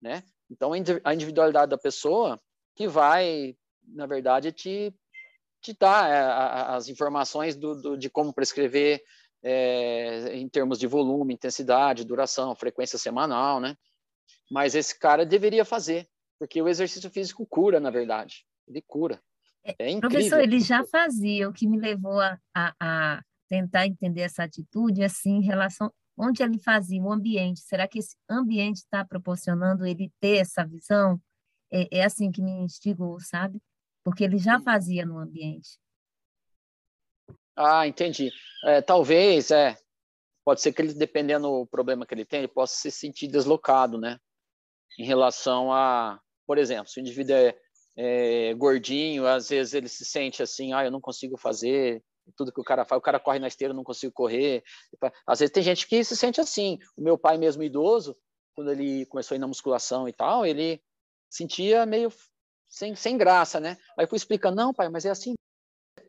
né? 0.00 0.22
Então, 0.48 0.72
a 0.72 1.14
individualidade 1.14 1.70
da 1.70 1.78
pessoa 1.78 2.40
que 2.76 2.86
vai, 2.86 3.56
na 3.82 4.06
verdade, 4.06 4.52
te, 4.52 4.94
te 5.62 5.72
dar 5.78 6.10
é, 6.10 6.74
as 6.74 6.88
informações 6.88 7.54
do, 7.54 7.80
do, 7.80 7.96
de 7.96 8.10
como 8.10 8.34
prescrever 8.34 9.02
é, 9.42 10.36
em 10.36 10.48
termos 10.48 10.78
de 10.78 10.86
volume, 10.86 11.34
intensidade, 11.34 12.04
duração, 12.04 12.54
frequência 12.54 12.98
semanal, 12.98 13.60
né? 13.60 13.76
Mas 14.50 14.74
esse 14.74 14.98
cara 14.98 15.24
deveria 15.24 15.64
fazer, 15.64 16.08
porque 16.38 16.60
o 16.60 16.68
exercício 16.68 17.08
físico 17.10 17.46
cura, 17.46 17.80
na 17.80 17.90
verdade. 17.90 18.44
Ele 18.66 18.82
cura. 18.82 19.22
É, 19.64 19.74
é 19.78 19.90
incrível. 19.90 20.10
Professor, 20.10 20.40
ele 20.40 20.60
já 20.60 20.84
fazia, 20.84 21.48
o 21.48 21.52
que 21.52 21.66
me 21.66 21.78
levou 21.78 22.20
a, 22.20 22.38
a, 22.54 22.74
a 22.80 23.22
tentar 23.48 23.86
entender 23.86 24.22
essa 24.22 24.42
atitude, 24.42 25.02
assim, 25.04 25.36
em 25.36 25.44
relação 25.44 25.92
onde 26.18 26.42
ele 26.42 26.58
fazia, 26.58 27.02
o 27.02 27.12
ambiente. 27.12 27.60
Será 27.60 27.88
que 27.88 27.98
esse 27.98 28.16
ambiente 28.28 28.78
está 28.78 29.04
proporcionando 29.04 29.86
ele 29.86 30.10
ter 30.20 30.38
essa 30.38 30.64
visão? 30.64 31.20
É, 31.70 32.00
é, 32.00 32.04
assim 32.04 32.30
que 32.30 32.42
me 32.42 32.50
instigou, 32.50 33.18
sabe? 33.20 33.58
Porque 34.04 34.24
ele 34.24 34.38
já 34.38 34.60
fazia 34.60 35.06
no 35.06 35.18
ambiente. 35.18 35.78
Ah, 37.56 37.86
entendi. 37.86 38.30
É, 38.64 38.80
talvez, 38.80 39.50
é. 39.50 39.76
Pode 40.44 40.60
ser 40.60 40.72
que 40.72 40.82
ele, 40.82 40.92
dependendo 40.94 41.46
do 41.46 41.66
problema 41.66 42.04
que 42.04 42.14
ele 42.14 42.24
tem, 42.24 42.40
ele 42.40 42.48
possa 42.48 42.74
se 42.74 42.90
sentir 42.90 43.28
deslocado, 43.28 43.98
né? 43.98 44.18
Em 44.98 45.04
relação 45.04 45.72
a, 45.72 46.20
por 46.46 46.58
exemplo, 46.58 46.88
se 46.88 46.98
o 46.98 47.00
indivíduo 47.00 47.36
é, 47.36 47.56
é, 47.96 48.54
gordinho, 48.54 49.26
às 49.26 49.48
vezes 49.48 49.74
ele 49.74 49.88
se 49.88 50.04
sente 50.04 50.42
assim, 50.42 50.72
ah, 50.72 50.84
eu 50.84 50.90
não 50.90 51.00
consigo 51.00 51.36
fazer 51.36 52.02
tudo 52.36 52.52
que 52.52 52.60
o 52.60 52.64
cara 52.64 52.84
faz, 52.84 52.98
o 52.98 53.02
cara 53.02 53.20
corre 53.20 53.38
na 53.38 53.48
esteira, 53.48 53.72
eu 53.72 53.76
não 53.76 53.84
consigo 53.84 54.12
correr. 54.12 54.62
Às 55.26 55.40
vezes 55.40 55.52
tem 55.52 55.62
gente 55.62 55.86
que 55.86 56.04
se 56.04 56.16
sente 56.16 56.40
assim. 56.40 56.78
O 56.96 57.02
meu 57.02 57.18
pai 57.18 57.36
mesmo 57.36 57.62
idoso, 57.62 58.16
quando 58.54 58.70
ele 58.70 59.06
começou 59.06 59.34
a 59.34 59.36
ir 59.36 59.40
na 59.40 59.48
musculação 59.48 60.08
e 60.08 60.12
tal, 60.12 60.46
ele 60.46 60.80
sentia 61.30 61.84
meio 61.86 62.12
sem, 62.72 62.96
sem 62.96 63.18
graça, 63.18 63.60
né? 63.60 63.76
Aí 63.98 64.06
fui 64.06 64.16
explicando, 64.16 64.56
não, 64.56 64.72
pai, 64.72 64.88
mas 64.88 65.04
é 65.04 65.10
assim 65.10 65.34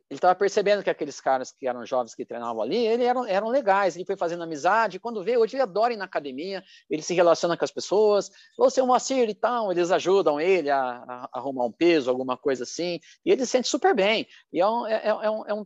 ele 0.10 0.20
estava 0.20 0.36
percebendo 0.36 0.84
que 0.84 0.92
aqueles 0.92 1.20
caras 1.20 1.52
que 1.52 1.68
eram 1.68 1.84
jovens 1.88 2.14
que 2.14 2.24
treinavam 2.24 2.62
ali, 2.62 2.78
ele 2.78 3.04
eram, 3.04 3.26
eram 3.26 3.48
legais, 3.48 3.96
ele 3.96 4.06
foi 4.06 4.16
fazendo 4.16 4.44
amizade, 4.44 5.00
quando 5.00 5.24
vê, 5.24 5.38
hoje 5.38 5.56
ele 5.56 5.64
adora 5.64 5.92
ir 5.92 5.98
na 5.98 6.06
academia, 6.06 6.64
ele 6.88 7.02
se 7.02 7.16
relaciona 7.16 7.58
com 7.58 7.66
as 7.66 7.72
pessoas, 7.72 8.30
ou 8.56 8.70
seu 8.70 8.86
Moacir 8.86 9.28
e 9.28 9.34
tal, 9.34 9.72
eles 9.72 9.90
ajudam 9.90 10.40
ele 10.40 10.70
a, 10.70 10.80
a, 10.80 11.30
arrumar 11.34 11.66
um 11.66 11.72
peso, 11.72 12.12
alguma 12.12 12.38
coisa 12.38 12.64
assim, 12.64 13.00
e 13.26 13.32
ele 13.32 13.44
se 13.44 13.52
sente 13.54 13.68
super 13.68 13.96
bem, 13.96 14.28
e 14.52 14.62
é 14.62 14.68
um, 14.68 14.86
é, 14.86 14.94
é, 14.94 15.08
é 15.08 15.32
um, 15.32 15.46
é 15.48 15.54
um, 15.56 15.66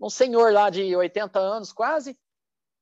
um 0.00 0.10
senhor 0.10 0.52
lá 0.52 0.70
de 0.70 0.94
80 0.94 1.40
anos 1.40 1.72
quase, 1.72 2.16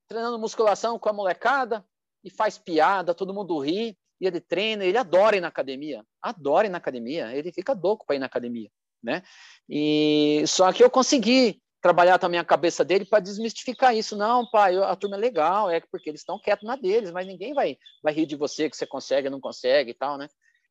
treinando 0.07 0.39
musculação 0.39 0.99
com 0.99 1.09
a 1.09 1.15
molecada, 1.15 1.83
e 2.23 2.29
faz 2.31 2.59
piada, 2.59 3.15
todo 3.15 3.33
mundo 3.33 3.59
ri, 3.59 3.97
e 4.21 4.27
ele 4.27 4.41
treina, 4.41 4.85
ele 4.85 4.99
adora 4.99 5.37
ir 5.37 5.41
na 5.41 5.49
academia, 5.49 6.05
adora 6.23 6.67
ir 6.67 6.71
na 6.71 6.79
academia, 6.79 7.35
ele 7.35 7.53
fica 7.53 7.73
louco 7.73 8.07
para 8.07 8.17
ir 8.17 8.19
na 8.19 8.27
academia 8.27 8.71
né? 9.07 9.23
E 9.69 10.43
só 10.47 10.73
que 10.73 10.83
eu 10.83 10.91
consegui 10.91 11.63
trabalhar 11.81 12.19
também 12.19 12.41
a 12.41 12.45
cabeça 12.45 12.85
dele 12.85 13.05
para 13.05 13.21
desmistificar 13.21 13.95
isso. 13.95 14.17
Não, 14.17 14.49
pai, 14.51 14.77
a 14.77 14.97
turma 14.97 15.17
é 15.17 15.21
legal, 15.21 15.71
é 15.71 15.81
porque 15.81 16.11
eles 16.11 16.21
estão 16.21 16.39
quietos 16.39 16.67
na 16.67 16.75
deles, 16.75 17.13
mas 17.13 17.27
ninguém 17.27 17.55
vai, 17.55 17.79
vai 18.03 18.13
rir 18.13 18.27
de 18.27 18.35
você 18.35 18.69
que 18.69 18.77
você 18.77 18.87
consegue, 18.87 19.31
não 19.31 19.41
consegue 19.41 19.93
e 19.93 19.95
tal, 19.95 20.19
né? 20.19 20.29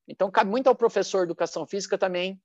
Então, 0.08 0.30
cabe 0.30 0.52
muito 0.52 0.68
ao 0.68 0.76
professor 0.76 1.20
de 1.20 1.32
educação 1.32 1.66
física 1.66 1.98
também 1.98 2.40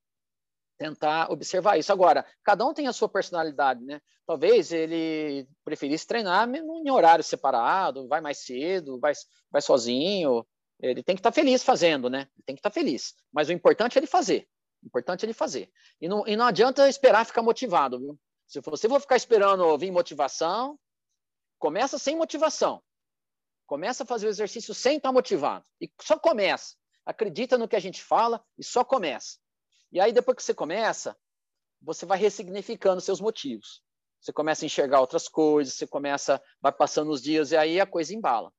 tentar 0.79 1.31
observar 1.31 1.79
isso. 1.79 1.93
Agora, 1.93 2.25
cada 2.43 2.65
um 2.65 2.73
tem 2.73 2.87
a 2.87 2.93
sua 2.93 3.09
personalidade, 3.09 3.85
né? 3.85 4.01
Talvez 4.27 4.73
ele 4.73 5.47
preferisse 5.65 6.07
treinar 6.07 6.49
em 6.49 6.91
horário 6.91 7.25
separado, 7.25 8.07
vai 8.07 8.21
mais 8.21 8.39
cedo, 8.39 8.99
vai, 9.01 9.13
vai 9.51 9.61
sozinho. 9.61 10.47
Ele 10.83 11.03
tem 11.03 11.15
que 11.15 11.21
estar 11.21 11.31
tá 11.31 11.35
feliz 11.35 11.63
fazendo, 11.63 12.09
né? 12.09 12.29
Ele 12.35 12.45
tem 12.47 12.55
que 12.57 12.61
estar 12.61 12.71
tá 12.71 12.75
feliz. 12.75 13.15
Mas 13.33 13.49
o 13.49 13.53
importante 13.53 13.97
é 13.97 14.01
ele 14.01 14.07
fazer. 14.07 14.49
Importante 14.83 15.25
ele 15.25 15.35
fazer. 15.35 15.71
E 16.01 16.09
não, 16.09 16.27
e 16.27 16.37
não 16.37 16.47
adianta 16.47 16.89
esperar 16.89 17.27
ficar 17.27 17.43
motivado, 17.43 17.99
viu? 17.99 18.19
Se 18.47 18.61
você 18.61 18.89
for 18.89 19.01
ficar 19.01 19.17
esperando 19.17 19.79
vir 19.79 19.93
motivação, 19.93 20.79
começa 21.59 21.99
sem 21.99 22.17
motivação. 22.17 22.83
Começa 23.67 24.03
a 24.03 24.07
fazer 24.07 24.27
o 24.27 24.31
exercício 24.31 24.75
sem 24.75 24.97
estar 24.97 25.13
motivado. 25.13 25.65
E 25.81 25.89
só 26.01 26.19
começa. 26.19 26.75
Acredita 27.05 27.57
no 27.57 27.69
que 27.69 27.77
a 27.77 27.81
gente 27.81 28.03
fala 28.03 28.45
e 28.59 28.65
só 28.65 28.83
começa. 28.83 29.39
E 29.93 30.01
aí, 30.01 30.13
depois 30.13 30.37
que 30.37 30.43
você 30.43 30.55
começa, 30.55 31.17
você 31.81 32.05
vai 32.05 32.19
ressignificando 32.19 33.01
seus 33.01 33.21
motivos. 33.21 33.83
Você 34.21 34.33
começa 34.33 34.65
a 34.65 34.67
enxergar 34.67 35.01
outras 35.01 35.29
coisas, 35.29 35.75
você 35.75 35.87
começa, 35.87 36.43
vai 36.61 36.73
passando 36.73 37.11
os 37.11 37.23
dias 37.23 37.53
e 37.53 37.57
aí 37.57 37.81
a 37.81 37.87
coisa 37.87 38.15
embala. 38.15 38.53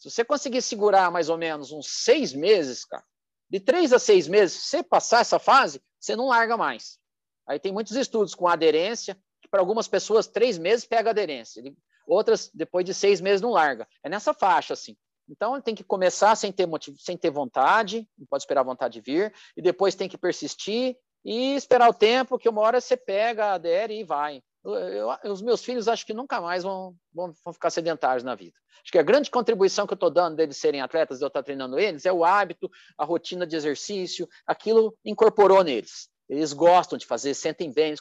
Se 0.00 0.08
você 0.10 0.24
conseguir 0.24 0.62
segurar 0.62 1.10
mais 1.10 1.28
ou 1.28 1.36
menos 1.36 1.72
uns 1.72 1.86
seis 1.86 2.32
meses, 2.32 2.86
cara, 2.86 3.04
de 3.50 3.60
três 3.60 3.92
a 3.92 3.98
seis 3.98 4.26
meses, 4.26 4.56
se 4.56 4.68
você 4.68 4.82
passar 4.82 5.20
essa 5.20 5.38
fase, 5.38 5.82
você 6.00 6.16
não 6.16 6.28
larga 6.28 6.56
mais. 6.56 6.98
Aí 7.46 7.58
tem 7.58 7.70
muitos 7.70 7.94
estudos 7.94 8.34
com 8.34 8.48
aderência, 8.48 9.14
que 9.42 9.48
para 9.48 9.60
algumas 9.60 9.86
pessoas, 9.86 10.26
três 10.26 10.56
meses 10.56 10.86
pega 10.86 11.10
aderência. 11.10 11.62
Outras, 12.06 12.50
depois 12.54 12.86
de 12.86 12.94
seis 12.94 13.20
meses, 13.20 13.42
não 13.42 13.50
larga. 13.50 13.86
É 14.02 14.08
nessa 14.08 14.32
faixa, 14.32 14.72
assim. 14.72 14.96
Então, 15.28 15.60
tem 15.60 15.74
que 15.74 15.84
começar 15.84 16.34
sem 16.34 16.50
ter, 16.50 16.64
motivo, 16.64 16.98
sem 16.98 17.16
ter 17.16 17.30
vontade, 17.30 18.08
não 18.18 18.26
pode 18.26 18.42
esperar 18.42 18.62
a 18.62 18.64
vontade 18.64 19.02
vir, 19.02 19.34
e 19.54 19.60
depois 19.60 19.94
tem 19.94 20.08
que 20.08 20.16
persistir 20.16 20.96
e 21.22 21.54
esperar 21.54 21.90
o 21.90 21.94
tempo, 21.94 22.38
que 22.38 22.48
uma 22.48 22.62
hora 22.62 22.80
você 22.80 22.96
pega, 22.96 23.52
adere 23.52 24.00
e 24.00 24.04
vai 24.04 24.42
eu, 24.64 25.32
os 25.32 25.42
meus 25.42 25.64
filhos 25.64 25.88
acho 25.88 26.04
que 26.04 26.12
nunca 26.12 26.40
mais 26.40 26.62
vão, 26.62 26.94
vão, 27.12 27.32
vão, 27.44 27.52
ficar 27.52 27.70
sedentários 27.70 28.24
na 28.24 28.34
vida. 28.34 28.56
Acho 28.82 28.92
que 28.92 28.98
a 28.98 29.02
grande 29.02 29.30
contribuição 29.30 29.86
que 29.86 29.92
eu 29.92 29.96
estou 29.96 30.10
dando 30.10 30.36
deles 30.36 30.56
serem 30.56 30.80
atletas, 30.80 31.18
de 31.18 31.24
eu 31.24 31.28
estar 31.28 31.42
treinando 31.42 31.78
eles, 31.78 32.06
é 32.06 32.12
o 32.12 32.24
hábito, 32.24 32.70
a 32.96 33.04
rotina 33.04 33.46
de 33.46 33.56
exercício, 33.56 34.28
aquilo 34.46 34.96
incorporou 35.04 35.62
neles. 35.62 36.08
Eles 36.28 36.52
gostam 36.52 36.96
de 36.96 37.06
fazer, 37.06 37.34
sentem 37.34 37.72
bem. 37.72 37.94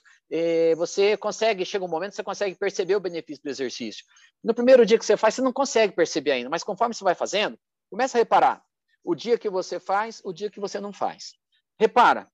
você 0.78 1.18
consegue, 1.18 1.66
chega 1.66 1.84
um 1.84 1.90
momento, 1.90 2.14
você 2.14 2.24
consegue 2.24 2.56
perceber 2.56 2.96
o 2.96 3.00
benefício 3.00 3.44
do 3.44 3.50
exercício. 3.50 4.06
No 4.44 4.54
primeiro 4.54 4.86
dia 4.86 5.00
que 5.00 5.06
você 5.06 5.18
faz, 5.18 5.34
você 5.34 5.42
não 5.42 5.52
consegue 5.52 5.96
perceber 5.96 6.32
ainda, 6.32 6.50
mas 6.50 6.64
conforme 6.64 6.94
você 6.94 7.04
vai 7.04 7.16
fazendo, 7.16 7.58
começa 7.90 8.18
a 8.18 8.20
reparar 8.20 8.62
o 9.04 9.16
dia 9.16 9.38
que 9.38 9.50
você 9.50 9.80
faz, 9.80 10.22
o 10.24 10.32
dia 10.32 10.50
que 10.50 10.60
você 10.60 10.80
não 10.80 10.94
faz. 10.94 11.34
Repara, 11.80 12.30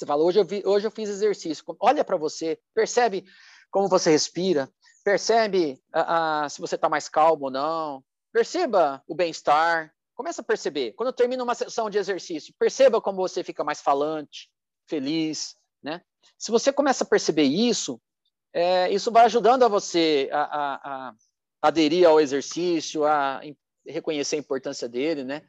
você 0.00 0.06
fala, 0.06 0.24
hoje 0.24 0.40
eu, 0.40 0.44
vi, 0.46 0.62
hoje 0.64 0.86
eu 0.86 0.90
fiz 0.90 1.10
exercício. 1.10 1.62
Olha 1.78 2.02
para 2.02 2.16
você, 2.16 2.58
percebe 2.74 3.24
como 3.70 3.86
você 3.86 4.10
respira, 4.10 4.70
percebe 5.04 5.78
uh, 5.94 6.46
uh, 6.46 6.50
se 6.50 6.58
você 6.58 6.74
está 6.74 6.88
mais 6.88 7.06
calmo 7.06 7.44
ou 7.44 7.50
não, 7.50 8.02
perceba 8.32 9.02
o 9.06 9.14
bem-estar, 9.14 9.92
começa 10.14 10.40
a 10.40 10.44
perceber. 10.44 10.92
Quando 10.92 11.12
termina 11.12 11.44
uma 11.44 11.54
sessão 11.54 11.90
de 11.90 11.98
exercício, 11.98 12.54
perceba 12.58 12.98
como 13.00 13.18
você 13.18 13.44
fica 13.44 13.62
mais 13.62 13.82
falante, 13.82 14.50
feliz, 14.88 15.54
né? 15.82 16.00
Se 16.38 16.50
você 16.50 16.72
começa 16.72 17.04
a 17.04 17.06
perceber 17.06 17.44
isso, 17.44 18.00
é, 18.54 18.90
isso 18.90 19.12
vai 19.12 19.26
ajudando 19.26 19.64
a 19.64 19.68
você 19.68 20.30
a, 20.32 20.40
a, 20.40 20.74
a, 20.74 21.14
aderir 21.60 22.08
ao 22.08 22.18
exercício, 22.18 23.04
a 23.04 23.42
reconhecer 23.86 24.36
a 24.36 24.40
importância 24.40 24.88
dele, 24.88 25.24
né? 25.24 25.42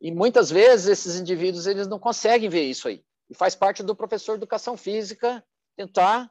E 0.00 0.10
muitas 0.10 0.50
vezes 0.50 0.86
esses 0.86 1.20
indivíduos 1.20 1.66
eles 1.66 1.86
não 1.86 1.98
conseguem 1.98 2.48
ver 2.48 2.62
isso 2.62 2.88
aí. 2.88 3.04
E 3.30 3.34
faz 3.34 3.54
parte 3.54 3.82
do 3.82 3.94
professor 3.94 4.32
de 4.32 4.40
educação 4.40 4.76
física 4.76 5.44
tentar 5.76 6.30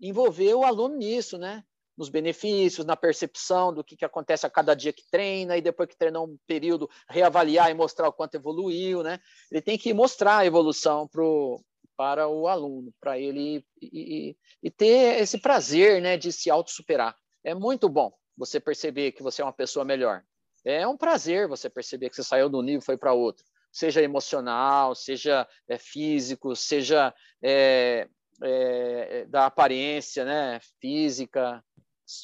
envolver 0.00 0.54
o 0.54 0.64
aluno 0.64 0.96
nisso, 0.96 1.36
né? 1.36 1.62
Nos 1.96 2.08
benefícios, 2.08 2.86
na 2.86 2.96
percepção 2.96 3.74
do 3.74 3.84
que, 3.84 3.94
que 3.94 4.04
acontece 4.04 4.46
a 4.46 4.50
cada 4.50 4.74
dia 4.74 4.92
que 4.92 5.02
treina, 5.10 5.56
e 5.56 5.60
depois 5.60 5.88
que 5.88 5.96
treinou 5.96 6.26
um 6.26 6.38
período, 6.46 6.88
reavaliar 7.08 7.70
e 7.70 7.74
mostrar 7.74 8.08
o 8.08 8.12
quanto 8.12 8.36
evoluiu, 8.36 9.02
né? 9.02 9.18
Ele 9.50 9.60
tem 9.60 9.76
que 9.76 9.92
mostrar 9.92 10.38
a 10.38 10.46
evolução 10.46 11.06
pro, 11.06 11.62
para 11.94 12.26
o 12.26 12.48
aluno, 12.48 12.90
para 12.98 13.18
ele 13.18 13.62
e, 13.82 13.88
e, 14.30 14.36
e, 14.62 14.70
ter 14.70 15.20
esse 15.20 15.38
prazer 15.38 16.00
né, 16.00 16.16
de 16.16 16.32
se 16.32 16.48
auto-superar. 16.48 17.14
É 17.44 17.54
muito 17.54 17.86
bom 17.88 18.10
você 18.34 18.58
perceber 18.58 19.12
que 19.12 19.22
você 19.22 19.42
é 19.42 19.44
uma 19.44 19.52
pessoa 19.52 19.84
melhor. 19.84 20.22
É 20.64 20.86
um 20.86 20.96
prazer 20.96 21.46
você 21.46 21.68
perceber 21.68 22.08
que 22.08 22.16
você 22.16 22.24
saiu 22.24 22.48
do 22.48 22.62
nível 22.62 22.80
e 22.80 22.84
foi 22.84 22.96
para 22.96 23.12
outro 23.12 23.44
seja 23.72 24.02
emocional, 24.02 24.94
seja 24.94 25.46
é, 25.68 25.78
físico, 25.78 26.56
seja 26.56 27.14
é, 27.42 28.08
é, 28.42 29.26
da 29.26 29.46
aparência 29.46 30.24
né, 30.24 30.60
física. 30.80 31.62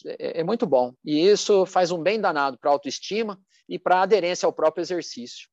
É, 0.06 0.40
é, 0.40 0.44
muito 0.44 0.66
bom. 0.66 0.94
E 1.04 1.26
isso 1.26 1.64
faz 1.66 1.90
um 1.90 2.02
bem 2.02 2.20
danado 2.20 2.58
para 2.58 2.70
a 2.70 2.72
autoestima 2.72 3.40
e 3.68 3.78
para 3.78 3.98
a 3.98 4.02
aderência 4.02 4.46
ao 4.46 4.52
próprio 4.52 4.82
exercício. 4.82 5.48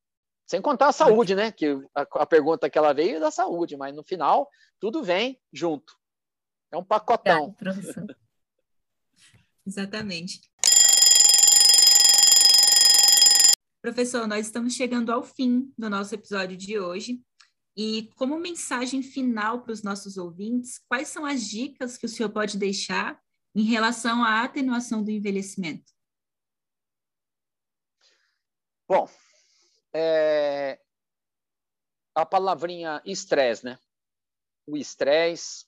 Sem 0.46 0.62
contar 0.62 0.88
a 0.88 0.94
saúde, 0.94 1.36
né? 1.36 1.52
Que 1.52 1.80
a, 1.96 2.02
a 2.02 2.26
pergunta 2.26 2.70
que 2.70 2.78
ela 2.78 2.94
veio 2.94 3.18
é 3.18 3.20
da 3.20 3.32
saúde, 3.32 3.78
mas 3.78 3.96
no 3.96 4.04
final 4.04 4.50
tudo 4.80 5.04
vem 5.04 5.40
junto. 5.52 5.94
É 6.72 6.78
um 6.78 6.84
pacotão. 6.84 7.56
Exatamente. 9.66 10.42
Professor, 13.84 14.26
nós 14.26 14.46
estamos 14.46 14.76
chegando 14.76 15.12
ao 15.12 15.22
fim 15.22 15.70
do 15.78 15.90
nosso 15.90 16.16
episódio 16.16 16.56
de 16.56 16.80
hoje. 16.80 17.22
E 17.76 18.10
como 18.16 18.40
mensagem 18.40 19.04
final 19.04 19.62
para 19.62 19.74
os 19.74 19.84
nossos 19.84 20.16
ouvintes, 20.16 20.80
quais 20.88 21.10
são 21.10 21.26
as 21.26 21.46
dicas 21.46 21.98
que 21.98 22.06
o 22.06 22.10
senhor 22.10 22.30
pode 22.30 22.58
deixar 22.58 23.22
em 23.54 23.64
relação 23.64 24.24
à 24.24 24.42
atenuação 24.46 25.04
do 25.04 25.12
envelhecimento? 25.12 25.92
Bom, 28.88 29.10
é... 29.94 30.80
a 32.16 32.26
palavrinha 32.26 33.02
estresse, 33.06 33.66
né? 33.66 33.78
O 34.66 34.78
estresse, 34.78 35.66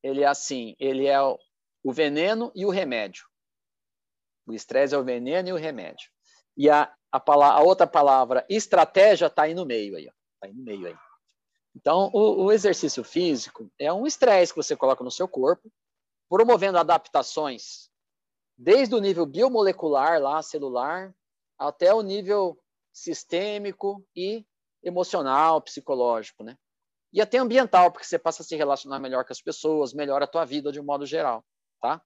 ele 0.00 0.20
é 0.20 0.28
assim, 0.28 0.76
ele 0.78 1.08
é 1.08 1.20
o 1.20 1.92
veneno 1.92 2.52
e 2.54 2.64
o 2.64 2.70
remédio. 2.70 3.26
O 4.46 4.52
estresse 4.52 4.94
é 4.94 4.98
o 4.98 5.02
veneno 5.02 5.48
e 5.48 5.52
o 5.52 5.56
remédio. 5.56 6.08
E 6.56 6.68
a, 6.68 6.92
a, 7.10 7.20
palavra, 7.20 7.60
a 7.60 7.62
outra 7.62 7.86
palavra, 7.86 8.46
estratégia, 8.48 9.26
está 9.26 9.42
aí 9.42 9.54
no 9.54 9.64
meio 9.64 9.96
aí, 9.96 10.04
está 10.04 10.46
aí 10.46 10.52
no 10.52 10.62
meio 10.62 10.86
aí. 10.86 10.96
Então, 11.74 12.10
o, 12.12 12.44
o 12.44 12.52
exercício 12.52 13.02
físico 13.02 13.70
é 13.78 13.92
um 13.92 14.06
estresse 14.06 14.52
que 14.52 14.62
você 14.62 14.76
coloca 14.76 15.02
no 15.02 15.10
seu 15.10 15.26
corpo, 15.26 15.70
promovendo 16.28 16.78
adaptações 16.78 17.90
desde 18.56 18.94
o 18.94 19.00
nível 19.00 19.26
biomolecular, 19.26 20.20
lá, 20.20 20.42
celular, 20.42 21.14
até 21.58 21.92
o 21.92 22.02
nível 22.02 22.58
sistêmico 22.92 24.04
e 24.14 24.44
emocional, 24.82 25.60
psicológico, 25.62 26.42
né? 26.44 26.56
E 27.12 27.20
até 27.20 27.38
ambiental, 27.38 27.90
porque 27.90 28.06
você 28.06 28.18
passa 28.18 28.42
a 28.42 28.44
se 28.44 28.56
relacionar 28.56 28.98
melhor 28.98 29.24
com 29.24 29.32
as 29.32 29.40
pessoas, 29.40 29.92
melhora 29.92 30.24
a 30.24 30.28
tua 30.28 30.44
vida 30.44 30.72
de 30.72 30.80
um 30.80 30.84
modo 30.84 31.04
geral, 31.06 31.44
tá? 31.80 32.00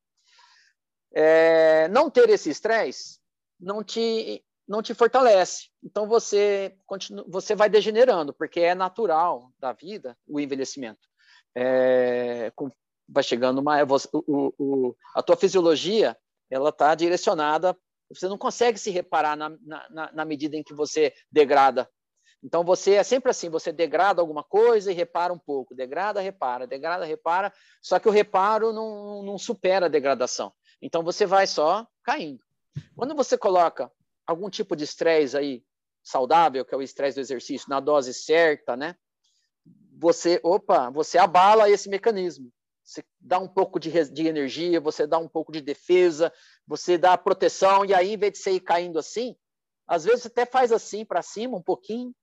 É, 1.13 1.89
não 1.89 2.11
ter 2.11 2.29
esse 2.29 2.51
estresse 2.51 3.21
não 3.59 3.83
te 3.83 4.43
não 4.69 4.83
te 4.83 4.93
fortalece. 4.95 5.69
Então 5.83 6.09
você 6.09 6.77
continua, 6.87 7.25
você 7.29 7.55
vai 7.55 7.69
degenerando, 7.69 8.35
porque 8.35 8.61
é 8.61 8.75
natural 8.75 9.53
da 9.61 9.73
vida 9.73 10.19
o 10.27 10.41
envelhecimento. 10.41 10.99
É, 11.55 12.51
com, 12.57 12.69
vai 13.09 13.23
chegando 13.23 13.61
uma 13.61 13.77
o, 14.13 14.53
o, 14.59 14.97
a 15.15 15.23
tua 15.23 15.37
fisiologia 15.37 16.17
ela 16.51 16.71
está 16.71 16.95
direcionada. 16.95 17.77
Você 18.11 18.29
não 18.29 18.39
consegue 18.39 18.79
se 18.79 18.91
reparar 18.91 19.37
na, 19.37 19.51
na, 19.91 20.13
na 20.13 20.25
medida 20.25 20.57
em 20.57 20.63
que 20.63 20.75
você 20.75 21.15
degrada. 21.31 21.89
Então 22.43 22.63
você 22.63 22.95
é 22.95 23.03
sempre 23.03 23.31
assim, 23.31 23.49
você 23.49 23.73
degrada 23.73 24.21
alguma 24.21 24.45
coisa 24.45 24.93
e 24.93 24.95
repara 24.95 25.33
um 25.33 25.39
pouco, 25.39 25.75
degrada, 25.75 26.21
repara, 26.21 26.67
degrada, 26.67 27.05
repara, 27.05 27.53
só 27.83 27.99
que 27.99 28.09
o 28.09 28.13
reparo 28.13 28.73
não, 28.73 29.23
não 29.23 29.39
supera 29.39 29.87
a 29.87 29.89
degradação. 29.89 30.53
Então 30.81 31.03
você 31.03 31.27
vai 31.27 31.47
só 31.47 31.87
caindo. 32.05 32.46
Quando 32.95 33.15
você 33.15 33.37
coloca 33.37 33.91
algum 34.27 34.51
tipo 34.51 34.75
de 34.75 34.85
estresse 34.85 35.37
aí 35.37 35.65
saudável, 36.03 36.65
que 36.65 36.75
é 36.75 36.79
o 36.79 36.83
estresse 36.83 37.17
do 37.17 37.21
exercício, 37.21 37.69
na 37.69 37.81
dose 37.81 38.15
certa, 38.15 38.77
né? 38.77 38.97
Você, 39.99 40.41
opa, 40.43 40.91
você 40.91 41.19
abala 41.19 41.71
esse 41.71 41.89
mecanismo. 41.89 42.53
Você 42.85 43.05
dá 43.21 43.39
um 43.39 43.49
pouco 43.49 43.81
de, 43.81 43.91
de 44.11 44.29
energia, 44.29 44.81
você 44.81 45.07
dá 45.07 45.19
um 45.19 45.29
pouco 45.29 45.51
de 45.51 45.61
defesa, 45.61 46.33
você 46.67 46.97
dá 46.97 47.19
proteção, 47.19 47.85
e 47.85 47.93
aí, 47.93 48.13
em 48.13 48.17
vez 48.17 48.35
de 48.35 48.39
você 48.39 48.53
ir 48.53 48.61
caindo 48.61 48.99
assim, 48.99 49.37
às 49.89 50.05
vezes 50.05 50.27
até 50.27 50.47
faz 50.47 50.71
assim 50.71 51.05
para 51.05 51.21
cima 51.21 51.57
um 51.57 51.63
pouquinho, 51.63 52.15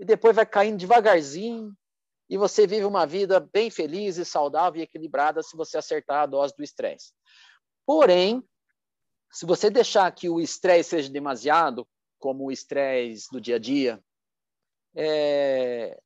e 0.00 0.04
depois 0.04 0.34
vai 0.34 0.44
caindo 0.44 0.78
devagarzinho, 0.78 1.72
e 2.28 2.36
você 2.36 2.66
vive 2.66 2.84
uma 2.84 3.06
vida 3.06 3.38
bem 3.52 3.70
feliz 3.70 4.16
e 4.16 4.24
saudável 4.24 4.80
e 4.80 4.84
equilibrada 4.84 5.42
se 5.42 5.56
você 5.56 5.78
acertar 5.78 6.22
a 6.22 6.26
dose 6.26 6.54
do 6.56 6.64
estresse. 6.64 7.12
Porém, 7.86 8.42
se 9.30 9.46
você 9.46 9.70
deixar 9.70 10.10
que 10.12 10.28
o 10.28 10.40
estresse 10.40 10.90
seja 10.90 11.10
demasiado, 11.10 11.86
como 12.18 12.44
o 12.44 12.52
estresse 12.52 13.28
do 13.30 13.40
dia 13.40 13.56
a 13.56 13.58
dia, 13.58 14.02
é, 14.94 15.98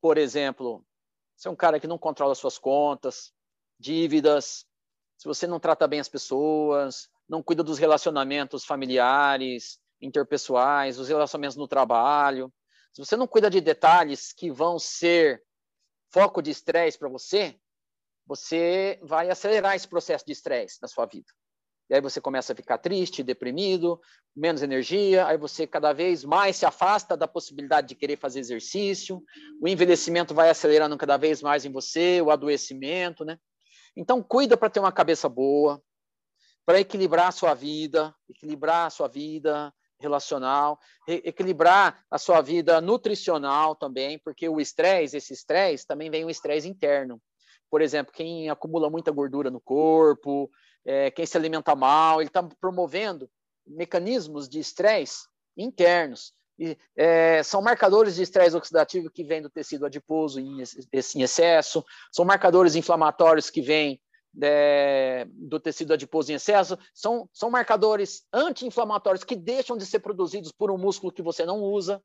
por 0.00 0.18
exemplo, 0.18 0.84
você 1.34 1.48
é 1.48 1.50
um 1.50 1.56
cara 1.56 1.80
que 1.80 1.86
não 1.86 1.98
controla 1.98 2.34
suas 2.34 2.58
contas, 2.58 3.32
dívidas, 3.78 4.66
se 5.16 5.26
você 5.26 5.46
não 5.46 5.58
trata 5.58 5.88
bem 5.88 6.00
as 6.00 6.08
pessoas, 6.08 7.08
não 7.28 7.42
cuida 7.42 7.62
dos 7.62 7.78
relacionamentos 7.78 8.64
familiares, 8.64 9.80
interpessoais, 10.00 10.98
os 10.98 11.08
relacionamentos 11.08 11.56
no 11.56 11.66
trabalho, 11.66 12.52
se 12.92 13.04
você 13.04 13.16
não 13.16 13.26
cuida 13.26 13.50
de 13.50 13.60
detalhes 13.60 14.32
que 14.32 14.50
vão 14.50 14.78
ser 14.78 15.42
foco 16.10 16.40
de 16.40 16.50
estresse 16.50 16.98
para 16.98 17.08
você, 17.08 17.58
você 18.26 18.98
vai 19.02 19.30
acelerar 19.30 19.74
esse 19.74 19.88
processo 19.88 20.24
de 20.24 20.32
estresse 20.32 20.80
na 20.80 20.88
sua 20.88 21.06
vida. 21.06 21.30
E 21.88 21.94
aí 21.94 22.00
você 22.00 22.20
começa 22.20 22.52
a 22.52 22.56
ficar 22.56 22.78
triste, 22.78 23.22
deprimido, 23.22 24.00
menos 24.34 24.62
energia, 24.62 25.26
aí 25.26 25.38
você 25.38 25.66
cada 25.66 25.92
vez 25.92 26.24
mais 26.24 26.56
se 26.56 26.66
afasta 26.66 27.16
da 27.16 27.28
possibilidade 27.28 27.88
de 27.88 27.94
querer 27.94 28.18
fazer 28.18 28.40
exercício, 28.40 29.22
o 29.60 29.68
envelhecimento 29.68 30.34
vai 30.34 30.50
acelerando 30.50 30.96
cada 30.96 31.16
vez 31.16 31.40
mais 31.40 31.64
em 31.64 31.70
você, 31.70 32.20
o 32.20 32.30
adoecimento, 32.30 33.24
né? 33.24 33.38
Então 33.96 34.22
cuida 34.22 34.56
para 34.56 34.68
ter 34.68 34.80
uma 34.80 34.92
cabeça 34.92 35.28
boa, 35.28 35.80
para 36.66 36.80
equilibrar 36.80 37.28
a 37.28 37.32
sua 37.32 37.54
vida, 37.54 38.14
equilibrar 38.28 38.86
a 38.86 38.90
sua 38.90 39.06
vida 39.06 39.72
relacional, 39.98 40.78
equilibrar 41.08 42.04
a 42.10 42.18
sua 42.18 42.42
vida 42.42 42.80
nutricional 42.80 43.74
também, 43.74 44.18
porque 44.18 44.48
o 44.48 44.60
estresse, 44.60 45.16
esse 45.16 45.32
estresse, 45.32 45.86
também 45.86 46.10
vem 46.10 46.24
um 46.24 46.30
estresse 46.30 46.68
interno. 46.68 47.22
Por 47.70 47.80
exemplo, 47.80 48.12
quem 48.12 48.50
acumula 48.50 48.90
muita 48.90 49.10
gordura 49.10 49.50
no 49.50 49.60
corpo, 49.60 50.50
é, 50.86 51.10
quem 51.10 51.26
se 51.26 51.36
alimenta 51.36 51.74
mal, 51.74 52.20
ele 52.20 52.28
está 52.28 52.42
promovendo 52.60 53.28
mecanismos 53.66 54.48
de 54.48 54.60
estresse 54.60 55.26
internos. 55.56 56.32
E, 56.58 56.78
é, 56.96 57.42
são 57.42 57.60
marcadores 57.60 58.14
de 58.14 58.22
estresse 58.22 58.56
oxidativo 58.56 59.10
que 59.10 59.24
vêm 59.24 59.42
do 59.42 59.50
tecido 59.50 59.84
adiposo 59.84 60.40
em, 60.40 60.62
em 60.62 61.22
excesso, 61.22 61.84
são 62.12 62.24
marcadores 62.24 62.76
inflamatórios 62.76 63.50
que 63.50 63.60
vêm 63.60 64.00
é, 64.42 65.26
do 65.30 65.58
tecido 65.58 65.92
adiposo 65.92 66.30
em 66.30 66.34
excesso, 66.34 66.78
são, 66.94 67.28
são 67.32 67.50
marcadores 67.50 68.24
anti-inflamatórios 68.32 69.24
que 69.24 69.34
deixam 69.34 69.76
de 69.76 69.84
ser 69.84 70.00
produzidos 70.00 70.52
por 70.52 70.70
um 70.70 70.78
músculo 70.78 71.12
que 71.12 71.22
você 71.22 71.44
não 71.44 71.60
usa. 71.60 72.02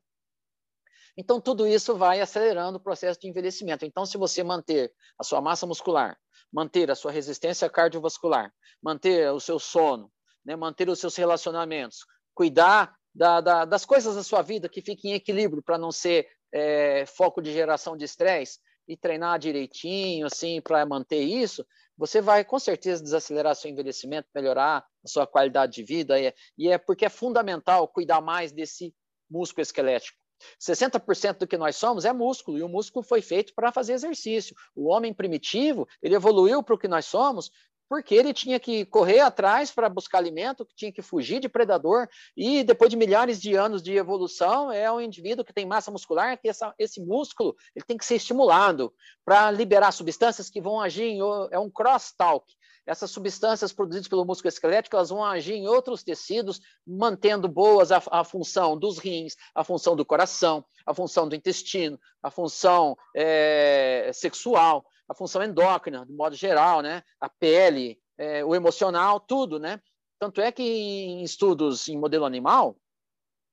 Então, 1.16 1.40
tudo 1.40 1.66
isso 1.66 1.94
vai 1.94 2.20
acelerando 2.20 2.78
o 2.78 2.82
processo 2.82 3.20
de 3.20 3.28
envelhecimento. 3.28 3.84
Então, 3.84 4.06
se 4.06 4.16
você 4.16 4.42
manter 4.42 4.92
a 5.18 5.24
sua 5.24 5.40
massa 5.40 5.66
muscular, 5.66 6.16
manter 6.52 6.90
a 6.90 6.94
sua 6.94 7.12
resistência 7.12 7.68
cardiovascular, 7.68 8.52
manter 8.82 9.30
o 9.30 9.40
seu 9.40 9.58
sono, 9.58 10.10
né, 10.44 10.56
manter 10.56 10.88
os 10.88 10.98
seus 10.98 11.16
relacionamentos, 11.16 11.98
cuidar 12.34 12.94
da, 13.14 13.40
da, 13.40 13.64
das 13.64 13.84
coisas 13.84 14.16
da 14.16 14.22
sua 14.22 14.42
vida 14.42 14.68
que 14.68 14.80
fiquem 14.80 15.12
em 15.12 15.14
equilíbrio 15.14 15.62
para 15.62 15.78
não 15.78 15.92
ser 15.92 16.26
é, 16.52 17.04
foco 17.06 17.42
de 17.42 17.52
geração 17.52 17.96
de 17.96 18.04
estresse 18.04 18.58
e 18.88 18.96
treinar 18.96 19.38
direitinho, 19.38 20.26
assim, 20.26 20.60
para 20.60 20.84
manter 20.84 21.22
isso, 21.22 21.64
você 21.96 22.20
vai 22.20 22.44
com 22.44 22.58
certeza 22.58 23.02
desacelerar 23.02 23.54
seu 23.54 23.70
envelhecimento, 23.70 24.28
melhorar 24.34 24.84
a 25.04 25.08
sua 25.08 25.26
qualidade 25.26 25.72
de 25.72 25.82
vida, 25.84 26.18
e 26.18 26.26
é, 26.26 26.34
e 26.58 26.68
é 26.68 26.78
porque 26.78 27.04
é 27.04 27.08
fundamental 27.08 27.86
cuidar 27.86 28.20
mais 28.20 28.50
desse 28.50 28.94
músculo 29.30 29.62
esquelético. 29.62 30.21
60% 30.60 31.38
do 31.38 31.46
que 31.46 31.56
nós 31.56 31.76
somos 31.76 32.04
é 32.04 32.12
músculo, 32.12 32.58
e 32.58 32.62
o 32.62 32.68
músculo 32.68 33.04
foi 33.04 33.20
feito 33.22 33.52
para 33.54 33.72
fazer 33.72 33.94
exercício. 33.94 34.54
O 34.74 34.88
homem 34.88 35.12
primitivo, 35.12 35.88
ele 36.02 36.14
evoluiu 36.14 36.62
para 36.62 36.74
o 36.74 36.78
que 36.78 36.88
nós 36.88 37.06
somos 37.06 37.50
porque 37.92 38.14
ele 38.14 38.32
tinha 38.32 38.58
que 38.58 38.86
correr 38.86 39.20
atrás 39.20 39.70
para 39.70 39.86
buscar 39.86 40.16
alimento, 40.16 40.66
tinha 40.74 40.90
que 40.90 41.02
fugir 41.02 41.40
de 41.40 41.46
predador, 41.46 42.08
e 42.34 42.64
depois 42.64 42.88
de 42.88 42.96
milhares 42.96 43.38
de 43.38 43.54
anos 43.54 43.82
de 43.82 43.94
evolução, 43.94 44.72
é 44.72 44.90
um 44.90 44.98
indivíduo 44.98 45.44
que 45.44 45.52
tem 45.52 45.66
massa 45.66 45.90
muscular, 45.90 46.40
que 46.40 46.48
essa, 46.48 46.74
esse 46.78 47.02
músculo 47.02 47.54
ele 47.76 47.84
tem 47.84 47.98
que 47.98 48.06
ser 48.06 48.14
estimulado 48.14 48.94
para 49.26 49.50
liberar 49.50 49.92
substâncias 49.92 50.48
que 50.48 50.58
vão 50.58 50.80
agir 50.80 51.04
em, 51.04 51.18
é 51.50 51.58
um 51.58 51.68
cross-talk, 51.68 52.46
essas 52.86 53.10
substâncias 53.10 53.72
produzidas 53.72 54.08
pelo 54.08 54.24
músculo 54.24 54.48
esquelético 54.48 54.96
elas 54.96 55.10
vão 55.10 55.24
agir 55.24 55.54
em 55.54 55.68
outros 55.68 56.02
tecidos, 56.02 56.60
mantendo 56.86 57.48
boas 57.48 57.92
a, 57.92 58.02
a 58.10 58.24
função 58.24 58.76
dos 58.76 58.98
rins, 58.98 59.36
a 59.54 59.62
função 59.62 59.94
do 59.94 60.04
coração, 60.04 60.64
a 60.86 60.92
função 60.92 61.28
do 61.28 61.34
intestino, 61.34 61.98
a 62.22 62.30
função 62.30 62.96
é, 63.14 64.10
sexual, 64.12 64.84
a 65.08 65.14
função 65.14 65.42
endócrina, 65.42 66.04
de 66.04 66.12
modo 66.12 66.34
geral, 66.34 66.82
né? 66.82 67.02
a 67.20 67.28
pele, 67.28 67.98
é, 68.18 68.44
o 68.44 68.54
emocional, 68.54 69.20
tudo. 69.20 69.58
Né? 69.58 69.80
Tanto 70.18 70.40
é 70.40 70.50
que 70.50 70.62
em 70.62 71.22
estudos 71.22 71.88
em 71.88 71.98
modelo 71.98 72.24
animal, 72.24 72.76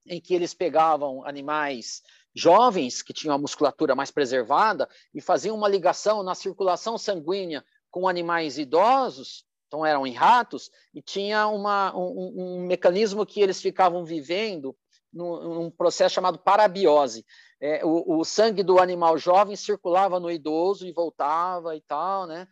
em 0.06 0.20
que 0.20 0.34
eles 0.34 0.54
pegavam 0.54 1.26
animais 1.26 2.02
jovens 2.34 3.02
que 3.02 3.14
tinham 3.14 3.36
a 3.36 3.40
musculatura 3.40 3.96
mais 3.96 4.12
preservada 4.12 4.88
e 5.14 5.22
faziam 5.22 5.56
uma 5.56 5.68
ligação 5.68 6.24
na 6.24 6.36
circulação 6.36 6.98
sanguínea 6.98 7.64
com 7.92 8.08
animais 8.08 8.58
idosos, 8.58 9.46
então 9.68 9.86
eram 9.86 10.06
em 10.06 10.14
ratos, 10.14 10.72
e 10.94 11.02
tinha 11.02 11.48
uma, 11.48 11.96
um, 11.96 12.34
um 12.36 12.66
mecanismo 12.66 13.26
que 13.26 13.40
eles 13.40 13.62
ficavam 13.62 14.04
vivendo 14.04 14.76
num, 15.14 15.56
num 15.56 15.72
processo 15.72 16.16
chamado 16.16 16.40
parabiose. 16.40 17.26
É, 17.62 17.86
o, 17.86 18.20
o, 18.20 18.24
sangue 18.24 18.64
do 18.64 18.80
animal 18.80 19.18
jovem 19.18 19.56
circulava 19.56 20.20
no 20.20 20.32
idoso 20.32 20.88
e 20.88 20.94
voltava 20.94 21.76
e 21.76 21.82
tal, 21.82 22.26
né? 22.26 22.48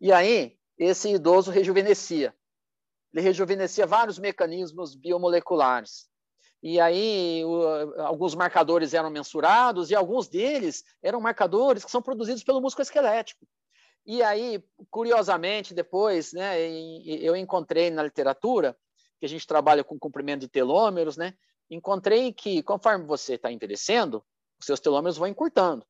E 0.00 0.12
aí, 0.12 0.56
esse 0.78 1.10
idoso 1.10 1.50
rejuvenescia. 1.50 2.34
ele 3.12 3.22
rejuvenescia 3.22 3.86
vários 3.86 4.18
mecanismos 4.18 4.94
biomoleculares. 4.94 6.08
E 6.62 6.80
aí, 6.80 7.44
o, 7.44 8.00
alguns 8.00 8.34
marcadores 8.34 8.94
eram 8.94 9.10
mensurados, 9.10 9.90
e 9.90 9.94
alguns 9.94 10.28
deles 10.28 10.82
eram 11.02 11.20
marcadores 11.20 11.84
que 11.84 11.90
são 11.90 12.02
produzidos 12.02 12.42
pelo 12.42 12.60
músculo 12.60 12.82
esquelético. 12.82 13.46
E 14.08 14.22
aí, 14.22 14.64
curiosamente, 14.90 15.74
depois, 15.74 16.32
né, 16.32 16.58
eu 17.04 17.36
encontrei 17.36 17.90
na 17.90 18.02
literatura, 18.02 18.74
que 19.20 19.26
a 19.26 19.28
gente 19.28 19.46
trabalha 19.46 19.84
com 19.84 19.98
comprimento 19.98 20.40
de 20.40 20.48
telômeros, 20.48 21.18
né, 21.18 21.34
encontrei 21.70 22.32
que, 22.32 22.62
conforme 22.62 23.04
você 23.04 23.34
está 23.34 23.52
envelhecendo, 23.52 24.24
os 24.58 24.64
seus 24.64 24.80
telômeros 24.80 25.18
vão 25.18 25.28
encurtando. 25.28 25.84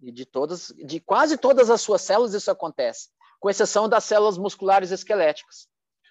E 0.00 0.12
de 0.12 0.24
todas, 0.24 0.72
de 0.76 1.00
quase 1.00 1.36
todas 1.36 1.68
as 1.68 1.80
suas 1.80 2.02
células 2.02 2.34
isso 2.34 2.52
acontece, 2.52 3.08
com 3.40 3.50
exceção 3.50 3.88
das 3.88 4.04
células 4.04 4.38
musculares 4.38 4.92
esqueléticas. 4.92 5.66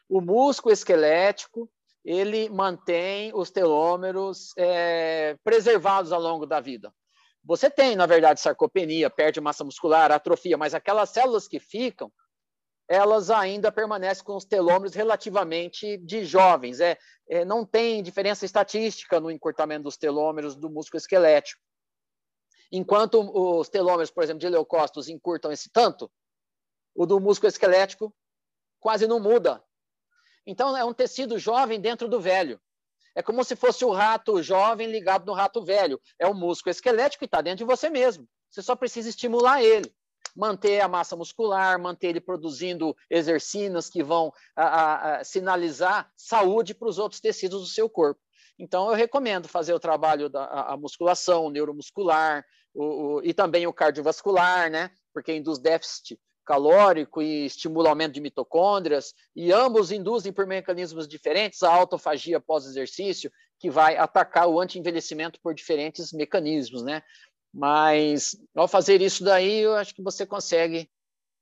O 0.10 0.20
músculo 0.20 0.74
esquelético 0.74 1.72
ele 2.04 2.50
mantém 2.50 3.32
os 3.34 3.50
telômeros 3.50 4.52
é, 4.58 5.38
preservados 5.42 6.12
ao 6.12 6.20
longo 6.20 6.46
da 6.46 6.60
vida. 6.60 6.94
Você 7.46 7.70
tem, 7.70 7.96
na 7.96 8.08
verdade, 8.08 8.42
sarcopenia, 8.42 9.08
perde 9.08 9.40
massa 9.40 9.64
muscular, 9.64 10.12
atrofia, 10.12 10.58
mas 10.58 10.74
aquelas 10.74 11.12
células 11.12 11.48
que 11.48 11.60
ficam, 11.60 12.12
elas 12.88 13.30
ainda 13.30 13.72
permanecem 13.72 14.24
com 14.24 14.36
os 14.36 14.46
telômeros 14.46 14.96
relativamente 14.96 15.98
de 15.98 16.26
jovens. 16.26 16.80
É, 16.80 16.98
é, 17.30 17.46
não 17.46 17.64
tem 17.64 18.02
diferença 18.02 18.46
estatística 18.46 19.20
no 19.20 19.30
encurtamento 19.30 19.84
dos 19.84 19.96
telômeros 19.96 20.56
do 20.56 20.70
músculo 20.70 20.98
esquelético. 20.98 21.62
Enquanto 22.72 23.22
os 23.22 23.70
telômeros, 23.70 24.10
por 24.10 24.24
exemplo, 24.24 24.40
de 24.40 24.50
leucócitos 24.50 25.08
encurtam 25.08 25.52
esse 25.52 25.70
tanto, 25.70 26.12
o 26.96 27.06
do 27.06 27.20
músculo 27.20 27.48
esquelético 27.50 28.14
quase 28.80 29.08
não 29.08 29.20
muda. 29.20 29.64
Então, 30.48 30.76
é 30.76 30.84
um 30.84 30.94
tecido 30.94 31.38
jovem 31.38 31.80
dentro 31.80 32.08
do 32.08 32.20
velho. 32.20 32.60
É 33.16 33.24
como 33.24 33.44
se 33.44 33.56
fosse 33.56 33.86
o 33.86 33.92
rato 33.92 34.44
jovem 34.44 34.92
ligado 34.92 35.26
no 35.26 35.34
rato 35.34 35.64
velho. 35.64 36.00
É 36.20 36.28
o 36.28 36.34
músculo 36.34 36.72
esquelético 36.72 37.20
que 37.20 37.26
está 37.26 37.42
dentro 37.42 37.60
de 37.60 37.64
você 37.64 37.90
mesmo. 37.90 38.28
Você 38.50 38.62
só 38.62 38.76
precisa 38.76 39.10
estimular 39.10 39.64
ele. 39.64 39.90
Manter 40.36 40.82
a 40.82 40.88
massa 40.90 41.16
muscular, 41.16 41.80
manter 41.80 42.08
ele 42.08 42.20
produzindo 42.20 42.96
exercinas 43.10 43.90
que 43.90 44.04
vão 44.04 44.34
a, 44.54 45.20
a, 45.20 45.24
sinalizar 45.24 46.12
saúde 46.14 46.74
para 46.74 46.90
os 46.90 47.00
outros 47.00 47.22
tecidos 47.22 47.62
do 47.62 47.68
seu 47.68 47.90
corpo. 47.90 48.20
Então, 48.60 48.90
eu 48.90 48.96
recomendo 48.96 49.48
fazer 49.48 49.74
o 49.74 49.80
trabalho 49.80 50.30
da 50.30 50.46
a 50.46 50.78
musculação, 50.78 51.50
neuromuscular, 51.50 52.46
o, 52.74 52.84
o, 52.84 53.24
e 53.24 53.34
também 53.34 53.66
o 53.66 53.74
cardiovascular, 53.74 54.70
né? 54.70 54.92
Porque 55.14 55.34
induz 55.34 55.58
déficit 55.58 56.20
calórico 56.46 57.22
e 57.22 57.46
estimula 57.46 57.88
o 57.88 57.90
aumento 57.90 58.14
de 58.14 58.22
mitocôndrias, 58.22 59.14
e 59.36 59.52
ambos 59.52 59.92
induzem 59.92 60.32
por 60.32 60.46
mecanismos 60.46 61.08
diferentes 61.08 61.64
a 61.64 61.74
autofagia 61.74 62.40
pós-exercício, 62.40 63.32
que 63.60 63.70
vai 63.70 63.98
atacar 63.98 64.48
o 64.48 64.60
anti-envelhecimento 64.60 65.40
por 65.42 65.54
diferentes 65.54 66.14
mecanismos, 66.14 66.84
né? 66.84 67.02
Mas 67.54 68.38
ao 68.54 68.68
fazer 68.68 69.02
isso 69.02 69.24
daí, 69.24 69.62
eu 69.62 69.76
acho 69.76 69.96
que 69.96 70.04
você 70.04 70.26
consegue 70.26 70.90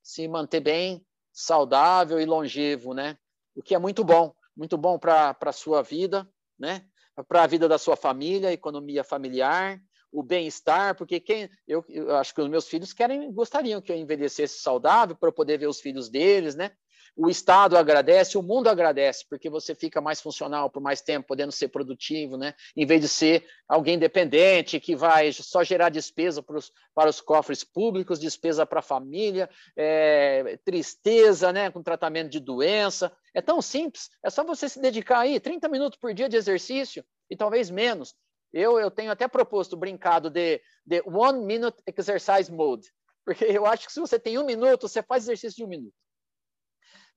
se 0.02 0.28
manter 0.28 0.60
bem 0.60 1.04
saudável 1.32 2.20
e 2.20 2.26
longevo, 2.26 2.94
né? 2.94 3.18
O 3.56 3.64
que 3.64 3.74
é 3.74 3.80
muito 3.80 4.04
bom, 4.04 4.34
muito 4.56 4.78
bom 4.78 5.00
para 5.00 5.36
a 5.40 5.52
sua 5.52 5.82
vida, 5.82 6.28
né? 6.58 6.86
Para 7.28 7.44
a 7.44 7.48
vida 7.48 7.68
da 7.68 7.78
sua 7.78 7.96
família, 7.96 8.52
economia 8.52 9.04
familiar, 9.04 9.80
o 10.14 10.22
bem-estar, 10.22 10.96
porque 10.96 11.20
quem 11.20 11.50
eu, 11.68 11.84
eu, 11.90 12.16
acho 12.16 12.34
que 12.34 12.42
os 12.42 12.48
meus 12.48 12.68
filhos 12.68 12.94
querem 12.94 13.34
gostariam 13.34 13.82
que 13.82 13.92
eu 13.92 13.98
envelhecesse 13.98 14.60
saudável 14.60 15.16
para 15.16 15.32
poder 15.32 15.58
ver 15.58 15.68
os 15.68 15.82
filhos 15.82 16.08
deles, 16.08 16.56
né? 16.56 16.72
O 17.16 17.30
Estado 17.30 17.78
agradece, 17.78 18.40
o 18.40 18.42
mundo 18.42 18.68
agradece, 18.68 19.24
porque 19.30 19.48
você 19.48 19.76
fica 19.76 20.02
mais 20.02 20.20
funcional 20.20 20.70
por 20.70 20.82
mais 20.82 21.00
tempo, 21.00 21.28
podendo 21.28 21.52
ser 21.52 21.68
produtivo, 21.68 22.38
né? 22.38 22.56
Em 22.76 22.88
vez 22.88 23.02
de 23.02 23.08
ser 23.08 23.46
alguém 23.68 24.00
dependente 24.00 24.80
que 24.80 24.96
vai 24.96 25.32
só 25.32 25.64
gerar 25.64 25.90
despesa 25.90 26.42
para 26.42 26.58
os, 26.58 26.72
para 26.94 27.10
os 27.10 27.22
cofres 27.22 27.64
públicos, 27.64 28.20
despesa 28.20 28.66
para 28.66 28.80
a 28.80 28.84
família, 28.84 29.48
é, 29.76 30.58
tristeza, 30.66 31.54
né? 31.54 31.70
Com 31.70 31.84
tratamento 31.84 32.32
de 32.32 32.40
doença. 32.40 33.16
É 33.32 33.42
tão 33.42 33.62
simples, 33.62 34.10
é 34.24 34.30
só 34.30 34.44
você 34.44 34.68
se 34.68 34.80
dedicar 34.80 35.20
aí 35.20 35.40
30 35.40 35.68
minutos 35.70 36.00
por 36.00 36.14
dia 36.14 36.30
de 36.30 36.38
exercício 36.38 37.06
e 37.30 37.36
talvez 37.36 37.70
menos. 37.70 38.16
Eu, 38.54 38.80
eu 38.80 38.92
tenho 38.92 39.12
até 39.12 39.28
proposto 39.28 39.76
brincado 39.76 40.30
de, 40.30 40.62
de 40.86 41.02
one 41.06 41.44
minute 41.44 41.82
exercise 41.88 42.52
mode, 42.52 42.88
porque 43.26 43.46
eu 43.46 43.66
acho 43.66 43.88
que 43.88 43.94
se 43.94 44.00
você 44.00 44.20
tem 44.20 44.38
um 44.38 44.46
minuto, 44.46 44.88
você 44.88 45.02
faz 45.02 45.24
exercício 45.24 45.58
de 45.58 45.64
um 45.64 45.68
minuto. 45.68 45.96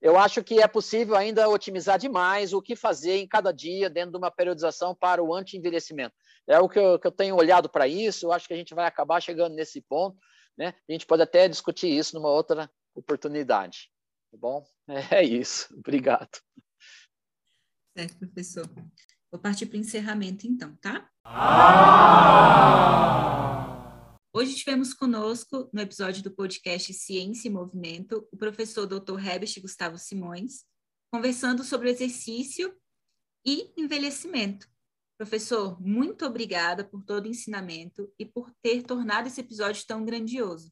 Eu 0.01 0.17
acho 0.17 0.43
que 0.43 0.61
é 0.61 0.67
possível 0.67 1.15
ainda 1.15 1.49
otimizar 1.49 1.97
demais 1.97 2.53
o 2.53 2.61
que 2.61 2.75
fazer 2.75 3.17
em 3.17 3.27
cada 3.27 3.51
dia 3.51 3.89
dentro 3.89 4.11
de 4.11 4.17
uma 4.17 4.29
periodização 4.29 4.93
para 4.93 5.23
o 5.23 5.33
anti-envelhecimento. 5.33 6.15
É 6.47 6.59
o 6.59 6.69
que 6.69 6.79
eu, 6.79 6.99
que 6.99 7.07
eu 7.07 7.11
tenho 7.11 7.35
olhado 7.35 7.67
para 7.67 7.87
isso, 7.87 8.27
eu 8.27 8.31
acho 8.31 8.47
que 8.47 8.53
a 8.53 8.57
gente 8.57 8.75
vai 8.75 8.85
acabar 8.85 9.19
chegando 9.21 9.55
nesse 9.55 9.81
ponto, 9.81 10.17
né? 10.57 10.73
A 10.87 10.91
gente 10.91 11.05
pode 11.05 11.23
até 11.23 11.47
discutir 11.47 11.89
isso 11.89 12.15
numa 12.15 12.29
outra 12.29 12.69
oportunidade. 12.95 13.91
Tá 14.31 14.37
bom? 14.37 14.65
É 15.11 15.23
isso. 15.23 15.73
Obrigado. 15.77 16.39
Certo, 17.95 18.17
professor. 18.17 18.69
Vou 19.31 19.41
partir 19.41 19.65
para 19.65 19.77
o 19.77 19.79
encerramento, 19.79 20.47
então, 20.47 20.75
tá? 20.77 21.09
Hoje 24.33 24.55
tivemos 24.55 24.93
conosco, 24.93 25.69
no 25.73 25.81
episódio 25.81 26.23
do 26.23 26.31
podcast 26.31 26.93
Ciência 26.93 27.49
e 27.49 27.51
Movimento, 27.51 28.25
o 28.31 28.37
professor 28.37 28.85
Dr. 28.85 29.19
Herbert 29.19 29.61
Gustavo 29.61 29.97
Simões, 29.97 30.63
conversando 31.11 31.63
sobre 31.63 31.89
exercício 31.89 32.73
e 33.45 33.73
envelhecimento. 33.75 34.69
Professor, 35.17 35.81
muito 35.81 36.25
obrigada 36.25 36.85
por 36.85 37.03
todo 37.03 37.25
o 37.25 37.29
ensinamento 37.29 38.13
e 38.17 38.25
por 38.25 38.49
ter 38.61 38.83
tornado 38.83 39.27
esse 39.27 39.41
episódio 39.41 39.85
tão 39.85 40.05
grandioso. 40.05 40.71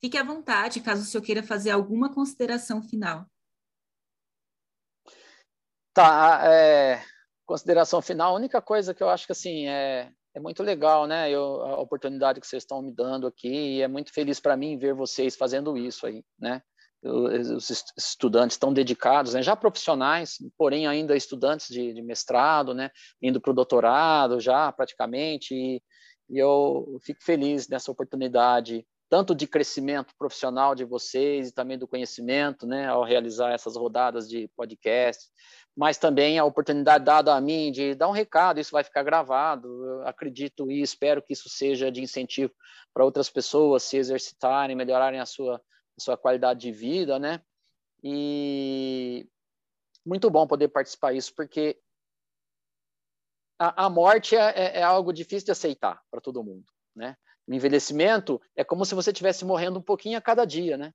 Fique 0.00 0.16
à 0.16 0.22
vontade, 0.22 0.80
caso 0.80 1.02
o 1.02 1.04
senhor 1.04 1.24
queira 1.24 1.42
fazer 1.42 1.70
alguma 1.70 2.12
consideração 2.12 2.82
final. 2.82 3.26
Tá, 5.92 6.40
é, 6.44 7.02
consideração 7.50 8.00
final, 8.00 8.32
a 8.32 8.36
única 8.36 8.62
coisa 8.62 8.94
que 8.94 9.02
eu 9.02 9.08
acho 9.08 9.26
que 9.26 9.32
assim 9.32 9.66
é, 9.66 10.08
é 10.32 10.38
muito 10.38 10.62
legal, 10.62 11.04
né? 11.04 11.28
Eu, 11.28 11.62
a 11.62 11.80
oportunidade 11.80 12.40
que 12.40 12.46
vocês 12.46 12.62
estão 12.62 12.80
me 12.80 12.92
dando 12.92 13.26
aqui 13.26 13.82
é 13.82 13.88
muito 13.88 14.12
feliz 14.12 14.38
para 14.38 14.56
mim 14.56 14.78
ver 14.78 14.94
vocês 14.94 15.34
fazendo 15.34 15.76
isso 15.76 16.06
aí, 16.06 16.22
né? 16.38 16.62
Os 17.02 17.92
estudantes 17.98 18.54
estão 18.54 18.72
dedicados, 18.72 19.34
né? 19.34 19.42
já 19.42 19.56
profissionais, 19.56 20.36
porém 20.56 20.86
ainda 20.86 21.16
estudantes 21.16 21.66
de, 21.66 21.92
de 21.92 22.02
mestrado, 22.02 22.72
né? 22.72 22.88
Indo 23.20 23.40
para 23.40 23.50
o 23.50 23.54
doutorado 23.54 24.38
já 24.38 24.70
praticamente 24.70 25.52
e, 25.52 25.82
e 26.28 26.38
eu 26.38 27.00
fico 27.02 27.20
feliz 27.20 27.66
nessa 27.66 27.90
oportunidade 27.90 28.86
tanto 29.10 29.34
de 29.34 29.46
crescimento 29.46 30.14
profissional 30.16 30.74
de 30.74 30.84
vocês 30.84 31.48
e 31.48 31.52
também 31.52 31.76
do 31.76 31.86
conhecimento, 31.86 32.66
né, 32.66 32.86
ao 32.86 33.04
realizar 33.04 33.52
essas 33.52 33.76
rodadas 33.76 34.28
de 34.28 34.48
podcast 34.56 35.28
mas 35.76 35.96
também 35.98 36.38
a 36.38 36.44
oportunidade 36.44 37.04
dada 37.04 37.34
a 37.34 37.40
mim 37.40 37.70
de 37.70 37.94
dar 37.94 38.08
um 38.08 38.12
recado, 38.12 38.60
isso 38.60 38.72
vai 38.72 38.84
ficar 38.84 39.02
gravado. 39.02 39.68
Eu 39.84 40.06
acredito 40.06 40.70
e 40.70 40.82
espero 40.82 41.22
que 41.22 41.32
isso 41.32 41.48
seja 41.48 41.90
de 41.90 42.02
incentivo 42.02 42.52
para 42.92 43.04
outras 43.04 43.30
pessoas 43.30 43.82
se 43.84 43.96
exercitarem, 43.96 44.76
melhorarem 44.76 45.20
a 45.20 45.26
sua, 45.26 45.56
a 45.56 46.00
sua 46.00 46.16
qualidade 46.16 46.60
de 46.60 46.72
vida, 46.72 47.18
né? 47.18 47.40
E 48.02 49.26
muito 50.04 50.28
bom 50.30 50.46
poder 50.46 50.68
participar 50.68 51.12
disso, 51.14 51.32
porque 51.34 51.80
a, 53.58 53.86
a 53.86 53.90
morte 53.90 54.34
é, 54.34 54.50
é, 54.50 54.78
é 54.80 54.82
algo 54.82 55.12
difícil 55.12 55.46
de 55.46 55.52
aceitar 55.52 56.02
para 56.10 56.20
todo 56.20 56.44
mundo, 56.44 56.66
né? 56.94 57.16
O 57.50 57.52
envelhecimento 57.52 58.40
é 58.54 58.62
como 58.62 58.84
se 58.84 58.94
você 58.94 59.10
estivesse 59.10 59.44
morrendo 59.44 59.80
um 59.80 59.82
pouquinho 59.82 60.16
a 60.16 60.20
cada 60.20 60.44
dia, 60.44 60.76
né? 60.76 60.94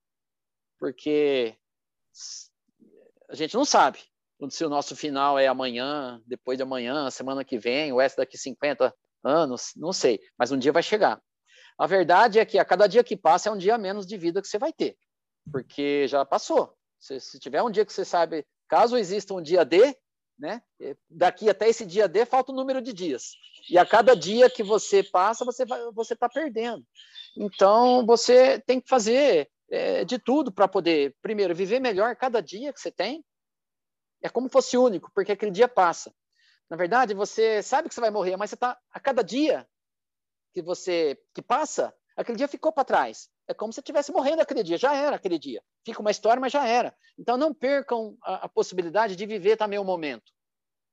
Porque 0.80 1.54
a 3.28 3.36
gente 3.36 3.54
não 3.56 3.66
sabe 3.66 4.00
se 4.50 4.64
o 4.64 4.70
nosso 4.70 4.96
final 4.96 5.38
é 5.38 5.48
amanhã, 5.48 6.22
depois 6.26 6.58
de 6.58 6.64
amanhã, 6.64 7.12
semana 7.12 7.44
que 7.44 7.58
vem, 7.58 7.92
ou 7.92 8.00
é 8.00 8.08
daqui 8.16 8.38
50 8.38 8.96
anos, 9.22 9.74
não 9.76 9.92
sei, 9.92 10.22
mas 10.38 10.50
um 10.50 10.58
dia 10.58 10.72
vai 10.72 10.82
chegar. 10.82 11.22
A 11.78 11.88
verdade 11.88 12.40
é 12.40 12.46
que 12.46 12.58
a 12.58 12.64
cada 12.64 12.88
dia 12.88 13.04
que 13.04 13.18
passa 13.18 13.50
é 13.50 13.52
um 13.52 13.58
dia 13.58 13.78
menos 13.78 14.08
de 14.08 14.18
vida 14.18 14.42
que 14.42 14.48
você 14.48 14.58
vai 14.58 14.72
ter, 14.72 14.98
porque 15.52 16.08
já 16.08 16.24
passou. 16.24 16.74
Se, 16.98 17.20
se 17.20 17.38
tiver 17.38 17.64
um 17.64 17.70
dia 17.70 17.86
que 17.86 17.92
você 17.92 18.06
sabe, 18.06 18.48
caso 18.70 18.96
exista 18.96 19.34
um 19.34 19.42
dia 19.42 19.66
D, 19.66 19.94
né, 20.38 20.62
daqui 21.10 21.50
até 21.50 21.70
esse 21.70 21.86
dia 21.86 22.08
D 22.08 22.26
falta 22.26 22.52
um 22.52 22.56
número 22.56 22.82
de 22.82 22.94
dias. 22.94 23.34
E 23.70 23.78
a 23.78 23.86
cada 23.86 24.16
dia 24.16 24.50
que 24.50 24.64
você 24.64 25.04
passa, 25.04 25.46
você 25.46 25.66
você 25.94 26.14
está 26.14 26.30
perdendo. 26.30 26.86
Então, 27.38 28.06
você 28.06 28.60
tem 28.60 28.80
que 28.80 28.88
fazer 28.88 29.50
é, 29.70 30.06
de 30.06 30.20
tudo 30.20 30.52
para 30.52 30.68
poder, 30.68 31.16
primeiro, 31.22 31.56
viver 31.56 31.80
melhor 31.80 32.16
cada 32.16 32.42
dia 32.42 32.72
que 32.72 32.80
você 32.80 32.92
tem, 32.92 33.24
é 34.22 34.30
como 34.30 34.50
fosse 34.50 34.78
único, 34.78 35.12
porque 35.14 35.32
aquele 35.32 35.52
dia 35.52 35.68
passa. 35.68 36.14
Na 36.70 36.78
verdade, 36.78 37.14
você 37.14 37.62
sabe 37.62 37.90
que 37.90 37.96
você 37.96 38.02
vai 38.02 38.12
morrer, 38.12 38.38
mas 38.38 38.50
você 38.50 38.56
está 38.56 38.78
a 38.92 39.00
cada 39.00 39.24
dia 39.24 39.68
que 40.54 40.62
você 40.62 41.20
que 41.34 41.42
passa, 41.42 41.94
Aquele 42.16 42.38
dia 42.38 42.48
ficou 42.48 42.72
para 42.72 42.86
trás. 42.86 43.30
É 43.48 43.54
como 43.54 43.72
se 43.72 43.80
estivesse 43.80 44.12
morrendo 44.12 44.42
aquele 44.42 44.64
dia. 44.64 44.78
Já 44.78 44.96
era 44.96 45.16
aquele 45.16 45.38
dia. 45.38 45.62
Fica 45.86 46.02
uma 46.02 46.12
história, 46.12 46.40
mas 46.40 46.52
já 46.52 46.68
era. 46.68 46.96
Então 47.18 47.38
não 47.38 47.54
percam 47.54 48.18
a, 48.24 48.46
a 48.46 48.50
possibilidade 48.50 49.16
de 49.16 49.26
viver 49.26 49.58
também 49.58 49.80
o 49.80 49.84
momento. 49.84 50.32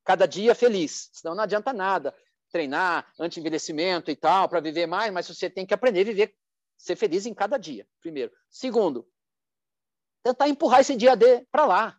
Cada 0.04 0.26
dia 0.26 0.54
feliz. 0.54 1.08
Senão 1.12 1.34
não 1.34 1.44
adianta 1.44 1.72
nada 1.72 2.14
treinar 2.52 3.10
anti-envelhecimento 3.18 4.10
e 4.10 4.14
tal 4.14 4.48
para 4.48 4.60
viver 4.60 4.86
mais, 4.86 5.10
mas 5.10 5.26
você 5.26 5.48
tem 5.48 5.64
que 5.64 5.72
aprender 5.72 6.02
a 6.02 6.04
viver, 6.04 6.34
ser 6.76 6.96
feliz 6.96 7.24
em 7.24 7.34
cada 7.34 7.56
dia. 7.56 7.88
Primeiro. 8.00 8.30
Segundo, 8.50 9.08
tentar 10.22 10.48
empurrar 10.48 10.80
esse 10.80 10.94
dia 10.94 11.16
D 11.16 11.46
para 11.50 11.64
lá. 11.64 11.98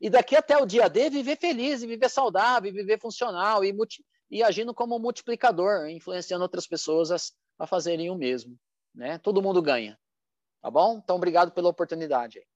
E 0.00 0.10
daqui 0.10 0.34
até 0.34 0.56
o 0.56 0.66
dia 0.66 0.88
D, 0.88 1.08
viver 1.08 1.36
feliz, 1.36 1.82
viver 1.82 2.08
saudável, 2.08 2.72
viver 2.72 2.98
funcional 2.98 3.64
e, 3.64 3.74
e 4.30 4.42
agindo 4.42 4.74
como 4.74 4.98
multiplicador, 4.98 5.88
influenciando 5.88 6.42
outras 6.42 6.66
pessoas 6.66 7.10
a, 7.12 7.16
a 7.58 7.66
fazerem 7.66 8.10
o 8.10 8.16
mesmo. 8.16 8.58
Né? 8.94 9.18
Todo 9.18 9.42
mundo 9.42 9.62
ganha. 9.62 9.98
Tá 10.60 10.70
bom? 10.70 10.98
Então, 11.02 11.16
obrigado 11.16 11.52
pela 11.52 11.68
oportunidade. 11.68 12.46